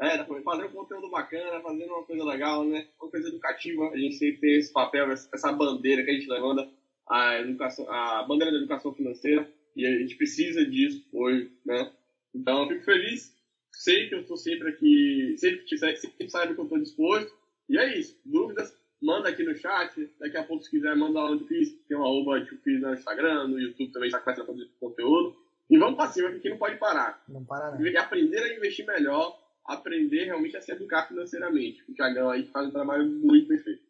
[0.00, 2.88] É, fazendo conteúdo bacana, fazendo uma coisa legal, né?
[3.00, 3.88] Uma coisa educativa.
[3.88, 6.68] A gente sempre tem esse papel, essa bandeira que a gente levanta,
[7.08, 11.90] a, educação, a bandeira da educação financeira, e a gente precisa disso hoje, né?
[12.34, 13.36] Então, eu fico feliz.
[13.72, 17.32] Sei que eu estou sempre aqui, sempre, sempre saiba que eu estou disposto.
[17.68, 18.18] E é isso.
[18.24, 20.10] Dúvidas, manda aqui no chat.
[20.18, 21.72] Daqui a pouco, se quiser, manda lá no Fiz.
[21.86, 25.36] Tem uma arroba de Fiz no Instagram, no YouTube também está começando a fazer conteúdo.
[25.70, 27.22] E vamos para cima, que aqui não pode parar.
[27.28, 27.78] Não para não.
[27.78, 29.38] Tem que aprender a investir melhor
[29.68, 31.84] aprender realmente a se educar financeiramente.
[31.88, 33.82] O Thiagão aí faz um trabalho muito perfeito.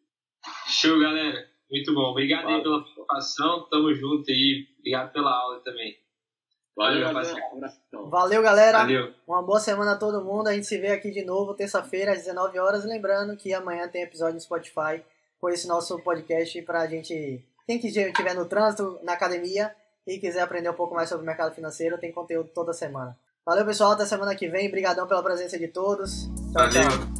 [0.67, 1.47] Show, galera.
[1.71, 2.11] Muito bom.
[2.11, 3.67] Obrigado aí pela participação.
[3.69, 4.67] Tamo junto aí.
[4.79, 5.97] Obrigado pela aula também.
[6.79, 7.73] Valeu, rapaziada.
[8.09, 8.77] Valeu, galera.
[8.77, 9.13] Valeu.
[9.27, 10.47] Uma boa semana a todo mundo.
[10.47, 12.85] A gente se vê aqui de novo terça-feira às 19 horas.
[12.85, 15.03] Lembrando que amanhã tem episódio no Spotify
[15.41, 17.45] com esse nosso podcast pra gente.
[17.67, 19.75] Quem estiver no trânsito, na academia
[20.07, 23.17] e quiser aprender um pouco mais sobre o mercado financeiro, tem conteúdo toda semana.
[23.45, 23.91] Valeu, pessoal.
[23.91, 24.69] Até semana que vem.
[24.69, 26.27] Obrigadão pela presença de todos.
[26.53, 26.71] Tchau, Valeu.
[26.71, 27.18] tchau.